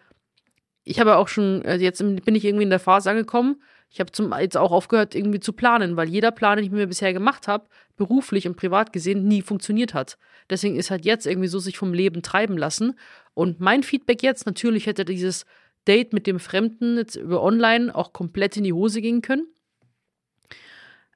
ich 0.83 0.99
habe 0.99 1.17
auch 1.17 1.27
schon, 1.27 1.65
also 1.65 1.83
jetzt 1.83 1.99
bin 1.99 2.35
ich 2.35 2.45
irgendwie 2.45 2.63
in 2.63 2.69
der 2.69 2.79
Phase 2.79 3.09
angekommen, 3.09 3.61
ich 3.89 3.99
habe 3.99 4.11
jetzt 4.41 4.57
auch 4.57 4.71
aufgehört, 4.71 5.15
irgendwie 5.15 5.39
zu 5.39 5.53
planen, 5.53 5.95
weil 5.95 6.09
jeder 6.09 6.31
Plan, 6.31 6.57
den 6.57 6.65
ich 6.65 6.71
mir 6.71 6.87
bisher 6.87 7.13
gemacht 7.13 7.47
habe, 7.47 7.67
beruflich 7.95 8.47
und 8.47 8.57
privat 8.57 8.91
gesehen, 8.91 9.27
nie 9.27 9.41
funktioniert 9.41 9.93
hat. 9.93 10.17
Deswegen 10.49 10.75
ist 10.75 10.91
halt 10.91 11.05
jetzt 11.05 11.25
irgendwie 11.25 11.47
so 11.47 11.59
sich 11.59 11.77
vom 11.77 11.93
Leben 11.93 12.21
treiben 12.21 12.57
lassen. 12.57 12.99
Und 13.33 13.59
mein 13.59 13.83
Feedback 13.83 14.21
jetzt, 14.21 14.45
natürlich 14.45 14.85
hätte 14.85 15.05
dieses 15.05 15.45
Date 15.87 16.13
mit 16.13 16.27
dem 16.27 16.39
Fremden 16.39 16.97
jetzt 16.97 17.15
über 17.15 17.41
online 17.41 17.93
auch 17.95 18.11
komplett 18.11 18.57
in 18.57 18.63
die 18.63 18.73
Hose 18.73 19.01
gehen 19.01 19.21
können. 19.21 19.47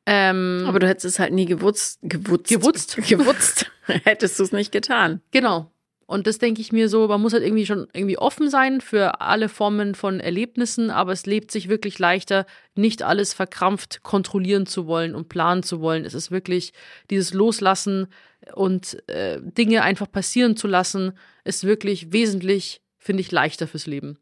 Ähm, 0.05 0.63
Aber 0.65 0.79
du 0.79 0.88
hättest 0.88 1.05
es 1.05 1.19
halt 1.19 1.34
nie 1.34 1.45
gewutzt. 1.45 1.99
Gewutzt. 2.01 2.49
Gewutzt? 2.49 2.95
Gewutzt. 3.08 3.71
hättest 3.86 4.39
du 4.39 4.43
es 4.43 4.51
nicht 4.51 4.71
getan. 4.71 5.21
Genau. 5.32 5.71
Und 6.10 6.26
das 6.26 6.39
denke 6.39 6.60
ich 6.60 6.72
mir 6.72 6.89
so, 6.89 7.08
man 7.08 7.22
muss 7.22 7.34
halt 7.34 7.43
irgendwie 7.43 7.67
schon 7.67 7.88
irgendwie 7.93 8.17
offen 8.17 8.50
sein 8.50 8.82
für 8.82 9.22
alle 9.22 9.48
Formen 9.48 9.93
von 9.93 10.19
Erlebnissen, 10.19 10.89
aber 10.89 11.12
es 11.12 11.28
lebt 11.28 11.52
sich 11.52 11.69
wirklich 11.69 12.00
leichter, 12.00 12.48
nicht 12.74 13.04
alles 13.04 13.36
verkrampft 13.36 14.02
kontrollieren 14.02 14.65
zu 14.65 14.88
wollen 14.88 15.13
und 15.13 15.30
planen 15.30 15.62
zu 15.62 15.82
wollen. 15.82 16.06
Es 16.06 16.15
ist 16.15 16.32
wirklich 16.32 16.74
dieses 17.12 17.36
Loslassen 17.36 18.08
und 18.56 19.08
äh, 19.08 19.39
Dinge 19.39 19.84
einfach 19.84 20.12
passieren 20.12 20.58
zu 20.58 20.65
lassen, 20.65 21.12
ist 21.43 21.63
wirklich 21.63 22.12
wesentlich, 22.12 22.82
finde 22.98 23.22
ich, 23.22 23.32
leichter 23.32 23.67
fürs 23.67 23.86
Leben. 23.86 24.17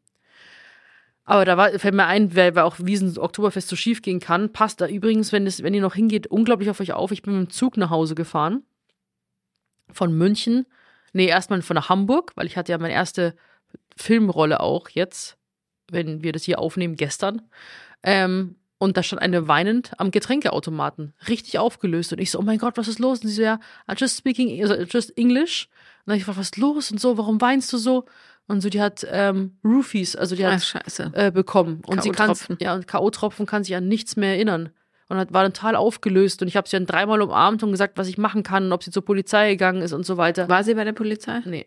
Aber 1.23 1.45
da 1.45 1.55
war, 1.55 1.71
fällt 1.79 1.95
mir 1.95 2.07
ein, 2.07 2.35
weil, 2.35 2.53
weil 2.53 2.63
auch 2.63 2.75
Wiesen 2.79 3.17
Oktoberfest 3.17 3.69
so 3.69 3.77
schief 3.77 4.01
gehen 4.01 4.19
kann, 4.19 4.51
passt 4.51 4.81
da 4.81 4.87
übrigens, 4.87 5.31
wenn, 5.31 5.47
es, 5.47 5.63
wenn 5.63 5.73
ihr 5.73 5.81
noch 5.81 5.95
hingeht, 5.95 6.27
unglaublich 6.27 6.69
auf 6.69 6.81
euch 6.81 6.91
auf. 6.91 7.13
Ich 7.13 7.21
bin 7.21 7.39
mit 7.39 7.47
dem 7.47 7.53
Zug 7.53 7.77
nach 7.77 7.91
Hause 7.91 8.13
gefahren. 8.13 8.63
Von 9.89 10.11
München. 10.17 10.65
Nee, 11.17 11.25
erstmal 11.25 11.63
von 11.63 11.73
nach 11.73 11.89
Hamburg, 11.89 12.33
weil 12.35 12.45
ich 12.45 12.57
hatte 12.57 12.71
ja 12.71 12.77
meine 12.77 12.93
erste 12.93 13.35
Filmrolle 13.95 14.59
auch 14.59 14.87
jetzt, 14.89 15.35
wenn 15.89 16.21
wir 16.21 16.31
das 16.31 16.43
hier 16.43 16.59
aufnehmen, 16.59 16.95
gestern. 16.95 17.41
Ähm, 18.03 18.55
und 18.77 18.97
da 18.97 19.01
stand 19.01 19.23
eine 19.23 19.47
weinend 19.47 19.99
am 19.99 20.11
Getränkeautomaten, 20.11 21.15
richtig 21.27 21.57
aufgelöst. 21.57 22.13
Und 22.13 22.19
ich 22.19 22.29
so, 22.29 22.37
oh 22.37 22.43
mein 22.43 22.59
Gott, 22.59 22.77
was 22.77 22.87
ist 22.87 22.99
los? 22.99 23.21
Und 23.23 23.29
sie 23.29 23.33
so, 23.33 23.41
ja, 23.41 23.59
I'm 23.87 23.99
just 23.99 24.15
speaking, 24.15 24.61
also 24.61 24.75
just 24.75 25.17
English. 25.17 25.69
Und 26.05 26.11
dann 26.11 26.17
ich 26.17 26.21
gefragt, 26.21 26.37
was 26.37 26.49
ist 26.49 26.57
los? 26.57 26.91
Und 26.91 27.01
so, 27.01 27.17
warum 27.17 27.41
weinst 27.41 27.73
du 27.73 27.79
so? 27.79 28.05
Und 28.47 28.61
so, 28.61 28.69
die 28.69 28.79
hat 28.79 29.03
ähm, 29.09 29.57
Roofies, 29.63 30.15
also 30.15 30.35
die 30.35 30.45
Ach, 30.45 30.53
hat 30.53 30.63
scheiße. 30.63 31.13
äh, 31.15 31.31
bekommen. 31.31 31.81
Und 31.87 32.03
sie 32.03 32.11
kann 32.11 32.37
ja, 32.59 32.75
und 32.75 32.85
K.O.-Tropfen 32.87 33.47
kann 33.47 33.63
sich 33.63 33.75
an 33.75 33.87
nichts 33.87 34.17
mehr 34.17 34.35
erinnern. 34.35 34.69
Und 35.09 35.17
hat, 35.17 35.33
war 35.33 35.45
total 35.45 35.75
aufgelöst. 35.75 36.41
Und 36.41 36.47
ich 36.47 36.57
habe 36.57 36.67
sie 36.67 36.75
dann 36.75 36.85
dreimal 36.85 37.21
umarmt 37.21 37.63
und 37.63 37.71
gesagt, 37.71 37.97
was 37.97 38.07
ich 38.07 38.17
machen 38.17 38.43
kann 38.43 38.65
und 38.65 38.73
ob 38.73 38.83
sie 38.83 38.91
zur 38.91 39.05
Polizei 39.05 39.51
gegangen 39.51 39.81
ist 39.81 39.93
und 39.93 40.05
so 40.05 40.17
weiter. 40.17 40.49
War 40.49 40.63
sie 40.63 40.73
bei 40.73 40.83
der 40.83 40.93
Polizei? 40.93 41.41
Nee. 41.45 41.65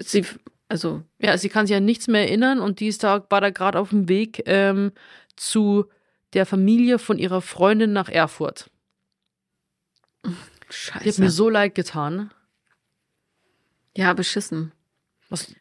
Sie, 0.00 0.24
also, 0.68 1.02
Ja, 1.20 1.38
sie 1.38 1.48
kann 1.48 1.66
sich 1.66 1.76
an 1.76 1.84
nichts 1.84 2.08
mehr 2.08 2.22
erinnern 2.22 2.60
und 2.60 2.80
die 2.80 2.88
ist 2.88 3.04
da, 3.04 3.24
war 3.30 3.40
da 3.40 3.50
gerade 3.50 3.78
auf 3.78 3.90
dem 3.90 4.08
Weg 4.08 4.42
ähm, 4.46 4.92
zu 5.36 5.86
der 6.32 6.46
Familie 6.46 6.98
von 6.98 7.18
ihrer 7.18 7.40
Freundin 7.40 7.92
nach 7.92 8.08
Erfurt. 8.08 8.70
Die 10.24 10.30
hat 10.30 10.74
scheiße. 10.74 11.20
mir 11.20 11.30
so 11.30 11.48
leid 11.48 11.74
getan. 11.74 12.32
ja, 13.96 14.12
beschissen. 14.12 14.72
Was, 15.28 15.54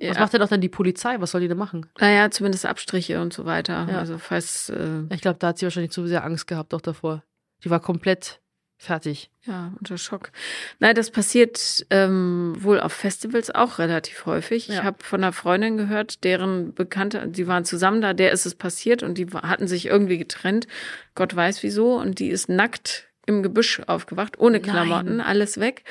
Ja. 0.00 0.10
was 0.10 0.18
macht 0.18 0.32
denn 0.34 0.42
auch 0.42 0.48
dann 0.48 0.60
die 0.60 0.68
Polizei? 0.68 1.16
Was 1.20 1.30
soll 1.32 1.40
die 1.40 1.48
denn 1.48 1.58
machen? 1.58 1.86
Naja, 1.98 2.30
zumindest 2.30 2.66
Abstriche 2.66 3.20
und 3.20 3.32
so 3.32 3.44
weiter. 3.44 3.86
Ja. 3.90 3.98
Also, 3.98 4.18
falls. 4.18 4.68
Äh, 4.70 5.02
Ich 5.10 5.20
glaube, 5.20 5.38
da 5.38 5.48
hat 5.48 5.58
sie 5.58 5.66
wahrscheinlich 5.66 5.92
zu 5.92 6.06
sehr 6.06 6.24
Angst 6.24 6.46
gehabt 6.46 6.74
auch 6.74 6.80
davor. 6.80 7.22
Die 7.64 7.70
war 7.70 7.80
komplett 7.80 8.40
Fertig. 8.82 9.30
Ja, 9.44 9.72
unter 9.78 9.96
Schock. 9.96 10.32
Nein, 10.80 10.96
das 10.96 11.12
passiert 11.12 11.86
ähm, 11.90 12.56
wohl 12.58 12.80
auf 12.80 12.92
Festivals 12.92 13.54
auch 13.54 13.78
relativ 13.78 14.26
häufig. 14.26 14.66
Ja. 14.66 14.74
Ich 14.74 14.82
habe 14.82 15.04
von 15.04 15.22
einer 15.22 15.32
Freundin 15.32 15.76
gehört, 15.76 16.24
deren 16.24 16.74
Bekannte, 16.74 17.28
die 17.28 17.46
waren 17.46 17.64
zusammen 17.64 18.00
da, 18.00 18.12
der 18.12 18.32
ist 18.32 18.44
es 18.44 18.56
passiert 18.56 19.04
und 19.04 19.18
die 19.18 19.28
hatten 19.28 19.68
sich 19.68 19.86
irgendwie 19.86 20.18
getrennt. 20.18 20.66
Gott 21.14 21.36
weiß 21.36 21.62
wieso. 21.62 21.94
Und 21.94 22.18
die 22.18 22.30
ist 22.30 22.48
nackt 22.48 23.06
im 23.24 23.44
Gebüsch 23.44 23.80
aufgewacht, 23.86 24.40
ohne 24.40 24.58
Nein. 24.58 24.62
Klamotten, 24.68 25.20
alles 25.20 25.60
weg. 25.60 25.84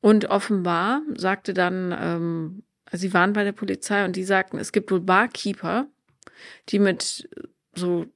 Und 0.00 0.30
offenbar 0.30 1.02
sagte 1.18 1.52
dann, 1.52 1.94
ähm, 2.00 2.62
sie 2.92 3.12
waren 3.14 3.32
bei 3.32 3.44
der 3.44 3.52
Polizei 3.52 4.04
und 4.04 4.16
die 4.16 4.24
sagten, 4.24 4.58
es 4.58 4.72
gibt 4.72 4.90
wohl 4.90 5.00
Barkeeper, 5.00 5.86
die 6.68 6.78
mit 6.78 7.28
so 7.74 8.06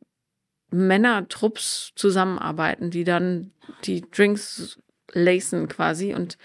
Männertrupps 0.71 1.93
zusammenarbeiten, 1.95 2.91
die 2.91 3.05
dann 3.05 3.53
die 3.85 4.03
Drinks 4.11 4.79
lacen 5.13 5.69
quasi 5.69 6.15
und 6.15 6.37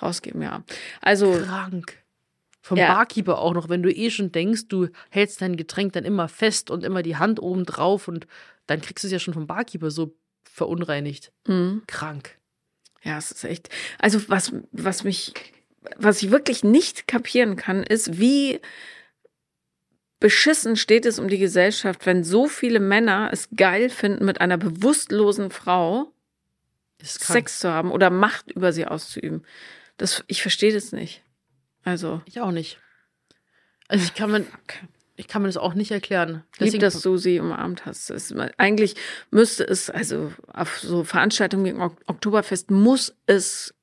rausgeben, 0.00 0.42
ja. 0.42 0.62
Also, 1.00 1.32
Krank. 1.32 2.02
Vom 2.62 2.78
Ja. 2.78 2.92
Barkeeper 2.94 3.38
auch 3.38 3.54
noch, 3.54 3.68
wenn 3.68 3.82
du 3.82 3.92
eh 3.94 4.10
schon 4.10 4.32
denkst, 4.32 4.66
du 4.68 4.88
hältst 5.10 5.40
dein 5.40 5.56
Getränk 5.56 5.92
dann 5.92 6.04
immer 6.04 6.26
fest 6.28 6.70
und 6.70 6.82
immer 6.82 7.02
die 7.02 7.16
Hand 7.16 7.38
oben 7.40 7.64
drauf 7.64 8.08
und 8.08 8.26
dann 8.66 8.80
kriegst 8.80 9.04
du 9.04 9.08
es 9.08 9.12
ja 9.12 9.18
schon 9.20 9.34
vom 9.34 9.46
Barkeeper 9.46 9.90
so 9.90 10.16
verunreinigt. 10.50 11.32
mh, 11.46 11.82
Krank. 11.86 12.38
ja, 13.02 13.18
es 13.18 13.30
ist 13.30 13.44
echt. 13.44 13.68
Also, 13.98 14.28
was, 14.28 14.52
was 14.72 15.04
mich, 15.04 15.32
was 15.96 16.22
ich 16.22 16.30
wirklich 16.30 16.64
nicht 16.64 17.06
kapieren 17.06 17.56
kann, 17.56 17.82
ist, 17.82 18.18
wie 18.18 18.60
beschissen 20.20 20.76
steht 20.76 21.06
es 21.06 21.18
um 21.18 21.28
die 21.28 21.38
Gesellschaft, 21.38 22.06
wenn 22.06 22.24
so 22.24 22.48
viele 22.48 22.80
Männer 22.80 23.30
es 23.32 23.48
geil 23.54 23.90
finden, 23.90 24.24
mit 24.24 24.40
einer 24.40 24.56
bewusstlosen 24.56 25.50
Frau. 25.50 26.12
Sex 27.02 27.58
zu 27.60 27.70
haben 27.70 27.92
oder 27.92 28.08
Macht 28.10 28.50
über 28.50 28.72
sie 28.72 28.86
auszuüben. 28.86 29.44
Das, 29.98 30.24
ich 30.26 30.42
verstehe 30.42 30.72
das 30.72 30.92
nicht. 30.92 31.22
Also, 31.84 32.22
Ich 32.24 32.40
auch 32.40 32.50
nicht. 32.50 32.78
Also 33.88 34.04
ich 34.04 34.14
kann 34.14 34.30
mir, 34.32 34.44
ich 35.14 35.28
kann 35.28 35.42
mir 35.42 35.48
das 35.48 35.56
auch 35.58 35.74
nicht 35.74 35.90
erklären. 35.92 36.42
lieb, 36.58 36.80
dass 36.80 37.00
du 37.02 37.16
sie 37.18 37.38
umarmt 37.38 37.86
hast. 37.86 38.10
Es, 38.10 38.34
eigentlich 38.56 38.96
müsste 39.30 39.62
es, 39.64 39.90
also 39.90 40.32
auf 40.52 40.80
so 40.80 41.04
Veranstaltungen 41.04 41.80
Ok- 41.80 42.00
Oktoberfest 42.06 42.70
muss 42.70 43.14
es 43.26 43.74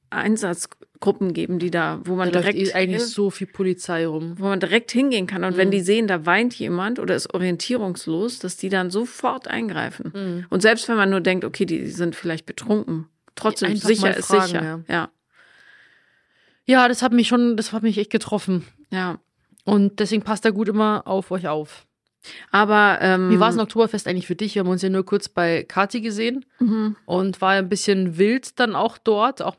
Einsatzgruppen 1.03 1.33
geben, 1.33 1.59
die 1.59 1.69
da, 1.71 1.99
wo 2.05 2.15
man 2.15 2.31
da 2.31 2.39
direkt 2.39 2.57
eh 2.59 2.73
eigentlich 2.73 3.01
hin- 3.01 3.09
so 3.09 3.29
viel 3.29 3.47
Polizei 3.47 4.05
rum. 4.07 4.35
wo 4.37 4.45
man 4.45 4.59
direkt 4.59 4.91
hingehen 4.91 5.27
kann. 5.27 5.43
Und 5.43 5.57
wenn 5.57 5.67
Mhm. 5.67 5.71
die 5.71 5.81
sehen, 5.81 6.07
da 6.07 6.25
weint 6.25 6.53
jemand 6.55 6.99
oder 6.99 7.15
ist 7.15 7.33
orientierungslos, 7.33 8.39
dass 8.39 8.57
die 8.57 8.69
dann 8.69 8.89
sofort 8.89 9.47
eingreifen. 9.47 10.11
Mhm. 10.15 10.45
Und 10.49 10.61
selbst 10.61 10.87
wenn 10.87 10.95
man 10.95 11.09
nur 11.09 11.21
denkt, 11.21 11.43
okay, 11.45 11.65
die 11.65 11.87
sind 11.87 12.15
vielleicht 12.15 12.45
betrunken, 12.45 13.07
trotzdem 13.35 13.69
Einfach 13.71 13.87
sicher 13.87 14.15
ist 14.15 14.27
fragen, 14.27 14.47
sicher. 14.47 14.83
Ja, 14.87 15.09
Ja, 16.65 16.87
das 16.87 17.01
hat 17.01 17.11
mich 17.11 17.27
schon, 17.27 17.57
das 17.57 17.73
hat 17.73 17.83
mich 17.83 17.97
echt 17.97 18.11
getroffen. 18.11 18.65
ja. 18.89 19.19
Und 19.65 20.01
deswegen 20.01 20.23
passt 20.23 20.43
da 20.43 20.49
gut 20.49 20.67
immer 20.67 21.03
auf 21.07 21.31
euch 21.31 21.47
auf. 21.47 21.85
Aber 22.51 22.97
ähm, 22.99 23.29
Wie 23.29 23.39
war 23.39 23.47
es 23.47 23.55
ein 23.55 23.61
Oktoberfest 23.61 24.09
eigentlich 24.09 24.27
für 24.27 24.35
dich? 24.35 24.55
Wir 24.55 24.59
haben 24.59 24.67
uns 24.67 24.81
ja 24.81 24.89
nur 24.89 25.05
kurz 25.05 25.29
bei 25.29 25.63
Kati 25.63 26.01
gesehen 26.01 26.45
Mhm. 26.59 26.97
und 27.05 27.39
war 27.39 27.51
ein 27.51 27.69
bisschen 27.69 28.17
wild 28.17 28.59
dann 28.59 28.75
auch 28.75 28.97
dort. 28.97 29.41
Auch 29.41 29.55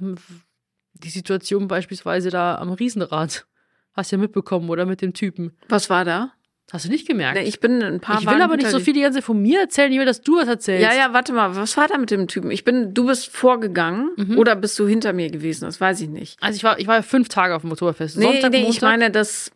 die 1.05 1.11
Situation 1.11 1.69
beispielsweise 1.69 2.31
da 2.31 2.57
am 2.57 2.71
Riesenrad. 2.73 3.47
Hast 3.93 4.11
ja 4.11 4.19
mitbekommen, 4.19 4.69
oder? 4.71 4.87
Mit 4.87 5.03
dem 5.03 5.13
Typen. 5.13 5.57
Was 5.69 5.89
war 5.91 6.05
da? 6.05 6.33
Hast 6.73 6.87
du 6.87 6.89
nicht 6.89 7.07
gemerkt? 7.07 7.39
Nee, 7.39 7.45
ich 7.45 7.61
bin 7.61 7.83
ein 7.83 8.01
paar 8.01 8.19
ich 8.21 8.27
will 8.27 8.41
aber 8.41 8.57
nicht 8.57 8.71
so 8.71 8.81
viel 8.81 8.95
die 8.95 9.03
ganze 9.03 9.19
Zeit 9.19 9.25
von 9.25 9.41
mir 9.41 9.61
erzählen, 9.61 9.93
ich 9.93 9.99
will, 9.99 10.07
dass 10.07 10.23
du 10.23 10.39
was 10.39 10.49
erzählst. 10.49 10.83
Ja, 10.83 10.95
ja, 10.97 11.13
warte 11.13 11.33
mal, 11.35 11.55
was 11.55 11.77
war 11.77 11.87
da 11.89 11.99
mit 11.99 12.11
dem 12.11 12.27
Typen? 12.27 12.51
Ich 12.51 12.65
bin, 12.65 12.95
du 12.95 13.07
bist 13.07 13.29
vorgegangen 13.29 14.11
Mhm. 14.17 14.39
oder 14.39 14.57
bist 14.57 14.79
du 14.79 14.87
hinter 14.89 15.13
mir 15.13 15.31
gewesen? 15.31 15.67
Das 15.67 15.79
weiß 15.81 16.01
ich 16.01 16.09
nicht. 16.09 16.43
Also 16.43 16.57
ich 16.57 16.65
war, 16.65 16.79
ich 16.81 16.87
war 16.87 17.03
fünf 17.03 17.29
Tage 17.29 17.55
auf 17.55 17.63
dem 17.63 17.71
Oktoberfest. 17.71 18.17
Nee, 18.17 18.25
Sonntag, 18.25 18.51
nee, 18.51 18.63
Montag. 18.63 18.75
ich 18.77 18.81
meine, 18.83 19.11
dass 19.11 19.53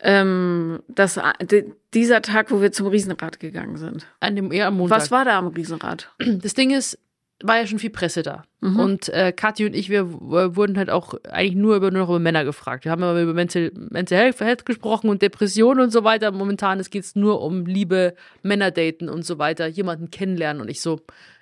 ähm, 0.00 0.80
das, 0.88 1.18
d- 1.42 1.72
dieser 1.94 2.22
Tag, 2.22 2.50
wo 2.50 2.60
wir 2.60 2.72
zum 2.72 2.86
Riesenrad 2.88 3.38
gegangen 3.40 3.76
sind. 3.76 4.06
an 4.20 4.36
dem, 4.36 4.50
eher 4.52 4.68
am 4.68 4.76
Montag. 4.76 4.98
Was 5.00 5.10
war 5.10 5.24
da 5.24 5.38
am 5.38 5.48
Riesenrad? 5.48 6.12
Das 6.18 6.54
Ding 6.54 6.70
ist, 6.70 6.98
war 7.46 7.56
ja 7.58 7.66
schon 7.66 7.78
viel 7.78 7.90
Presse 7.90 8.22
da. 8.22 8.44
Mhm. 8.60 8.78
Und 8.80 9.08
äh, 9.08 9.32
Kathi 9.32 9.66
und 9.66 9.74
ich, 9.74 9.88
wir 9.90 10.12
w- 10.12 10.56
wurden 10.56 10.78
halt 10.78 10.90
auch 10.90 11.14
eigentlich 11.30 11.54
nur 11.56 11.76
über, 11.76 11.90
nur 11.90 12.02
noch 12.02 12.08
über 12.08 12.18
Männer 12.18 12.44
gefragt. 12.44 12.84
Wir 12.84 12.92
haben 12.92 13.02
aber 13.02 13.20
über 13.22 13.34
Mental, 13.34 13.70
Mental 13.74 14.18
Health 14.18 14.40
Health 14.40 14.66
gesprochen 14.66 15.10
und 15.10 15.22
Depressionen 15.22 15.84
und 15.84 15.90
so 15.90 16.04
weiter. 16.04 16.30
Momentan 16.32 16.78
es 16.80 16.90
geht's 16.90 17.14
nur 17.16 17.40
um 17.42 17.66
Liebe, 17.66 18.14
Männer 18.42 18.70
daten 18.70 19.08
und 19.08 19.24
so 19.24 19.38
weiter, 19.38 19.66
jemanden 19.66 20.10
kennenlernen. 20.10 20.62
Und 20.62 20.68
ich 20.68 20.80
so, 20.80 21.00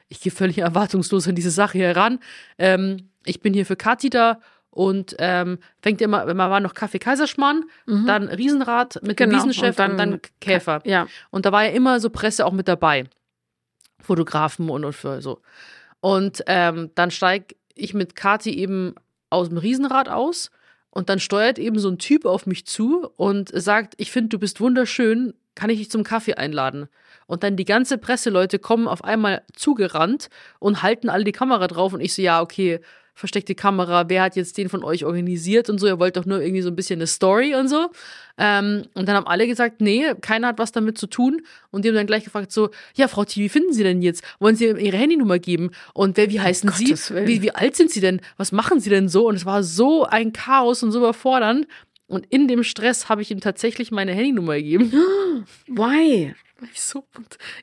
ich 0.09 0.21
gehe 0.21 0.33
völlig 0.33 0.59
erwartungslos 0.59 1.29
an 1.29 1.35
diese 1.35 1.51
Sache 1.51 1.79
heran. 1.79 2.19
Ähm, 2.59 3.09
ich 3.25 3.41
bin 3.41 3.53
hier 3.53 3.67
für 3.67 3.77
Kathi 3.77 4.09
da 4.11 4.41
und 4.71 5.17
ähm, 5.19 5.59
fängt 5.83 6.01
immer, 6.01 6.27
wenn 6.29 6.37
man 6.37 6.49
war 6.51 6.61
noch 6.61 6.75
Kaffee 6.75 7.01
Kaiserschmarrn, 7.01 7.65
dann 7.87 8.29
Riesenrad 8.29 9.01
mit 9.03 9.19
dem 9.19 9.29
Mhm. 9.29 9.33
Genau, 9.33 9.45
Wiesenchef 9.45 9.79
und 9.79 9.91
und 9.91 9.99
dann 9.99 10.11
dann, 10.13 10.21
Käfer. 10.41 10.81
Ja. 10.85 11.07
Und 11.31 11.45
da 11.45 11.51
war 11.53 11.65
ja 11.65 11.71
immer 11.73 11.99
so 12.01 12.09
Presse 12.09 12.47
auch 12.47 12.53
mit 12.53 12.69
dabei. 12.69 13.05
Fotografen 14.01 14.71
und, 14.71 14.85
und 14.85 14.93
für 14.95 15.21
so. 15.21 15.41
Und 16.01 16.43
ähm, 16.47 16.91
dann 16.95 17.11
steige 17.11 17.55
ich 17.75 17.95
mit 17.95 18.17
Kati 18.17 18.51
eben 18.51 18.95
aus 19.29 19.49
dem 19.49 19.59
Riesenrad 19.59 20.09
aus 20.09 20.51
und 20.91 21.09
dann 21.09 21.21
steuert 21.21 21.59
eben 21.59 21.79
so 21.79 21.89
ein 21.89 21.99
Typ 21.99 22.25
auf 22.25 22.47
mich 22.47 22.67
zu 22.67 23.09
und 23.17 23.51
sagt, 23.55 23.95
ich 23.97 24.11
finde, 24.11 24.31
du 24.31 24.39
bist 24.39 24.61
wunderschön, 24.61 25.35
kann 25.55 25.71
ich 25.71 25.79
dich 25.79 25.91
zum 25.91 26.05
Kaffee 26.05 26.35
einladen? 26.35 26.89
Und 27.27 27.43
dann 27.45 27.57
die 27.57 27.65
ganze 27.65 27.99
Presseleute 27.99 28.59
kommen 28.59 28.89
auf 28.89 29.05
einmal 29.05 29.43
zugerannt 29.55 30.31
und 30.59 30.83
halten 30.83 31.09
alle 31.09 31.25
die 31.25 31.33
Kamera 31.33 31.69
drauf 31.69 31.93
und 31.93 32.01
ich 32.01 32.15
so, 32.15 32.23
ja, 32.23 32.41
okay, 32.41 32.81
versteckte 33.15 33.55
Kamera, 33.55 34.09
wer 34.09 34.23
hat 34.23 34.37
jetzt 34.37 34.57
den 34.59 34.69
von 34.69 34.85
euch 34.85 35.05
organisiert 35.05 35.69
und 35.69 35.79
so, 35.79 35.87
ihr 35.87 35.99
wollt 35.99 36.17
doch 36.17 36.25
nur 36.25 36.41
irgendwie 36.41 36.63
so 36.63 36.69
ein 36.69 36.77
bisschen 36.77 36.99
eine 36.99 37.07
Story 37.07 37.55
und 37.55 37.69
so. 37.69 37.91
Ähm, 38.39 38.87
und 38.95 39.07
dann 39.07 39.17
haben 39.17 39.27
alle 39.27 39.47
gesagt, 39.47 39.81
nee, 39.81 40.15
keiner 40.21 40.49
hat 40.49 40.59
was 40.59 40.73
damit 40.73 40.97
zu 40.97 41.07
tun. 41.07 41.43
Und 41.71 41.85
die 41.85 41.89
haben 41.89 41.97
dann 41.97 42.07
gleich 42.07 42.25
gefragt, 42.25 42.53
so, 42.53 42.71
ja, 42.95 43.07
Frau 43.07 43.25
T, 43.25 43.41
wie 43.41 43.49
finden 43.49 43.73
Sie 43.73 43.83
denn 43.83 44.01
jetzt? 44.01 44.25
Wollen 44.39 44.57
Sie 44.57 44.65
Ihre 44.65 44.97
Handynummer 44.97 45.39
geben? 45.39 45.71
Und 45.93 46.17
wer, 46.17 46.31
wie 46.31 46.41
heißen 46.41 46.71
Sie? 46.73 46.85
Gottes 46.85 47.11
Willen. 47.11 47.27
Wie, 47.27 47.43
wie 47.43 47.51
alt 47.51 47.77
sind 47.77 47.91
Sie 47.91 48.01
denn? 48.01 48.21
Was 48.39 48.53
machen 48.53 48.81
Sie 48.81 48.89
denn 48.89 49.09
so? 49.09 49.29
Und 49.29 49.35
es 49.35 49.45
war 49.45 49.63
so 49.63 50.05
ein 50.05 50.33
Chaos 50.33 50.83
und 50.83 50.93
so 50.93 50.99
überfordernd. 50.99 51.67
Und 52.07 52.27
in 52.31 52.49
dem 52.49 52.65
Stress 52.65 53.09
habe 53.09 53.23
ich 53.23 53.31
ihm 53.31 53.41
tatsächlich 53.41 53.91
meine 53.91 54.13
Handynummer 54.13 54.57
gegeben. 54.57 54.91
Why? 55.69 56.35
Ich, 56.73 56.81
so, 56.81 57.05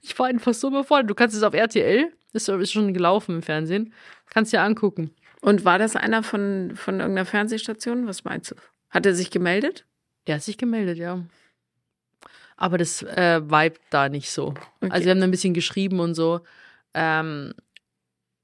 ich 0.02 0.18
war 0.18 0.28
einfach 0.28 0.54
so 0.54 0.70
überfordert. 0.70 1.10
Du 1.10 1.16
kannst 1.16 1.36
es 1.36 1.44
auf 1.44 1.54
RTL, 1.54 2.12
das 2.34 2.48
ist 2.48 2.72
schon 2.72 2.94
gelaufen 2.94 3.36
im 3.36 3.42
Fernsehen, 3.42 3.94
kannst 4.30 4.54
dir 4.54 4.62
angucken. 4.62 5.12
Und 5.42 5.66
war 5.66 5.80
das 5.80 5.96
einer 5.96 6.24
von, 6.24 6.74
von 6.76 7.00
irgendeiner 7.00 7.26
Fernsehstation? 7.26 8.08
Was 8.08 8.24
meinst 8.24 8.52
du? 8.52 8.56
Hat 8.90 9.06
er 9.06 9.14
sich 9.14 9.32
gemeldet? 9.32 9.86
Der 10.26 10.36
hat 10.36 10.44
sich 10.44 10.58
gemeldet, 10.58 10.98
ja. 10.98 11.24
Aber 12.56 12.78
das 12.78 13.04
äh, 13.04 13.42
vibe 13.44 13.80
da 13.92 14.10
nicht 14.10 14.32
so. 14.32 14.48
Okay. 14.82 14.90
Also 14.90 15.06
wir 15.06 15.12
haben 15.12 15.20
da 15.20 15.28
ein 15.28 15.32
bisschen 15.32 15.54
geschrieben 15.54 16.00
und 16.00 16.16
so. 16.16 16.42
Ähm, 16.94 17.54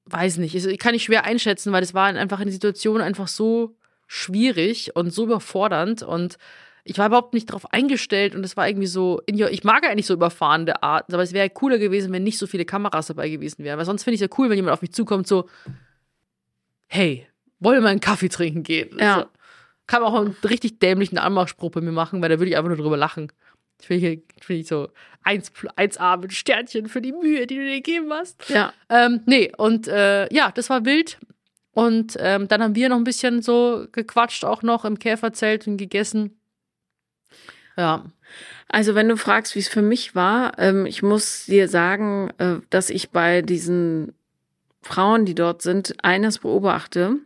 weiß 0.05 0.37
nicht. 0.37 0.53
Also, 0.55 0.69
kann 0.77 0.93
ich 0.93 1.03
schwer 1.03 1.25
einschätzen, 1.25 1.73
weil 1.73 1.81
das 1.81 1.93
war 1.93 2.07
einfach 2.07 2.39
eine 2.39 2.51
Situation 2.51 3.01
einfach 3.01 3.27
so 3.27 3.75
schwierig 4.07 4.95
und 4.95 5.11
so 5.11 5.23
überfordernd 5.23 6.03
und 6.03 6.37
ich 6.85 6.97
war 6.97 7.07
überhaupt 7.07 7.33
nicht 7.33 7.49
darauf 7.49 7.71
eingestellt 7.71 8.35
und 8.35 8.43
es 8.43 8.57
war 8.57 8.67
irgendwie 8.67 8.87
so, 8.87 9.21
your, 9.31 9.49
ich 9.49 9.63
mag 9.63 9.85
eigentlich 9.85 10.05
so 10.05 10.13
überfahrende 10.13 10.83
Arten, 10.83 11.13
aber 11.13 11.23
es 11.23 11.31
wäre 11.31 11.49
cooler 11.49 11.77
gewesen, 11.77 12.11
wenn 12.11 12.23
nicht 12.23 12.37
so 12.37 12.45
viele 12.45 12.65
Kameras 12.65 13.07
dabei 13.07 13.29
gewesen 13.29 13.63
wären, 13.63 13.77
weil 13.77 13.85
sonst 13.85 14.03
finde 14.03 14.15
ich 14.15 14.21
es 14.21 14.29
ja 14.29 14.35
cool, 14.37 14.49
wenn 14.49 14.57
jemand 14.57 14.73
auf 14.73 14.81
mich 14.81 14.93
zukommt, 14.93 15.25
so, 15.25 15.47
hey, 16.93 17.27
wollen 17.59 17.77
wir 17.77 17.81
mal 17.81 17.89
einen 17.89 17.99
Kaffee 17.99 18.29
trinken 18.29 18.61
gehen? 18.63 18.97
Ja. 18.99 19.21
So. 19.21 19.25
Kann 19.87 20.01
man 20.01 20.13
auch 20.13 20.19
einen 20.19 20.35
richtig 20.43 20.79
dämlichen 20.79 21.17
Anmachspruch 21.17 21.71
bei 21.71 21.81
mir 21.81 21.91
machen, 21.91 22.21
weil 22.21 22.29
da 22.29 22.39
würde 22.39 22.49
ich 22.51 22.55
einfach 22.55 22.69
nur 22.69 22.77
drüber 22.77 22.97
lachen. 22.97 23.31
Ich 23.81 23.87
finde 23.87 24.07
ich, 24.09 24.21
find 24.41 24.59
ich 24.61 24.67
so 24.67 24.89
1, 25.23 25.51
1A 25.51 26.17
mit 26.17 26.33
Sternchen 26.33 26.87
für 26.87 27.01
die 27.01 27.11
Mühe, 27.11 27.47
die 27.47 27.55
du 27.55 27.65
dir 27.65 27.75
gegeben 27.75 28.13
hast. 28.13 28.47
Ja. 28.49 28.73
Ähm, 28.89 29.21
nee, 29.25 29.51
und 29.57 29.87
äh, 29.87 30.31
ja, 30.33 30.51
das 30.51 30.69
war 30.69 30.85
wild. 30.85 31.17
Und 31.71 32.15
ähm, 32.19 32.47
dann 32.47 32.61
haben 32.61 32.75
wir 32.75 32.89
noch 32.89 32.97
ein 32.97 33.03
bisschen 33.03 33.41
so 33.41 33.87
gequatscht, 33.91 34.45
auch 34.45 34.61
noch 34.61 34.85
im 34.85 34.99
Käferzelt 34.99 35.67
und 35.67 35.77
gegessen. 35.77 36.37
Ja. 37.75 38.05
Also 38.67 38.93
wenn 38.93 39.09
du 39.09 39.17
fragst, 39.17 39.55
wie 39.55 39.59
es 39.59 39.67
für 39.67 39.81
mich 39.81 40.13
war, 40.13 40.59
ähm, 40.59 40.85
ich 40.85 41.01
muss 41.01 41.47
dir 41.47 41.67
sagen, 41.67 42.31
äh, 42.37 42.57
dass 42.69 42.91
ich 42.91 43.09
bei 43.09 43.41
diesen 43.41 44.13
Frauen, 44.83 45.25
die 45.25 45.35
dort 45.35 45.61
sind, 45.61 45.95
eines 46.03 46.39
beobachte 46.39 47.17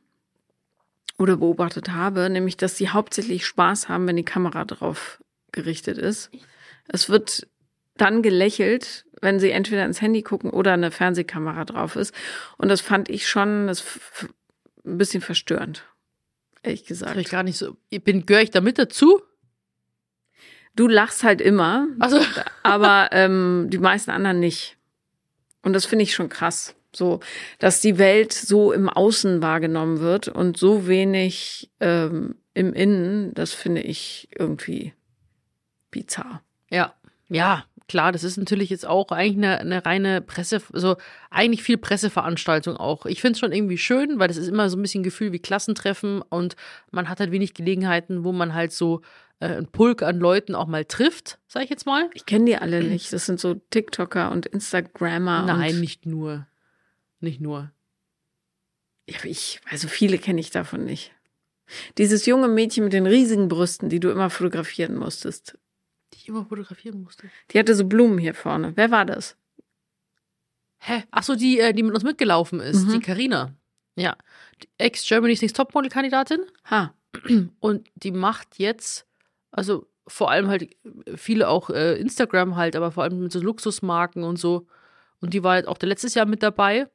oder 1.18 1.38
beobachtet 1.38 1.90
habe, 1.90 2.30
nämlich, 2.30 2.56
dass 2.56 2.78
sie 2.78 2.90
hauptsächlich 2.90 3.46
Spaß 3.46 3.90
haben, 3.90 4.08
wenn 4.08 4.16
die 4.16 4.24
Kamera 4.24 4.64
drauf 4.66 5.22
gerichtet 5.52 5.98
ist. 5.98 6.30
Es 6.88 7.10
wird 7.10 7.48
dann 7.98 8.22
gelächelt, 8.22 9.06
wenn 9.22 9.40
sie 9.40 9.50
entweder 9.50 9.86
ins 9.86 10.02
Handy 10.02 10.22
gucken 10.22 10.52
oder 10.52 10.74
eine 10.74 10.92
Fernsehkamera 10.92 11.66
drauf 11.66 11.96
ist. 11.96 12.14
Und 12.58 12.70
das 12.70 12.82
fand 12.82 13.10
ich 13.10 13.28
schon 13.28 13.68
ein 13.70 14.98
bisschen 14.98 15.22
verstörend, 15.22 15.84
ehrlich 16.62 16.86
gesagt. 16.86 17.18
ich 17.18 17.30
gar 17.30 17.44
nicht 17.44 17.58
so. 17.58 17.76
Ich 17.90 18.04
bin, 18.04 18.26
gehöre 18.26 18.44
ich 18.44 18.52
da 18.52 18.62
mit 18.62 18.78
dazu? 18.78 19.22
Du 20.76 20.88
lachst 20.88 21.24
halt 21.24 21.42
immer, 21.42 21.88
Also, 21.98 22.22
aber 22.62 23.10
ähm, 23.12 23.68
die 23.72 23.80
meisten 23.80 24.12
anderen 24.12 24.40
nicht. 24.40 24.78
Und 25.64 25.74
das 25.74 25.88
finde 25.88 26.04
ich 26.04 26.14
schon 26.14 26.30
krass. 26.30 26.77
So, 26.98 27.20
dass 27.60 27.82
die 27.82 27.98
Welt 27.98 28.34
so 28.34 28.72
im 28.72 28.90
Außen 28.90 29.42
wahrgenommen 29.42 30.00
wird 30.00 30.28
und 30.28 30.58
so 30.58 30.88
wenig 30.88 31.70
ähm, 31.80 32.36
im 32.54 32.74
Innen, 32.74 33.34
das 33.34 33.54
finde 33.54 33.82
ich 33.82 34.30
irgendwie 34.38 34.94
bizarr. 35.92 36.42
Ja, 36.70 36.94
ja, 37.30 37.66
klar, 37.88 38.12
das 38.12 38.24
ist 38.24 38.38
natürlich 38.38 38.70
jetzt 38.70 38.86
auch 38.86 39.12
eigentlich 39.12 39.38
eine, 39.38 39.60
eine 39.60 39.86
reine 39.86 40.22
Presse, 40.22 40.62
also 40.74 40.98
eigentlich 41.30 41.64
viel 41.64 41.78
Presseveranstaltung 41.78 42.78
auch. 42.78 43.06
Ich 43.06 43.22
finde 43.22 43.34
es 43.34 43.40
schon 43.40 43.52
irgendwie 43.52 43.78
schön, 43.78 44.20
weil 44.20 44.28
das 44.28 44.38
ist 44.38 44.48
immer 44.48 44.70
so 44.70 44.78
ein 44.78 44.82
bisschen 44.82 45.04
Gefühl 45.04 45.32
wie 45.32 45.40
Klassentreffen 45.40 46.22
und 46.22 46.56
man 46.92 47.10
hat 47.10 47.20
halt 47.20 47.32
wenig 47.32 47.54
Gelegenheiten, 47.54 48.24
wo 48.24 48.32
man 48.32 48.54
halt 48.54 48.72
so 48.72 49.02
äh, 49.40 49.48
einen 49.48 49.68
Pulk 49.68 50.02
an 50.02 50.20
Leuten 50.20 50.56
auch 50.56 50.68
mal 50.68 50.86
trifft, 50.86 51.40
sag 51.48 51.64
ich 51.64 51.70
jetzt 51.70 51.86
mal. 51.86 52.10
Ich 52.14 52.26
kenne 52.26 52.46
die 52.46 52.58
alle 52.58 52.84
nicht. 52.84 53.14
Das 53.14 53.26
sind 53.26 53.40
so 53.40 53.56
TikToker 53.70 54.32
und 54.32 54.46
Instagrammer. 54.48 55.44
Nein, 55.44 55.76
und 55.76 55.82
nicht 55.82 56.06
nur. 56.06 56.48
Nicht 57.20 57.42
nur. 57.42 57.72
Ja, 59.10 59.18
ich, 59.24 59.60
also 59.70 59.88
viele 59.88 60.18
kenne 60.18 60.40
ich 60.40 60.52
davon 60.52 60.84
nicht. 60.84 61.14
Dieses 61.98 62.26
junge 62.26 62.48
Mädchen 62.48 62.84
mit 62.84 62.94
den 62.94 63.08
riesigen 63.08 63.48
Brüsten, 63.48 63.90
die 63.90 64.00
du 64.00 64.10
immer 64.10 64.30
fotografieren 64.30 64.96
musstest. 64.96 65.58
Die 66.14 66.18
ich 66.20 66.28
immer 66.30 66.46
fotografieren 66.46 67.02
musste. 67.04 67.30
Die 67.52 67.60
hatte 67.60 67.76
so 67.76 67.86
Blumen 67.86 68.18
hier 68.18 68.34
vorne. 68.34 68.72
Wer 68.76 68.92
war 68.92 69.06
das? 69.06 69.36
Hä? 70.80 71.04
Ach 71.12 71.24
so, 71.24 71.36
die, 71.36 71.60
äh, 71.60 71.74
die 71.74 71.84
mit 71.84 71.94
uns 71.94 72.04
mitgelaufen 72.04 72.60
ist, 72.60 72.86
Mhm. 72.86 72.94
die 72.94 73.00
Karina. 73.00 73.54
Ja. 73.96 74.16
Die 74.62 74.70
Ex-Germany's 74.78 75.42
Next 75.42 75.58
Topmodel-Kandidatin. 75.58 76.40
Ha. 76.70 76.94
Und 77.60 77.90
die 77.96 78.12
macht 78.12 78.60
jetzt, 78.60 79.06
also 79.52 79.88
vor 80.08 80.30
allem 80.32 80.48
halt 80.48 80.70
viele 81.16 81.50
auch 81.50 81.70
äh, 81.70 82.00
Instagram 82.00 82.56
halt, 82.56 82.76
aber 82.76 82.92
vor 82.92 83.04
allem 83.04 83.20
mit 83.24 83.32
so 83.32 83.42
Luxusmarken 83.42 84.24
und 84.24 84.38
so. 84.38 84.68
Und 85.20 85.34
die 85.34 85.44
war 85.44 85.54
halt 85.54 85.68
auch 85.68 85.78
letztes 85.82 86.14
Jahr 86.14 86.28
mit 86.28 86.44
dabei. 86.44 86.88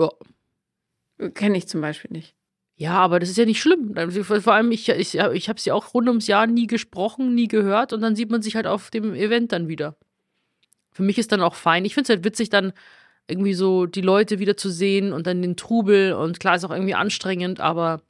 Ja. 0.00 1.28
Kenne 1.30 1.58
ich 1.58 1.68
zum 1.68 1.80
Beispiel 1.80 2.10
nicht. 2.12 2.34
Ja, 2.76 2.94
aber 2.94 3.20
das 3.20 3.28
ist 3.28 3.36
ja 3.36 3.44
nicht 3.44 3.60
schlimm. 3.60 3.94
Vor 4.24 4.40
vor 4.40 4.54
allem, 4.54 4.72
ich, 4.72 4.88
ich, 4.88 5.18
ich 5.18 5.48
habe 5.50 5.60
sie 5.60 5.70
auch 5.70 5.92
rund 5.92 6.08
ums 6.08 6.26
Jahr 6.26 6.46
nie 6.46 6.66
gesprochen, 6.66 7.34
nie 7.34 7.46
gehört 7.46 7.92
und 7.92 8.00
dann 8.00 8.16
sieht 8.16 8.30
man 8.30 8.40
sich 8.40 8.56
halt 8.56 8.66
auf 8.66 8.90
dem 8.90 9.14
Event 9.14 9.52
dann 9.52 9.68
wieder. 9.68 9.96
Für 10.92 11.02
mich 11.02 11.18
ist 11.18 11.30
dann 11.30 11.42
auch 11.42 11.54
fein. 11.54 11.84
Ich 11.84 11.94
finde 11.94 12.04
es 12.10 12.16
halt 12.16 12.24
witzig, 12.24 12.48
dann 12.48 12.72
irgendwie 13.28 13.54
so 13.54 13.84
die 13.84 14.00
Leute 14.00 14.38
wieder 14.38 14.56
zu 14.56 14.70
sehen 14.70 15.12
und 15.12 15.26
dann 15.26 15.42
den 15.42 15.56
Trubel 15.56 16.14
und 16.14 16.40
klar 16.40 16.56
ist 16.56 16.64
auch 16.64 16.70
irgendwie 16.70 16.94
anstrengend, 16.94 17.60
aber 17.60 18.02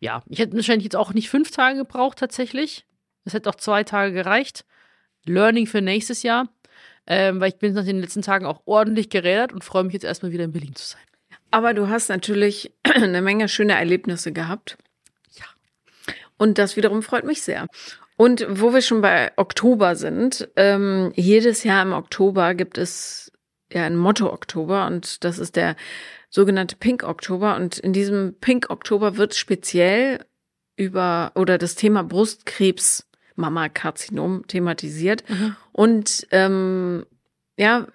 ja, 0.00 0.22
ich 0.28 0.38
hätte 0.38 0.56
wahrscheinlich 0.56 0.84
jetzt 0.84 0.96
auch 0.96 1.14
nicht 1.14 1.30
fünf 1.30 1.50
Tage 1.50 1.78
gebraucht 1.78 2.18
tatsächlich. 2.18 2.86
Es 3.24 3.34
hätte 3.34 3.48
auch 3.50 3.54
zwei 3.54 3.84
Tage 3.84 4.12
gereicht. 4.12 4.64
Learning 5.26 5.66
für 5.66 5.80
nächstes 5.80 6.22
Jahr, 6.22 6.48
ähm, 7.06 7.40
weil 7.40 7.50
ich 7.50 7.58
bin 7.58 7.72
nach 7.74 7.84
den 7.84 8.00
letzten 8.00 8.22
Tagen 8.22 8.46
auch 8.46 8.62
ordentlich 8.66 9.08
gerädert 9.08 9.52
und 9.52 9.64
freue 9.64 9.84
mich 9.84 9.94
jetzt 9.94 10.04
erstmal 10.04 10.32
wieder 10.32 10.44
in 10.44 10.52
Berlin 10.52 10.74
zu 10.74 10.86
sein. 10.86 11.00
Aber 11.54 11.72
du 11.72 11.88
hast 11.88 12.08
natürlich 12.08 12.72
eine 12.82 13.22
Menge 13.22 13.48
schöne 13.48 13.74
Erlebnisse 13.74 14.32
gehabt. 14.32 14.76
Ja. 15.34 15.44
Und 16.36 16.58
das 16.58 16.74
wiederum 16.74 17.00
freut 17.00 17.22
mich 17.22 17.42
sehr. 17.42 17.68
Und 18.16 18.44
wo 18.48 18.74
wir 18.74 18.82
schon 18.82 19.00
bei 19.00 19.30
Oktober 19.36 19.94
sind, 19.94 20.48
ähm, 20.56 21.12
jedes 21.14 21.62
Jahr 21.62 21.82
im 21.82 21.92
Oktober 21.92 22.54
gibt 22.54 22.76
es 22.76 23.30
ja 23.72 23.84
ein 23.84 23.96
Motto 23.96 24.32
Oktober 24.32 24.88
und 24.88 25.22
das 25.22 25.38
ist 25.38 25.54
der 25.54 25.76
sogenannte 26.28 26.74
Pink 26.74 27.04
Oktober. 27.04 27.54
Und 27.54 27.78
in 27.78 27.92
diesem 27.92 28.34
Pink 28.40 28.70
Oktober 28.70 29.16
wird 29.16 29.36
speziell 29.36 30.26
über 30.76 31.30
oder 31.36 31.56
das 31.56 31.76
Thema 31.76 32.02
Brustkrebs, 32.02 33.06
Mammakarzinom 33.36 34.44
thematisiert. 34.48 35.22
Und 35.70 36.26
ähm, 36.32 37.06
ja, 37.56 37.86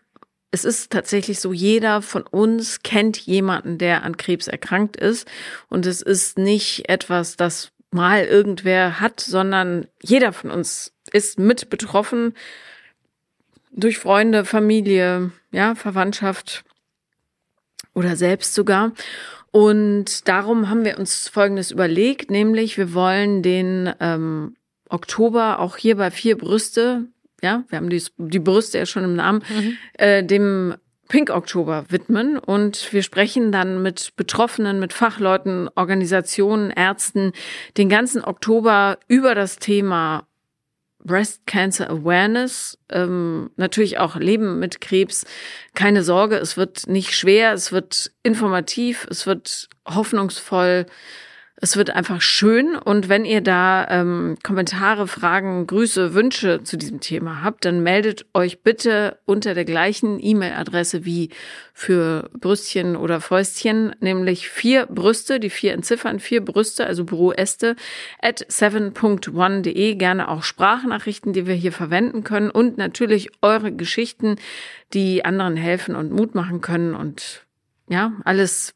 es 0.52 0.66
ist 0.66 0.92
tatsächlich 0.92 1.40
so, 1.40 1.54
jeder 1.54 2.02
von 2.02 2.24
uns 2.24 2.82
kennt 2.82 3.18
jemanden, 3.18 3.78
der 3.78 4.04
an 4.04 4.18
Krebs 4.18 4.48
erkrankt 4.48 4.98
ist. 4.98 5.28
Und 5.70 5.86
es 5.86 6.02
ist 6.02 6.38
nicht 6.38 6.90
etwas, 6.90 7.36
das 7.36 7.72
mal 7.92 8.26
irgendwer 8.26 9.00
hat, 9.00 9.20
sondern 9.20 9.88
jeder 10.02 10.34
von 10.34 10.52
uns 10.52 10.94
ist 11.12 11.40
mit 11.40 11.70
betroffen 11.70 12.34
durch 13.72 14.00
Freunde, 14.00 14.46
Familie, 14.46 15.32
ja, 15.52 15.76
Verwandtschaft 15.76 16.64
oder 17.94 18.16
selbst 18.16 18.54
sogar. 18.56 18.94
Und 19.52 20.28
darum 20.28 20.70
haben 20.70 20.86
wir 20.86 21.00
uns 21.00 21.28
Folgendes 21.28 21.72
überlegt, 21.72 22.30
nämlich 22.30 22.78
wir 22.78 22.94
wollen 22.94 23.42
den 23.42 23.92
ähm, 24.00 24.56
Oktober 24.90 25.60
auch 25.60 25.78
hier 25.78 25.98
bei 25.98 26.12
vier 26.12 26.38
Brüste, 26.38 27.06
ja, 27.42 27.64
wir 27.70 27.78
haben 27.78 27.90
die, 27.90 28.04
die 28.18 28.40
Brüste 28.40 28.78
ja 28.78 28.86
schon 28.86 29.04
im 29.04 29.16
Namen, 29.16 29.44
äh, 29.94 30.24
dem 30.24 30.76
Pink 31.10 31.32
Oktober 31.32 31.86
widmen. 31.90 32.38
Und 32.38 32.94
wir 32.94 33.04
sprechen 33.04 33.52
dann 33.52 33.82
mit 33.82 34.14
Betroffenen, 34.16 34.80
mit 34.80 34.94
Fachleuten, 34.94 35.70
Organisationen, 35.76 36.72
Ärzten 36.72 37.34
den 37.78 37.90
ganzen 37.90 38.24
Oktober 38.24 39.00
über 39.08 39.36
das 39.36 39.58
Thema 39.58 40.28
Breast 41.04 41.48
Cancer 41.48 41.90
Awareness, 41.90 42.78
ähm, 42.90 43.52
natürlich 43.56 44.00
auch 44.00 44.18
Leben 44.18 44.60
mit 44.60 44.82
Krebs. 44.82 45.26
Keine 45.74 46.04
Sorge, 46.04 46.36
es 46.36 46.58
wird 46.58 46.88
nicht 46.88 47.16
schwer, 47.16 47.54
es 47.54 47.72
wird 47.72 48.12
informativ, 48.22 49.08
es 49.10 49.26
wird 49.26 49.70
hoffnungsvoll, 49.88 50.86
es 51.62 51.76
wird 51.76 51.90
einfach 51.90 52.22
schön. 52.22 52.76
Und 52.76 53.10
wenn 53.10 53.26
ihr 53.26 53.42
da 53.42 53.86
ähm, 53.90 54.38
Kommentare, 54.44 55.08
Fragen, 55.08 55.68
Grüße, 55.68 56.14
Wünsche 56.14 56.64
zu 56.64 56.78
diesem 56.78 57.02
Thema 57.02 57.44
habt, 57.44 57.66
dann 57.66 57.84
meldet 57.84 58.26
euch 58.34 58.64
bitte 58.64 59.20
unter 59.26 59.54
der 59.54 59.66
gleichen 59.66 60.24
E-Mail-Adresse 60.24 61.04
wie 61.04 61.30
für 61.74 62.30
Brüstchen 62.40 62.96
oder 62.96 63.20
Fäustchen, 63.20 63.94
nämlich 64.00 64.50
vier 64.50 64.86
Brüste, 64.86 65.40
die 65.40 65.50
vier 65.50 65.74
Entziffern, 65.74 66.20
vier 66.20 66.44
Brüste, 66.44 66.86
also 66.86 67.04
Büroäste, 67.04 67.76
at 68.22 68.46
7.1.de. 68.46 69.96
Gerne 69.96 70.30
auch 70.30 70.44
Sprachnachrichten, 70.44 71.34
die 71.34 71.46
wir 71.46 71.56
hier 71.56 71.74
verwenden 71.74 72.24
können 72.24 72.52
und 72.52 72.78
natürlich 72.78 73.32
eure 73.42 73.74
Geschichten, 73.74 74.38
die 74.94 75.26
anderen 75.26 75.58
helfen 75.58 75.96
und 75.96 76.12
Mut 76.12 76.36
machen 76.36 76.62
können. 76.62 76.96
Und 76.96 77.46
ja, 77.90 78.14
alles 78.24 78.76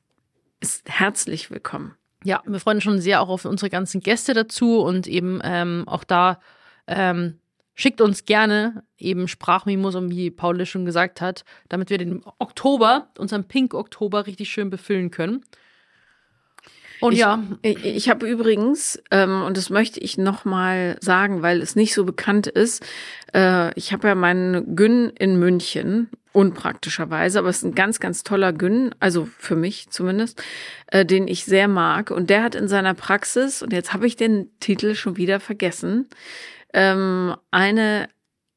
ist 0.59 0.89
herzlich 0.89 1.49
willkommen. 1.49 1.95
Ja, 2.23 2.41
wir 2.45 2.59
freuen 2.59 2.77
uns 2.77 2.83
schon 2.83 3.01
sehr 3.01 3.21
auch 3.21 3.29
auf 3.29 3.45
unsere 3.45 3.69
ganzen 3.69 4.01
Gäste 4.01 4.33
dazu 4.33 4.79
und 4.81 5.07
eben 5.07 5.39
ähm, 5.43 5.83
auch 5.87 6.03
da 6.03 6.39
ähm, 6.87 7.39
schickt 7.75 8.01
uns 8.01 8.25
gerne 8.25 8.83
eben 8.97 9.27
Sprachmemos, 9.27 9.95
und 9.95 10.09
wie 10.09 10.31
Paul 10.31 10.65
schon 10.65 10.85
gesagt 10.85 11.21
hat, 11.21 11.43
damit 11.69 11.89
wir 11.89 11.97
den 11.97 12.21
Oktober, 12.39 13.09
unseren 13.17 13.45
Pink 13.45 13.73
Oktober, 13.73 14.27
richtig 14.27 14.49
schön 14.49 14.69
befüllen 14.69 15.11
können. 15.11 15.43
Und 17.01 17.13
ich, 17.13 17.19
ja, 17.19 17.43
Ich, 17.63 17.83
ich 17.83 18.09
habe 18.09 18.29
übrigens, 18.29 19.01
ähm, 19.11 19.43
und 19.43 19.57
das 19.57 19.69
möchte 19.69 19.99
ich 19.99 20.17
nochmal 20.17 20.97
sagen, 21.01 21.41
weil 21.41 21.61
es 21.61 21.75
nicht 21.75 21.93
so 21.93 22.05
bekannt 22.05 22.47
ist, 22.47 22.85
äh, 23.33 23.77
ich 23.77 23.91
habe 23.91 24.07
ja 24.07 24.15
meinen 24.15 24.75
Gyn 24.75 25.09
in 25.09 25.37
München, 25.37 26.09
unpraktischerweise, 26.33 27.39
aber 27.39 27.49
es 27.49 27.57
ist 27.57 27.63
ein 27.63 27.75
ganz, 27.75 27.99
ganz 27.99 28.23
toller 28.23 28.51
Gyn, 28.51 28.93
also 28.99 29.29
für 29.37 29.55
mich 29.55 29.89
zumindest, 29.89 30.43
äh, 30.87 31.05
den 31.05 31.27
ich 31.27 31.45
sehr 31.45 31.67
mag. 31.67 32.11
Und 32.11 32.29
der 32.29 32.43
hat 32.43 32.55
in 32.55 32.67
seiner 32.67 32.93
Praxis, 32.93 33.61
und 33.61 33.71
jetzt 33.71 33.93
habe 33.93 34.07
ich 34.07 34.15
den 34.15 34.49
Titel 34.59 34.95
schon 34.95 35.15
wieder 35.15 35.39
vergessen, 35.39 36.09
ähm, 36.73 37.35
eine 37.51 38.09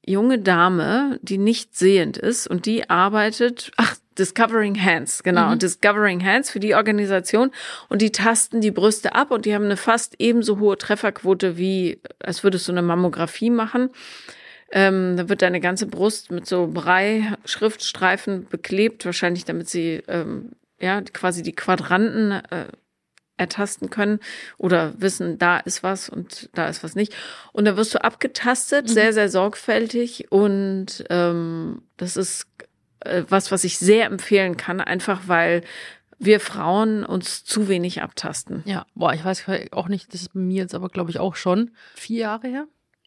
junge 0.05 0.39
Dame, 0.39 1.19
die 1.23 1.39
nicht 1.39 1.77
sehend 1.77 2.17
ist 2.17 2.47
und 2.47 2.67
die 2.67 2.89
arbeitet, 2.89 3.73
ach, 3.77 3.97
Discovering 4.19 4.83
Hands, 4.83 5.23
genau, 5.23 5.51
Mhm. 5.51 5.59
Discovering 5.59 6.25
Hands 6.25 6.49
für 6.51 6.61
die 6.61 6.75
Organisation 6.75 7.51
und 7.89 8.01
die 8.01 8.13
tasten 8.13 8.63
die 8.63 8.71
Brüste 8.71 9.15
ab 9.15 9.31
und 9.31 9.45
die 9.45 9.55
haben 9.55 9.67
eine 9.67 9.77
fast 9.77 10.15
ebenso 10.19 10.59
hohe 10.59 10.79
Trefferquote 10.79 11.59
wie, 11.59 12.01
als 12.21 12.43
würdest 12.43 12.67
du 12.67 12.73
eine 12.73 12.81
Mammographie 12.83 13.51
machen. 13.51 13.91
Ähm, 14.73 15.17
da 15.17 15.29
wird 15.29 15.43
deine 15.43 15.61
ganze 15.61 15.87
Brust 15.87 16.31
mit 16.31 16.47
so 16.47 16.67
Brei-Schriftstreifen 16.67 18.47
beklebt, 18.49 19.05
wahrscheinlich 19.05 19.45
damit 19.45 19.69
sie 19.69 20.03
ähm, 20.09 20.53
ja 20.81 21.01
quasi 21.01 21.43
die 21.43 21.55
Quadranten 21.55 22.33
äh, 22.33 22.67
ertasten 23.37 23.91
können 23.91 24.21
oder 24.57 24.95
wissen, 25.01 25.39
da 25.39 25.59
ist 25.59 25.83
was 25.83 26.09
und 26.09 26.49
da 26.55 26.69
ist 26.69 26.83
was 26.83 26.95
nicht. 26.95 27.15
Und 27.53 27.67
da 27.67 27.77
wirst 27.77 27.95
du 27.95 28.03
abgetastet, 28.03 28.89
sehr, 28.89 29.13
sehr 29.13 29.29
sorgfältig 29.29 30.31
und 30.31 31.05
ähm, 31.11 31.83
das 31.97 32.17
ist 32.17 32.47
äh, 33.01 33.25
was, 33.29 33.53
was 33.53 33.65
ich 33.65 33.79
sehr 33.79 34.07
empfehlen 34.07 34.57
kann, 34.57 34.81
einfach 34.81 35.23
weil 35.27 35.63
wir 36.19 36.41
Frauen 36.41 37.05
uns 37.05 37.45
zu 37.45 37.69
wenig 37.69 38.03
abtasten. 38.03 38.63
ja, 38.65 38.87
boah, 38.95 39.13
ich 39.13 39.25
weiß 39.25 39.45
auch 39.73 39.89
nicht, 39.89 40.15
das 40.15 40.23
ist 40.23 40.33
bei 40.33 40.41
mir 40.41 40.63
jetzt 40.63 40.75
aber, 40.75 40.89
glaube 40.89 41.11
ich, 41.11 41.19
auch 41.19 41.37
schon 41.37 41.73
vier 41.95 42.21
Jahre 42.21 42.49
her. 42.49 42.67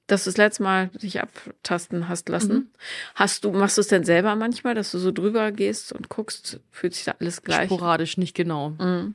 Dass 0.10 0.24
du 0.24 0.30
das 0.32 0.38
letzte 0.38 0.64
Mal 0.64 0.88
dich 0.88 1.22
abtasten 1.22 2.10
hast 2.10 2.30
lassen. 2.30 2.52
Mhm. 2.54 2.68
Hast 3.16 3.44
du, 3.44 3.52
machst 3.52 3.78
du 3.78 3.82
es 3.82 3.88
denn 3.90 4.04
selber 4.04 4.36
manchmal, 4.36 4.74
dass 4.74 4.92
du 4.92 4.98
so 4.98 5.12
drüber 5.12 5.52
gehst 5.52 5.94
und 5.94 6.10
guckst, 6.10 6.60
fühlt 6.72 6.96
sich 6.96 7.06
da 7.06 7.14
alles 7.20 7.44
gleich? 7.44 7.66
Sporadisch, 7.72 8.18
nicht 8.18 8.36
genau. 8.36 8.72
Mhm. 8.72 9.14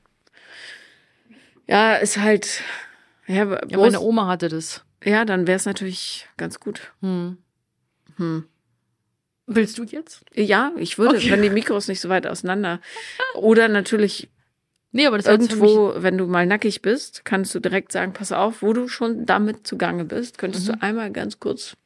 Ja, 1.66 1.94
ist 1.96 2.18
halt, 2.18 2.62
ja, 3.26 3.58
Ja, 3.68 3.78
meine 3.78 4.00
Oma 4.00 4.26
hatte 4.26 4.48
das. 4.48 4.84
ja 5.02 5.24
dann 5.24 5.46
wäre 5.46 5.56
es 5.56 5.66
natürlich 5.66 6.28
ganz 6.36 6.60
gut. 6.60 6.92
Hm. 7.00 7.38
Hm. 8.16 8.44
Willst 9.46 9.76
du 9.78 9.84
jetzt? 9.84 10.24
Ja, 10.34 10.72
ich 10.78 10.96
würde, 10.98 11.16
Okay. 11.16 11.30
wenn 11.30 11.42
die 11.42 11.50
Mikros 11.50 11.88
nicht 11.88 12.00
so 12.00 12.08
weit 12.08 12.26
auseinander. 12.26 12.80
Oder 13.34 13.68
natürlich 13.68 14.30
Nee, 14.96 15.06
aber 15.08 15.16
das 15.18 15.26
irgendwo, 15.26 15.92
wenn 15.96 16.16
du 16.16 16.26
mal 16.28 16.46
nackig 16.46 16.80
bist, 16.80 17.24
kannst 17.24 17.52
du 17.52 17.58
direkt 17.58 17.90
sagen, 17.90 18.12
pass 18.12 18.30
auf, 18.30 18.62
wo 18.62 18.72
du 18.72 18.86
schon 18.86 19.26
damit 19.26 19.66
zugange 19.66 20.04
bist, 20.04 20.38
könntest 20.38 20.68
Mhm. 20.68 20.72
du 20.72 20.82
einmal 20.82 21.10
ganz 21.10 21.40
kurz 21.40 21.76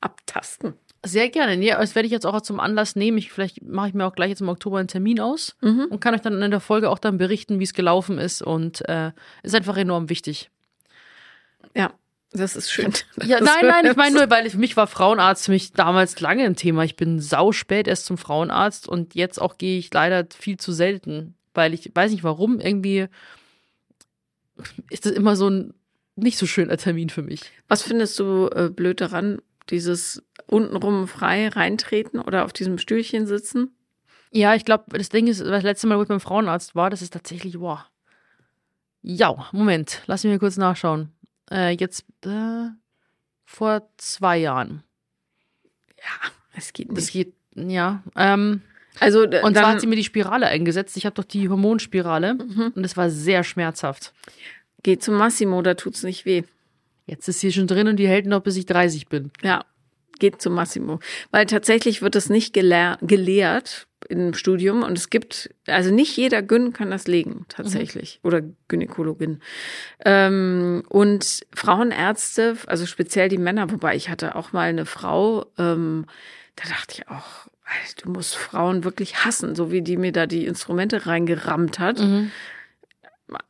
abtasten. 0.00 0.74
Sehr 1.04 1.28
gerne. 1.28 1.56
Nee, 1.56 1.70
das 1.70 1.94
werde 1.94 2.06
ich 2.06 2.12
jetzt 2.12 2.26
auch 2.26 2.40
zum 2.40 2.58
Anlass 2.58 2.96
nehmen. 2.96 3.16
Ich, 3.16 3.30
vielleicht 3.30 3.62
mache 3.62 3.88
ich 3.88 3.94
mir 3.94 4.04
auch 4.04 4.14
gleich 4.16 4.30
jetzt 4.30 4.40
im 4.40 4.48
Oktober 4.48 4.78
einen 4.78 4.88
Termin 4.88 5.20
aus 5.20 5.54
Mhm. 5.60 5.86
und 5.88 6.00
kann 6.00 6.14
euch 6.14 6.20
dann 6.20 6.42
in 6.42 6.50
der 6.50 6.58
Folge 6.58 6.90
auch 6.90 6.98
dann 6.98 7.16
berichten, 7.16 7.60
wie 7.60 7.64
es 7.64 7.74
gelaufen 7.74 8.18
ist. 8.18 8.42
Und 8.42 8.86
äh, 8.88 9.12
ist 9.44 9.54
einfach 9.54 9.76
enorm 9.76 10.08
wichtig. 10.08 10.50
Ja, 11.76 11.92
das 12.32 12.56
ist 12.56 12.72
schön. 12.72 12.92
Ja, 13.24 13.40
nein, 13.40 13.54
nein, 13.68 13.86
ich 13.86 13.94
meine 13.96 14.16
nur, 14.16 14.30
weil 14.30 14.50
für 14.50 14.58
mich 14.58 14.76
war 14.76 14.88
Frauenarzt 14.88 15.44
für 15.44 15.52
mich 15.52 15.72
damals 15.74 16.18
lange 16.18 16.42
ein 16.42 16.56
Thema. 16.56 16.82
Ich 16.82 16.96
bin 16.96 17.20
sau 17.20 17.52
spät 17.52 17.86
erst 17.86 18.06
zum 18.06 18.18
Frauenarzt 18.18 18.88
und 18.88 19.14
jetzt 19.14 19.40
auch 19.40 19.58
gehe 19.58 19.78
ich 19.78 19.94
leider 19.94 20.26
viel 20.36 20.56
zu 20.56 20.72
selten, 20.72 21.35
weil 21.56 21.74
ich 21.74 21.90
weiß 21.94 22.10
nicht 22.10 22.24
warum, 22.24 22.60
irgendwie 22.60 23.08
ist 24.90 25.06
das 25.06 25.12
immer 25.12 25.36
so 25.36 25.48
ein 25.48 25.74
nicht 26.16 26.38
so 26.38 26.46
schöner 26.46 26.76
Termin 26.78 27.10
für 27.10 27.22
mich. 27.22 27.42
Was 27.68 27.82
findest 27.82 28.18
du 28.18 28.48
äh, 28.48 28.70
blöd 28.70 29.00
daran, 29.00 29.42
dieses 29.68 30.22
untenrum 30.46 31.08
frei 31.08 31.48
reintreten 31.48 32.20
oder 32.20 32.44
auf 32.44 32.52
diesem 32.52 32.78
Stühlchen 32.78 33.26
sitzen? 33.26 33.76
Ja, 34.30 34.54
ich 34.54 34.64
glaube, 34.64 34.84
das 34.96 35.10
Ding 35.10 35.26
ist, 35.26 35.40
das 35.40 35.62
letzte 35.62 35.86
Mal, 35.86 35.98
wo 35.98 36.02
ich 36.02 36.08
beim 36.08 36.20
Frauenarzt 36.20 36.74
war, 36.74 36.90
das 36.90 37.02
ist 37.02 37.12
tatsächlich, 37.12 37.58
boah. 37.58 37.86
Ja, 39.02 39.48
Moment, 39.52 40.02
lass 40.06 40.24
mich 40.24 40.32
mal 40.32 40.38
kurz 40.38 40.56
nachschauen. 40.56 41.12
Äh, 41.50 41.76
jetzt 41.76 42.04
äh, 42.24 42.68
vor 43.44 43.88
zwei 43.98 44.38
Jahren. 44.38 44.82
Es 46.54 46.72
geht 46.72 46.90
nicht. 46.90 47.12
geht, 47.12 47.34
ja. 47.54 48.02
Ähm, 48.16 48.62
Also 49.00 49.22
äh, 49.24 49.42
und 49.42 49.52
zwar 49.54 49.62
dann 49.64 49.66
hat 49.72 49.80
sie 49.80 49.86
mir 49.86 49.96
die 49.96 50.04
Spirale 50.04 50.46
eingesetzt. 50.46 50.96
Ich 50.96 51.06
habe 51.06 51.14
doch 51.14 51.24
die 51.24 51.48
Hormonspirale 51.48 52.34
Mhm. 52.34 52.72
und 52.74 52.82
das 52.82 52.96
war 52.96 53.10
sehr 53.10 53.44
schmerzhaft. 53.44 54.12
geh 54.82 54.98
zum 54.98 55.14
Massimo, 55.16 55.62
da 55.62 55.74
tut's 55.74 56.02
nicht 56.04 56.24
weh. 56.26 56.42
Jetzt 57.06 57.28
ist 57.28 57.40
sie 57.40 57.52
schon 57.52 57.66
drin 57.66 57.88
und 57.88 57.96
die 57.96 58.08
hält 58.08 58.26
noch, 58.26 58.40
bis 58.40 58.56
ich 58.56 58.66
30 58.66 59.08
bin. 59.08 59.30
Ja, 59.42 59.64
geht 60.18 60.40
zum 60.40 60.54
Massimo. 60.54 60.98
Weil 61.30 61.46
tatsächlich 61.46 62.02
wird 62.02 62.16
es 62.16 62.28
nicht 62.30 62.52
gelehr 62.52 62.98
gelehrt 63.02 63.86
im 64.08 64.34
Studium 64.34 64.82
und 64.84 64.96
es 64.96 65.10
gibt, 65.10 65.50
also 65.66 65.92
nicht 65.92 66.16
jeder 66.16 66.40
Gyn 66.42 66.72
kann 66.72 66.90
das 66.92 67.06
legen, 67.08 67.44
tatsächlich. 67.48 68.20
Oder 68.22 68.42
Gynäkologin. 68.68 69.40
Ähm, 70.04 70.84
und 70.88 71.40
Frauenärzte, 71.54 72.56
also 72.66 72.86
speziell 72.86 73.28
die 73.28 73.38
Männer, 73.38 73.70
wobei 73.70 73.96
ich 73.96 74.08
hatte 74.08 74.34
auch 74.36 74.52
mal 74.52 74.68
eine 74.68 74.86
Frau, 74.86 75.46
ähm, 75.58 76.06
da 76.56 76.68
dachte 76.68 76.94
ich 76.98 77.08
auch, 77.08 77.48
du 78.02 78.10
musst 78.10 78.36
Frauen 78.36 78.84
wirklich 78.84 79.24
hassen, 79.24 79.54
so 79.54 79.70
wie 79.70 79.82
die 79.82 79.96
mir 79.96 80.12
da 80.12 80.26
die 80.26 80.46
Instrumente 80.46 81.06
reingerammt 81.06 81.78
hat. 81.78 81.98
Mhm. 81.98 82.30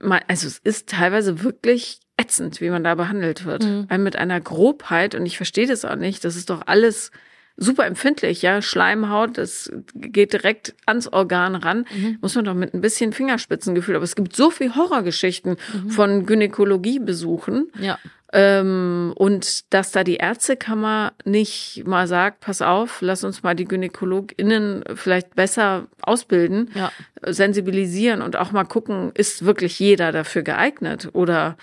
Also 0.00 0.46
es 0.46 0.58
ist 0.58 0.88
teilweise 0.88 1.42
wirklich 1.42 2.00
ätzend, 2.16 2.60
wie 2.60 2.70
man 2.70 2.82
da 2.82 2.94
behandelt 2.94 3.44
wird. 3.44 3.64
Mhm. 3.64 3.86
Weil 3.88 3.98
mit 3.98 4.16
einer 4.16 4.40
Grobheit, 4.40 5.14
und 5.14 5.26
ich 5.26 5.36
verstehe 5.36 5.66
das 5.66 5.84
auch 5.84 5.96
nicht, 5.96 6.24
das 6.24 6.36
ist 6.36 6.48
doch 6.48 6.62
alles 6.66 7.10
super 7.58 7.86
empfindlich, 7.86 8.42
ja. 8.42 8.60
Schleimhaut, 8.62 9.38
das 9.38 9.70
geht 9.94 10.32
direkt 10.32 10.74
ans 10.86 11.08
Organ 11.08 11.54
ran. 11.54 11.86
Mhm. 11.94 12.18
Muss 12.20 12.34
man 12.34 12.44
doch 12.44 12.54
mit 12.54 12.74
ein 12.74 12.80
bisschen 12.80 13.12
Fingerspitzengefühl. 13.12 13.96
Aber 13.96 14.04
es 14.04 14.14
gibt 14.16 14.34
so 14.36 14.50
viel 14.50 14.74
Horrorgeschichten 14.74 15.56
Mhm. 15.72 15.90
von 15.90 16.26
Gynäkologiebesuchen. 16.26 17.70
Ja. 17.78 17.98
Ähm, 18.38 19.14
und 19.16 19.72
dass 19.72 19.92
da 19.92 20.04
die 20.04 20.16
Ärztekammer 20.16 21.14
nicht 21.24 21.84
mal 21.86 22.06
sagt, 22.06 22.40
pass 22.40 22.60
auf, 22.60 23.00
lass 23.00 23.24
uns 23.24 23.42
mal 23.42 23.54
die 23.54 23.64
GynäkologInnen 23.64 24.84
vielleicht 24.94 25.34
besser 25.34 25.86
ausbilden, 26.02 26.70
Ja. 26.74 26.92
sensibilisieren 27.24 28.20
und 28.20 28.36
auch 28.36 28.52
mal 28.52 28.64
gucken, 28.64 29.10
ist 29.14 29.46
wirklich 29.46 29.78
jeder 29.80 30.12
dafür 30.12 30.42
geeignet 30.42 31.08
oder 31.14 31.56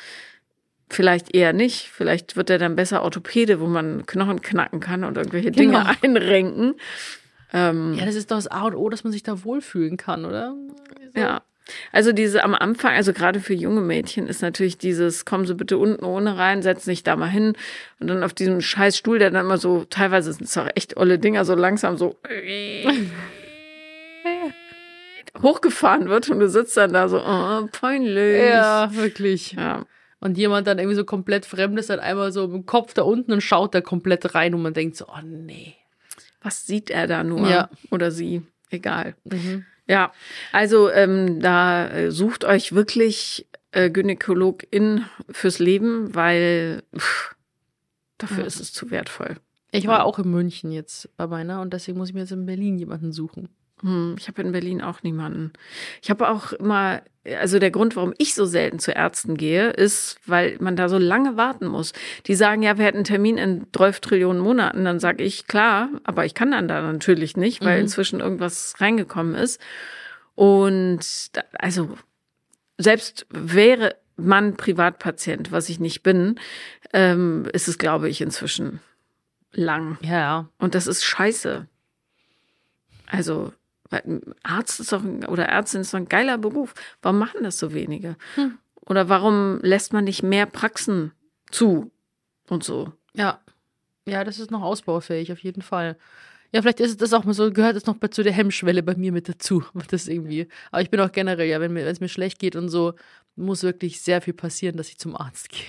vielleicht 0.90 1.36
eher 1.36 1.54
nicht. 1.54 1.90
Vielleicht 1.92 2.36
wird 2.38 2.50
er 2.50 2.58
dann 2.58 2.76
besser 2.76 3.04
Orthopäde, 3.04 3.60
wo 3.60 3.68
man 3.68 4.06
Knochen 4.08 4.42
knacken 4.42 4.80
kann 4.80 5.04
und 5.04 5.16
irgendwelche 5.18 5.52
Dinge 5.52 5.74
Genau. 5.78 5.92
einrenken. 6.02 6.74
Ähm, 7.54 7.94
Ja, 7.94 8.06
das 8.06 8.16
ist 8.16 8.32
doch 8.32 8.38
das 8.38 8.48
A 8.48 8.64
und 8.64 8.76
O, 8.76 8.90
dass 8.90 9.04
man 9.04 9.14
sich 9.14 9.22
da 9.22 9.44
wohlfühlen 9.44 9.98
kann, 9.98 10.26
oder? 10.26 10.56
So. 11.14 11.20
Ja. 11.20 11.44
Also 11.92 12.12
diese 12.12 12.44
am 12.44 12.54
Anfang, 12.56 12.94
also 12.94 13.14
gerade 13.14 13.40
für 13.40 13.54
junge 13.54 13.82
Mädchen 13.82 14.28
ist 14.28 14.42
natürlich 14.42 14.78
dieses, 14.78 15.26
kommen 15.26 15.46
Sie 15.46 15.56
bitte 15.56 15.78
unten 15.78 16.04
ohne 16.04 16.38
rein, 16.38 16.62
setzen 16.62 16.86
sich 16.86 17.04
da 17.04 17.16
mal 17.16 17.30
hin 17.30 17.54
und 18.00 18.08
dann 18.08 18.24
auf 18.24 18.34
diesem 18.34 18.62
scheiß 18.62 18.98
Stuhl, 18.98 19.20
der 19.20 19.32
dann 19.32 19.46
immer 19.46 19.58
so, 19.58 19.86
teilweise 19.86 20.34
sind 20.34 20.46
es 20.46 20.58
auch 20.58 20.68
echt 20.76 20.98
olle 20.98 21.20
Dinger, 21.20 21.46
so 21.46 21.56
langsam 21.56 21.98
so 21.98 22.20
hochgefahren 25.42 26.10
wird 26.10 26.30
und 26.30 26.40
du 26.40 26.50
sitzt 26.50 26.78
dann 26.78 26.94
da 26.94 27.08
so, 27.08 27.20
oh, 27.20 27.68
peinlich. 27.72 28.44
Ja, 28.44 28.94
wirklich. 28.94 29.54
ja. 29.54 29.86
Und 30.20 30.38
jemand 30.38 30.68
dann 30.68 30.80
irgendwie 30.80 30.96
so 30.96 31.04
komplett 31.04 31.46
fremd 31.46 31.78
ist, 31.78 31.90
dann 31.90 32.00
einmal 32.00 32.32
so 32.32 32.46
im 32.46 32.66
Kopf 32.66 32.94
da 32.94 33.02
unten 33.02 33.34
und 33.34 33.42
schaut 33.42 33.76
da 33.76 33.82
komplett 33.82 34.36
rein 34.36 34.54
und 34.54 34.62
man 34.62 34.74
denkt 34.74 34.96
so, 34.96 35.06
oh 35.08 35.22
nee. 35.22 35.76
Was 36.42 36.66
sieht 36.66 36.90
er 36.90 37.08
da 37.08 37.24
nur? 37.24 37.50
Ja. 37.50 37.70
Oder 37.90 38.12
sie? 38.12 38.42
Egal. 38.70 39.16
Mhm. 39.26 39.66
Ja, 39.88 40.14
also 40.52 40.90
ähm, 40.90 41.40
da 41.42 41.88
äh, 41.90 42.12
sucht 42.12 42.46
euch 42.46 42.74
wirklich 42.74 43.48
äh, 43.72 43.90
Gynäkologin 43.90 45.06
fürs 45.30 45.60
Leben, 45.60 46.16
weil 46.16 46.84
pff, 46.98 47.36
dafür 48.18 48.40
Ja. 48.40 48.46
ist 48.46 48.60
es 48.62 48.72
zu 48.72 48.92
wertvoll. 48.92 49.38
Ich 49.72 49.88
war 49.88 50.06
auch 50.06 50.20
in 50.20 50.30
München 50.30 50.72
jetzt 50.72 51.10
bei 51.18 51.26
meiner 51.28 51.60
und 51.60 51.74
deswegen 51.74 51.98
muss 51.98 52.10
ich 52.10 52.14
mir 52.14 52.22
jetzt 52.22 52.32
in 52.32 52.46
Berlin 52.46 52.78
jemanden 52.78 53.12
suchen. 53.12 53.50
Hm, 53.82 54.16
ich 54.20 54.28
habe 54.28 54.42
in 54.44 54.52
Berlin 54.52 54.82
auch 54.82 55.02
niemanden. 55.02 55.52
Ich 56.02 56.10
habe 56.12 56.30
auch 56.30 56.54
immer, 56.54 57.02
also 57.40 57.58
der 57.60 57.72
Grund, 57.72 57.96
warum 57.96 58.14
ich 58.18 58.36
so 58.36 58.46
selten 58.46 58.80
zu 58.80 58.92
Ärzten 58.92 59.38
gehe, 59.38 59.70
ist, 59.70 60.18
weil 60.26 60.58
man 60.60 60.76
da 60.76 60.90
so 60.90 60.98
lange 60.98 61.38
warten 61.38 61.68
muss. 61.68 61.94
Die 62.28 62.36
sagen, 62.36 62.64
ja, 62.64 62.78
wir 62.78 62.86
hätten 62.86 62.98
einen 62.98 63.06
Termin 63.06 63.38
in 63.38 63.68
12 63.74 64.02
Trillionen 64.02 64.42
Monaten. 64.42 64.84
Dann 64.84 65.00
sage 65.00 65.24
ich, 65.24 65.48
klar, 65.48 65.90
aber 66.04 66.26
ich 66.26 66.34
kann 66.34 66.52
dann 66.52 66.68
da 66.68 66.82
natürlich 66.82 67.38
nicht, 67.38 67.64
weil 67.64 67.78
Mhm. 67.78 67.84
inzwischen 67.84 68.20
irgendwas 68.20 68.76
reingekommen 68.80 69.36
ist. 69.36 69.62
Und 70.36 71.36
da, 71.38 71.44
also 71.54 71.98
selbst 72.78 73.26
wäre 73.30 73.96
man 74.18 74.58
Privatpatient, 74.58 75.52
was 75.52 75.70
ich 75.70 75.80
nicht 75.80 76.04
bin, 76.04 76.40
ähm, 76.92 77.48
ist 77.54 77.68
es, 77.68 77.78
glaube 77.78 78.10
ich, 78.10 78.22
inzwischen 78.22 78.80
lang. 79.54 79.98
Ja, 80.02 80.20
ja. 80.20 80.50
Und 80.58 80.76
das 80.76 80.88
ist 80.88 81.04
scheiße. 81.04 81.68
Also, 83.08 83.54
Arzt 84.44 84.80
ist 84.80 84.92
doch 84.92 85.04
ein, 85.04 85.26
oder 85.26 85.46
Ärztin 85.46 85.82
ist 85.82 85.94
doch 85.94 86.00
ein 86.00 86.10
geiler 86.10 86.38
Beruf. 86.38 86.74
Warum 87.02 87.20
machen 87.20 87.44
das 87.44 87.60
so 87.60 87.74
wenige? 87.74 88.16
Hm. 88.36 88.58
Oder 88.86 89.10
warum 89.10 89.60
lässt 89.62 89.94
man 89.94 90.04
nicht 90.04 90.24
mehr 90.24 90.46
Praxen 90.46 91.12
zu 91.52 91.92
und 92.50 92.64
so? 92.64 92.94
Ja. 93.14 93.40
Ja, 94.06 94.24
das 94.24 94.40
ist 94.40 94.52
noch 94.52 94.62
ausbaufähig, 94.62 95.32
auf 95.32 95.40
jeden 95.40 95.62
Fall. 95.62 95.98
Ja, 96.54 96.62
vielleicht 96.62 96.82
ist 96.82 97.02
das 97.02 97.14
auch 97.14 97.24
mal 97.24 97.34
so, 97.34 97.52
gehört 97.52 97.76
es 97.76 97.86
noch 97.86 97.98
zu 98.12 98.22
der 98.22 98.34
Hemmschwelle 98.34 98.84
bei 98.84 98.96
mir 98.96 99.12
mit 99.12 99.28
dazu. 99.30 99.64
Das 99.90 100.08
irgendwie. 100.08 100.48
Aber 100.72 100.82
ich 100.82 100.90
bin 100.90 101.00
auch 101.00 101.12
generell, 101.12 101.48
ja, 101.48 101.60
wenn 101.62 101.74
mir, 101.74 101.86
wenn 101.86 101.92
es 101.92 102.00
mir 102.00 102.10
schlecht 102.10 102.40
geht 102.40 102.56
und 102.56 102.70
so, 102.70 102.94
muss 103.36 103.64
wirklich 103.64 104.02
sehr 104.02 104.22
viel 104.22 104.34
passieren, 104.34 104.78
dass 104.78 104.90
ich 104.90 105.00
zum 105.00 105.16
Arzt 105.16 105.50
gehe. 105.50 105.66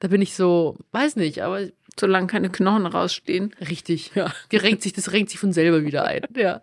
Da 0.00 0.08
bin 0.08 0.22
ich 0.22 0.34
so, 0.34 0.76
weiß 0.90 1.16
nicht, 1.16 1.42
aber 1.42 1.68
Solange 1.98 2.26
keine 2.26 2.50
Knochen 2.50 2.86
rausstehen. 2.86 3.54
Richtig, 3.60 4.12
ja. 4.14 4.32
Die 4.52 4.56
renkt 4.56 4.82
sich, 4.82 4.92
das 4.92 5.12
renkt 5.12 5.30
sich 5.30 5.38
von 5.38 5.52
selber 5.52 5.84
wieder 5.84 6.04
ein. 6.04 6.22
Ja. 6.36 6.62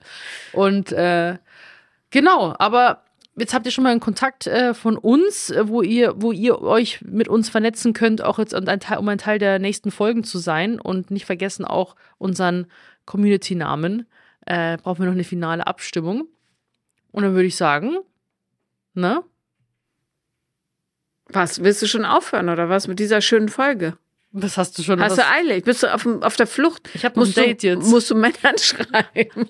Und 0.52 0.92
äh, 0.92 1.38
genau, 2.10 2.56
aber 2.58 3.04
jetzt 3.38 3.54
habt 3.54 3.66
ihr 3.66 3.72
schon 3.72 3.84
mal 3.84 3.92
einen 3.92 4.00
Kontakt 4.00 4.48
äh, 4.48 4.74
von 4.74 4.98
uns, 4.98 5.52
äh, 5.52 5.68
wo 5.68 5.82
ihr, 5.82 6.22
wo 6.22 6.32
ihr 6.32 6.62
euch 6.62 7.02
mit 7.02 7.28
uns 7.28 7.50
vernetzen 7.50 7.94
könnt, 7.94 8.22
auch 8.24 8.40
jetzt 8.40 8.54
um 8.54 8.68
ein 8.68 8.80
Teil, 8.80 8.98
um 8.98 9.08
ein 9.08 9.20
Teil 9.20 9.40
der 9.40 9.60
nächsten 9.60 9.92
Folgen 9.92 10.24
zu 10.24 10.40
sein. 10.40 10.80
Und 10.80 11.12
nicht 11.12 11.26
vergessen 11.26 11.66
auch 11.66 11.96
unseren 12.18 12.66
Community-Namen. 13.06 14.08
Äh, 14.46 14.78
brauchen 14.78 15.00
wir 15.00 15.06
noch 15.06 15.14
eine 15.14 15.24
finale 15.24 15.68
Abstimmung. 15.68 16.28
Und 17.12 17.24
dann 17.24 17.34
würde 17.34 17.48
ich 17.48 17.56
sagen, 17.56 18.00
ne? 18.96 19.24
Was, 21.32 21.64
willst 21.64 21.82
du 21.82 21.88
schon 21.88 22.06
aufhören 22.06 22.50
oder 22.50 22.70
was 22.70 22.88
mit 22.88 23.00
dieser 23.00 23.22
schönen 23.22 23.50
Folge? 23.50 23.98
Was 24.32 24.58
hast 24.58 24.78
du 24.78 24.84
schon? 24.84 25.02
Hast 25.02 25.18
was, 25.18 25.26
du 25.26 25.32
eilig? 25.32 25.64
Bist 25.64 25.84
du 25.84 25.94
auf, 25.94 26.06
auf 26.06 26.36
der 26.36 26.48
Flucht? 26.48 26.90
ich 26.94 27.06
habe 27.06 27.16
ein 27.16 27.20
Musst 27.20 27.38
du, 27.38 27.42
Date 27.42 27.64
jetzt. 27.64 27.88
musst 27.90 28.10
du 28.12 28.16
Männern 28.16 28.58
schreiben? 28.60 29.50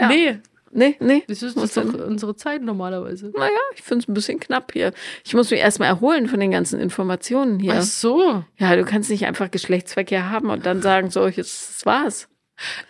ja. 0.00 0.08
Nee, 0.08 0.38
Nee, 0.70 0.96
nee. 1.00 1.24
das 1.26 1.42
ist 1.42 1.56
doch 1.56 1.84
unsere 1.94 2.36
Zeit 2.36 2.60
normalerweise. 2.62 3.32
Naja, 3.34 3.56
ich 3.74 3.80
finde 3.82 4.02
es 4.02 4.08
ein 4.08 4.12
bisschen 4.12 4.38
knapp 4.38 4.72
hier. 4.74 4.92
Ich 5.24 5.32
muss 5.32 5.50
mich 5.50 5.60
erstmal 5.60 5.88
erholen 5.88 6.28
von 6.28 6.38
den 6.40 6.50
ganzen 6.50 6.78
Informationen 6.78 7.58
hier. 7.58 7.72
Ach 7.78 7.82
so. 7.82 8.44
Ja, 8.58 8.76
du 8.76 8.84
kannst 8.84 9.08
nicht 9.08 9.24
einfach 9.24 9.50
Geschlechtsverkehr 9.50 10.28
haben 10.30 10.50
und 10.50 10.66
dann 10.66 10.82
sagen, 10.82 11.08
so, 11.10 11.26
jetzt 11.26 11.70
das 11.70 11.86
war's. 11.86 12.28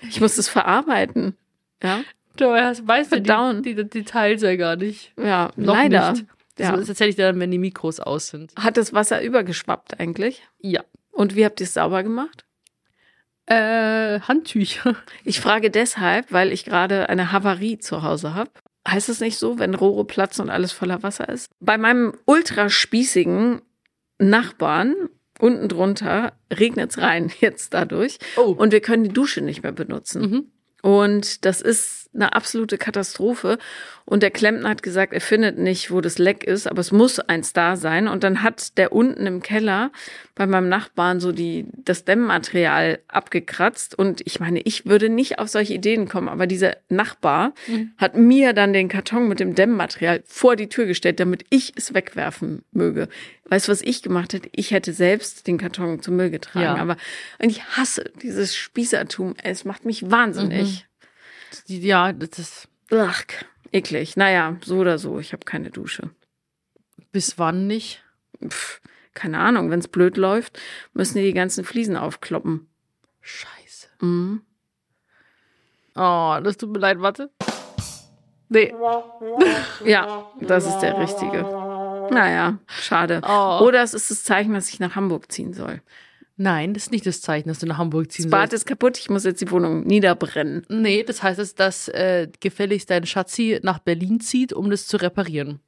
Ich 0.09 0.21
muss 0.21 0.35
das 0.35 0.49
verarbeiten. 0.49 1.37
Ja, 1.83 2.01
Du 2.37 2.47
weißt 2.47 2.83
ja 2.89 3.05
Verdauen. 3.05 3.63
die, 3.63 3.75
die 3.77 3.89
Details 3.89 4.43
ja 4.43 4.57
gar 4.57 4.75
nicht. 4.75 5.13
ja 5.17 5.51
Noch 5.55 5.75
leider. 5.75 6.13
nicht. 6.13 6.25
Das, 6.59 6.69
Ja. 6.69 6.77
das 6.77 6.89
erzähle 6.89 7.11
ich 7.11 7.17
dir 7.17 7.23
dann, 7.27 7.41
wenn 7.41 7.51
die 7.51 7.59
Mikros 7.59 8.01
aus 8.01 8.29
sind. 8.29 8.53
Hat 8.59 8.77
das 8.77 8.93
Wasser 8.93 9.23
übergeschwappt 9.23 9.99
eigentlich? 9.99 10.43
Ja. 10.61 10.83
Und 11.11 11.35
wie 11.37 11.45
habt 11.45 11.61
ihr 11.61 11.65
es 11.65 11.75
sauber 11.75 12.03
gemacht? 12.03 12.45
Äh, 13.47 14.21
Handtücher. 14.21 14.95
Ich 15.25 15.41
frage 15.41 15.71
deshalb, 15.71 16.31
weil 16.33 16.53
ich 16.53 16.65
gerade 16.65 17.09
eine 17.09 17.33
Havarie 17.33 17.79
zu 17.79 18.03
Hause 18.03 18.35
habe. 18.35 18.51
Heißt 18.87 19.09
es 19.09 19.21
nicht 19.21 19.39
so, 19.39 19.59
wenn 19.59 19.75
Rohre 19.75 20.05
platzen 20.05 20.43
und 20.45 20.51
alles 20.51 20.73
voller 20.73 21.03
Wasser 21.03 21.29
ist? 21.29 21.51
Bei 21.61 21.79
meinem 21.79 22.15
ultraspießigen 22.27 23.61
Nachbarn 24.19 24.95
unten 25.39 25.69
drunter 25.69 26.33
regnet 26.53 26.91
es 26.91 26.99
rein 26.99 27.31
jetzt 27.41 27.73
dadurch. 27.75 28.19
Oh. 28.37 28.55
Und 28.59 28.73
wir 28.73 28.81
können 28.81 29.05
die 29.05 29.13
Dusche 29.13 29.41
nicht 29.41 29.63
mehr 29.63 29.73
benutzen. 29.73 30.23
Mhm. 30.23 30.53
Und 30.83 31.45
das 31.45 31.61
ist 31.61 31.98
eine 32.15 32.33
absolute 32.35 32.79
Katastrophe. 32.79 33.59
Und 34.05 34.23
der 34.23 34.31
Klempner 34.31 34.71
hat 34.71 34.83
gesagt, 34.83 35.13
er 35.13 35.21
findet 35.21 35.59
nicht, 35.59 35.91
wo 35.91 36.01
das 36.01 36.19
Leck 36.19 36.43
ist, 36.43 36.67
aber 36.67 36.81
es 36.81 36.93
muss 36.93 37.21
eins 37.21 37.53
da 37.53 37.77
sein. 37.77 38.09
Und 38.09 38.25
dann 38.25 38.43
hat 38.43 38.79
der 38.79 38.93
unten 38.93 39.27
im 39.27 39.43
Keller 39.43 39.93
bei 40.35 40.47
meinem 40.47 40.69
Nachbarn 40.71 41.21
so 41.21 41.31
die, 41.33 41.67
das 41.85 42.05
Dämmmaterial 42.07 43.01
abgekratzt. 43.09 43.99
Und 43.99 44.23
ich 44.25 44.41
meine, 44.41 44.61
ich 44.61 44.87
würde 44.87 45.11
nicht 45.11 45.39
auf 45.39 45.49
solche 45.49 45.75
Ideen 45.75 46.09
kommen, 46.09 46.29
aber 46.29 46.47
dieser 46.47 46.77
Nachbar 46.89 47.53
hat 47.99 48.17
mir 48.17 48.55
dann 48.55 48.73
den 48.73 48.89
Karton 48.89 49.29
mit 49.29 49.41
dem 49.41 49.55
Dämmmaterial 49.55 50.23
vor 50.27 50.57
die 50.57 50.69
Tür 50.71 50.87
gestellt, 50.87 51.21
damit 51.21 51.45
ich 51.51 51.75
es 51.77 51.93
wegwerfen 51.93 52.63
möge. 52.73 53.09
Weißt 53.51 53.69
du, 53.69 53.73
was 53.73 53.83
ich 53.83 54.03
gemacht 54.03 54.33
hätte? 54.33 54.49
Ich 54.53 54.71
hätte 54.71 54.93
selbst 54.95 55.47
den 55.47 55.59
Karton 55.59 56.01
zum 56.03 56.17
Müll 56.17 56.31
getragen. 56.31 56.65
Ja. 56.65 56.77
Aber 56.77 56.97
und 57.39 57.51
ich 57.51 57.63
hasse 57.65 58.11
dieses 58.23 58.57
Spießertum. 58.57 59.35
Es 59.43 59.65
macht 59.67 59.85
mich 59.85 60.11
wahnsinnig. 60.11 60.81
Die- 60.81 60.88
Ja, 61.67 62.13
das 62.13 62.39
ist. 62.39 62.69
Ach, 62.91 63.23
eklig. 63.73 64.17
Naja, 64.17 64.57
so 64.65 64.79
oder 64.79 64.99
so. 64.99 65.19
Ich 65.19 65.33
habe 65.33 65.45
keine 65.45 65.71
Dusche. 65.71 66.11
Bis 67.13 67.39
wann 67.39 67.67
nicht? 67.67 68.03
Pff, 68.47 68.81
keine 69.15 69.39
Ahnung. 69.39 69.71
Wenn 69.71 69.81
es 69.81 69.89
blöd 69.89 70.17
läuft, 70.17 70.59
müssen 70.95 71.19
die 71.19 71.25
die 71.25 71.35
ganzen 71.35 71.65
Fliesen 71.65 71.97
aufkloppen. 71.97 72.69
Scheiße. 73.21 73.89
Mhm. 74.01 74.43
Oh, 75.95 76.39
das 76.43 76.57
tut 76.57 76.71
mir 76.71 76.79
leid, 76.79 77.01
warte. 77.01 77.31
Nee. 78.49 78.75
Ja, 79.85 80.27
das 80.41 80.67
ist 80.67 80.79
der 80.81 80.99
richtige. 80.99 81.43
Naja, 82.11 82.59
schade. 82.67 83.21
Oh. 83.27 83.61
Oder 83.63 83.83
es 83.83 83.95
ist 83.95 84.11
das 84.11 84.25
Zeichen, 84.25 84.55
dass 84.55 84.69
ich 84.69 84.81
nach 84.81 84.97
Hamburg 84.97 85.31
ziehen 85.31 85.53
soll. 85.53 85.83
Nein, 86.41 86.73
das 86.73 86.85
ist 86.85 86.93
nicht 86.93 87.05
das 87.05 87.21
Zeichen, 87.21 87.49
dass 87.49 87.59
du 87.59 87.67
nach 87.67 87.79
Hamburg 87.79 88.13
ziehen 88.13 88.25
Das 88.27 88.31
Bad 88.31 88.51
sollst. 88.51 88.63
ist 88.63 88.67
kaputt, 88.67 88.97
ich 88.97 89.11
muss 89.11 89.25
jetzt 89.25 89.41
die 89.41 89.51
Wohnung 89.51 89.83
niederbrennen. 89.85 90.65
Nee, 90.69 91.03
das 91.03 91.23
heißt, 91.23 91.39
dass, 91.39 91.55
dass 91.57 91.89
äh, 91.89 92.29
gefälligst 92.41 92.89
dein 92.91 93.05
Schatzi 93.07 93.59
nach 93.63 93.81
Berlin 93.81 94.21
zieht, 94.21 94.53
um 94.53 94.71
das 94.71 94.87
zu 94.87 94.99
reparieren. 94.99 95.59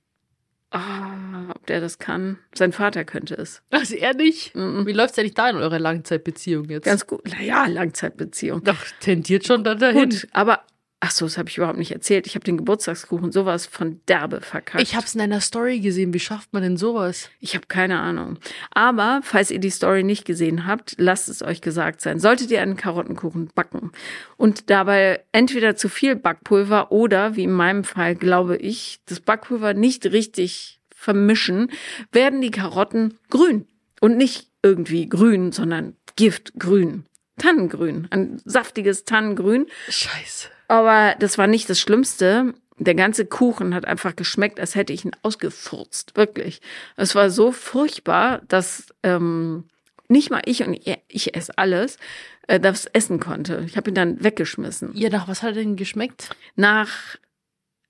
Ah, 0.71 1.51
ob 1.53 1.67
der 1.67 1.81
das 1.81 1.99
kann? 1.99 2.39
Sein 2.55 2.71
Vater 2.71 3.05
könnte 3.05 3.35
es. 3.35 3.63
Also 3.71 3.97
er 3.97 4.15
nicht? 4.15 4.55
Mhm. 4.55 4.87
Wie 4.87 4.93
läuft's 4.93 5.19
eigentlich 5.19 5.35
da 5.35 5.51
in 5.51 5.57
eurer 5.57 5.81
Langzeitbeziehung 5.81 6.67
jetzt? 6.71 6.85
Ganz 6.85 7.05
gut. 7.09 7.23
Naja, 7.27 7.67
Langzeitbeziehung. 7.67 8.63
Doch, 8.63 8.79
tendiert 9.01 9.45
schon 9.45 9.65
dann 9.65 9.81
dahin. 9.81 10.11
Gut, 10.11 10.29
aber 10.31 10.61
ach 11.01 11.11
so, 11.11 11.25
das 11.25 11.39
habe 11.39 11.49
ich 11.49 11.57
überhaupt 11.57 11.79
nicht 11.79 11.93
erzählt. 11.93 12.27
Ich 12.27 12.35
habe 12.35 12.45
den 12.45 12.59
Geburtstagskuchen 12.59 13.33
sowas 13.33 13.67
von 13.67 14.01
derbe 14.07 14.43
verkackt. 14.43 14.83
Ich 14.83 14.95
hab's 14.95 15.15
in 15.15 15.21
einer 15.21 15.41
Story 15.41 15.81
gesehen. 15.81 16.13
Wie 16.13 16.21
schafft 16.21 16.53
man 16.53 16.63
denn 16.63 16.77
sowas? 16.77 17.31
Ich 17.41 17.55
habe 17.55 17.67
keine 17.67 17.99
Ahnung. 17.99 18.39
Aber 18.71 19.21
falls 19.23 19.51
ihr 19.51 19.59
die 19.59 19.71
Story 19.71 20.05
nicht 20.05 20.27
gesehen 20.27 20.67
habt, 20.67 20.95
lasst 20.99 21.29
es 21.31 21.43
euch 21.43 21.63
gesagt 21.63 22.03
sein. 22.03 22.21
Solltet 22.21 22.51
ihr 22.51 22.61
einen 22.61 22.77
Karottenkuchen 22.77 23.51
backen 23.55 23.93
und 24.37 24.69
dabei 24.69 25.25
entweder 25.33 25.75
zu 25.75 25.89
viel 25.89 26.17
Backpulver 26.17 26.93
oder, 26.93 27.35
wie 27.35 27.45
in 27.45 27.53
meinem 27.53 27.85
Fall, 27.85 28.15
glaube 28.15 28.57
ich, 28.59 29.01
das 29.07 29.21
Backpulver 29.21 29.73
nicht 29.73 30.07
richtig 30.07 30.81
vermischen, 30.95 31.71
werden 32.13 32.43
die 32.43 32.51
Karotten 32.51 33.19
grün. 33.31 33.67
Und 34.03 34.17
nicht 34.17 34.49
irgendwie 34.63 35.09
grün, 35.09 35.53
sondern 35.53 35.95
giftgrün. 36.17 37.05
Tannengrün. 37.41 38.07
Ein 38.11 38.41
saftiges 38.45 39.05
Tannengrün. 39.05 39.67
Scheiße. 39.89 40.49
Aber 40.69 41.17
das 41.19 41.39
war 41.39 41.47
nicht 41.47 41.69
das 41.69 41.81
Schlimmste. 41.81 42.55
Der 42.79 42.95
ganze 42.95 43.27
Kuchen 43.27 43.75
hat 43.75 43.85
einfach 43.85 44.17
geschmeckt, 44.17 44.61
als 44.61 44.75
hätte 44.75 44.93
ich 44.93 45.05
ihn 45.05 45.17
ausgefurzt. 45.23 46.17
Wirklich. 46.17 46.61
Es 46.97 47.15
war 47.15 47.31
so 47.31 47.53
furchtbar, 47.53 48.43
dass 48.49 48.87
ähm, 49.03 49.65
nicht 50.09 50.31
mal 50.31 50.43
ich 50.45 50.63
und 50.63 50.75
ich, 50.75 50.97
ich 51.09 51.35
esse 51.35 51.57
alles, 51.57 51.99
äh, 52.47 52.61
das 52.61 52.87
essen 52.87 53.21
konnte. 53.21 53.65
Ich 53.67 53.77
habe 53.77 53.91
ihn 53.91 53.95
dann 53.95 54.23
weggeschmissen. 54.23 54.91
Ja, 54.95 55.09
nach 55.09 55.29
was 55.29 55.43
hat 55.43 55.57
er 55.57 55.63
denn 55.63 55.77
geschmeckt? 55.77 56.31
Nach, 56.57 57.17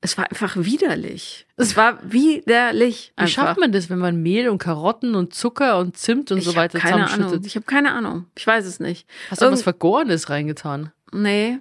es 0.00 0.16
war 0.16 0.30
einfach 0.30 0.56
widerlich. 0.56 1.46
Es 1.56 1.76
war 1.76 1.98
widerlich. 2.10 3.12
Wie 3.16 3.20
Einfach. 3.22 3.32
schafft 3.34 3.60
man 3.60 3.70
das, 3.72 3.90
wenn 3.90 3.98
man 3.98 4.22
Mehl 4.22 4.48
und 4.48 4.58
Karotten 4.58 5.14
und 5.14 5.34
Zucker 5.34 5.78
und 5.78 5.96
Zimt 5.96 6.32
und 6.32 6.38
ich 6.38 6.44
so 6.44 6.56
weiter 6.56 6.78
keine 6.78 6.94
Ahnung. 6.96 7.08
zusammenschüttet? 7.08 7.46
Ich 7.46 7.56
habe 7.56 7.66
keine 7.66 7.92
Ahnung. 7.92 8.26
Ich 8.34 8.46
weiß 8.46 8.64
es 8.64 8.80
nicht. 8.80 9.06
Hast 9.30 9.42
du 9.42 9.46
was 9.46 9.50
Irgend- 9.52 9.62
Vergorenes 9.64 10.30
reingetan? 10.30 10.92
Nee. 11.12 11.58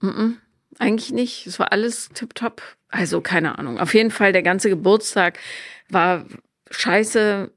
Mm-mm. 0.00 0.34
Eigentlich 0.78 1.12
nicht. 1.12 1.46
Es 1.46 1.58
war 1.58 1.72
alles 1.72 2.10
tipptopp. 2.10 2.60
Also 2.88 3.20
keine 3.20 3.58
Ahnung. 3.58 3.78
Auf 3.78 3.94
jeden 3.94 4.10
Fall, 4.10 4.32
der 4.32 4.42
ganze 4.42 4.68
Geburtstag 4.68 5.38
war 5.88 6.26
scheiße. 6.70 7.50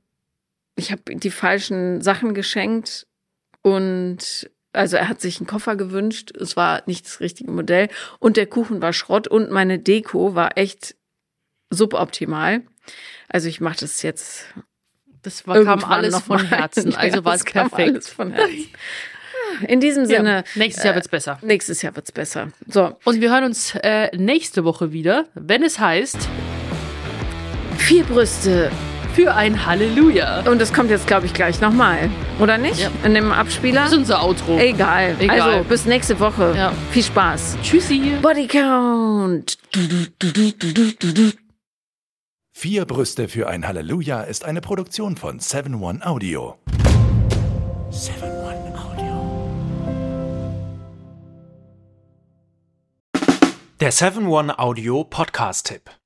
Ich 0.77 0.91
habe 0.91 1.01
die 1.15 1.31
falschen 1.31 2.01
Sachen 2.01 2.33
geschenkt 2.33 3.07
und 3.61 4.49
also 4.75 4.97
er 4.97 5.07
hat 5.09 5.21
sich 5.21 5.39
einen 5.39 5.47
Koffer 5.47 5.75
gewünscht. 5.75 6.31
Es 6.35 6.55
war 6.55 6.83
nicht 6.85 7.05
das 7.05 7.19
richtige 7.19 7.51
Modell 7.51 7.89
und 8.19 8.37
der 8.37 8.45
Kuchen 8.45 8.81
war 8.81 8.93
Schrott 8.93 9.27
und 9.27 9.51
meine 9.51 9.79
Deko 9.79 10.35
war 10.35 10.57
echt 10.57 10.95
suboptimal. 11.69 12.61
Also 13.29 13.47
ich 13.49 13.59
mache 13.61 13.77
das 13.79 14.01
jetzt 14.03 14.45
Das 15.23 15.47
war, 15.47 15.55
kam 15.55 15.67
irgendwann 15.79 15.91
alles 15.91 16.13
noch 16.13 16.23
von. 16.23 16.45
Herzen, 16.45 16.91
Ja, 16.91 16.97
also 16.97 17.25
war 17.25 17.35
es 17.35 17.43
perfekt. 17.43 18.05
Von 18.05 18.31
Herzen. 18.31 18.67
In 19.67 19.79
diesem 19.79 20.05
Sinne, 20.05 20.37
Ja, 20.37 20.43
nächstes 20.55 20.83
Jahr 20.83 20.95
wird's 20.95 21.07
besser. 21.07 21.39
nächstes 21.41 21.81
Jahr 21.81 21.95
wird's 21.95 22.11
besser. 22.11 22.49
So, 22.67 22.97
Und 23.05 23.21
wir 23.21 23.31
hören 23.31 23.43
uns 23.45 23.75
äh, 23.75 24.15
nächste 24.17 24.63
Woche 24.65 24.91
wieder, 24.91 25.25
wenn 25.35 25.63
es 25.63 25.79
heißt, 25.79 26.17
vier 27.77 28.03
Brüste. 28.03 28.71
Für 29.15 29.33
ein 29.33 29.65
Halleluja. 29.65 30.41
Und 30.41 30.59
das 30.59 30.73
kommt 30.73 30.89
jetzt, 30.89 31.07
glaube 31.07 31.25
ich, 31.25 31.33
gleich 31.33 31.61
nochmal. 31.61 32.09
Oder 32.39 32.57
nicht? 32.57 32.81
Ja. 32.81 32.89
In 33.05 33.13
dem 33.13 33.31
Abspieler? 33.31 33.83
Das 33.83 33.93
ist 33.93 33.97
unser 33.97 34.21
Outro. 34.25 34.57
Egal. 34.57 35.15
Egal. 35.19 35.39
Also, 35.39 35.63
bis 35.63 35.85
nächste 35.85 36.19
Woche. 36.19 36.53
Ja. 36.55 36.73
Viel 36.91 37.03
Spaß. 37.03 37.57
Tschüssi. 37.63 38.17
Bodycount. 38.21 39.57
Vier 42.51 42.85
Brüste 42.85 43.29
für 43.29 43.47
ein 43.47 43.65
Halleluja 43.65 44.21
ist 44.21 44.43
eine 44.43 44.59
Produktion 44.59 45.15
von 45.15 45.39
7-One 45.39 46.05
Audio. 46.05 46.57
7-One 47.91 48.73
Audio. 48.77 49.47
Der 53.79 53.93
7-One 53.93 54.59
Audio 54.59 55.05
Podcast-Tipp. 55.05 55.89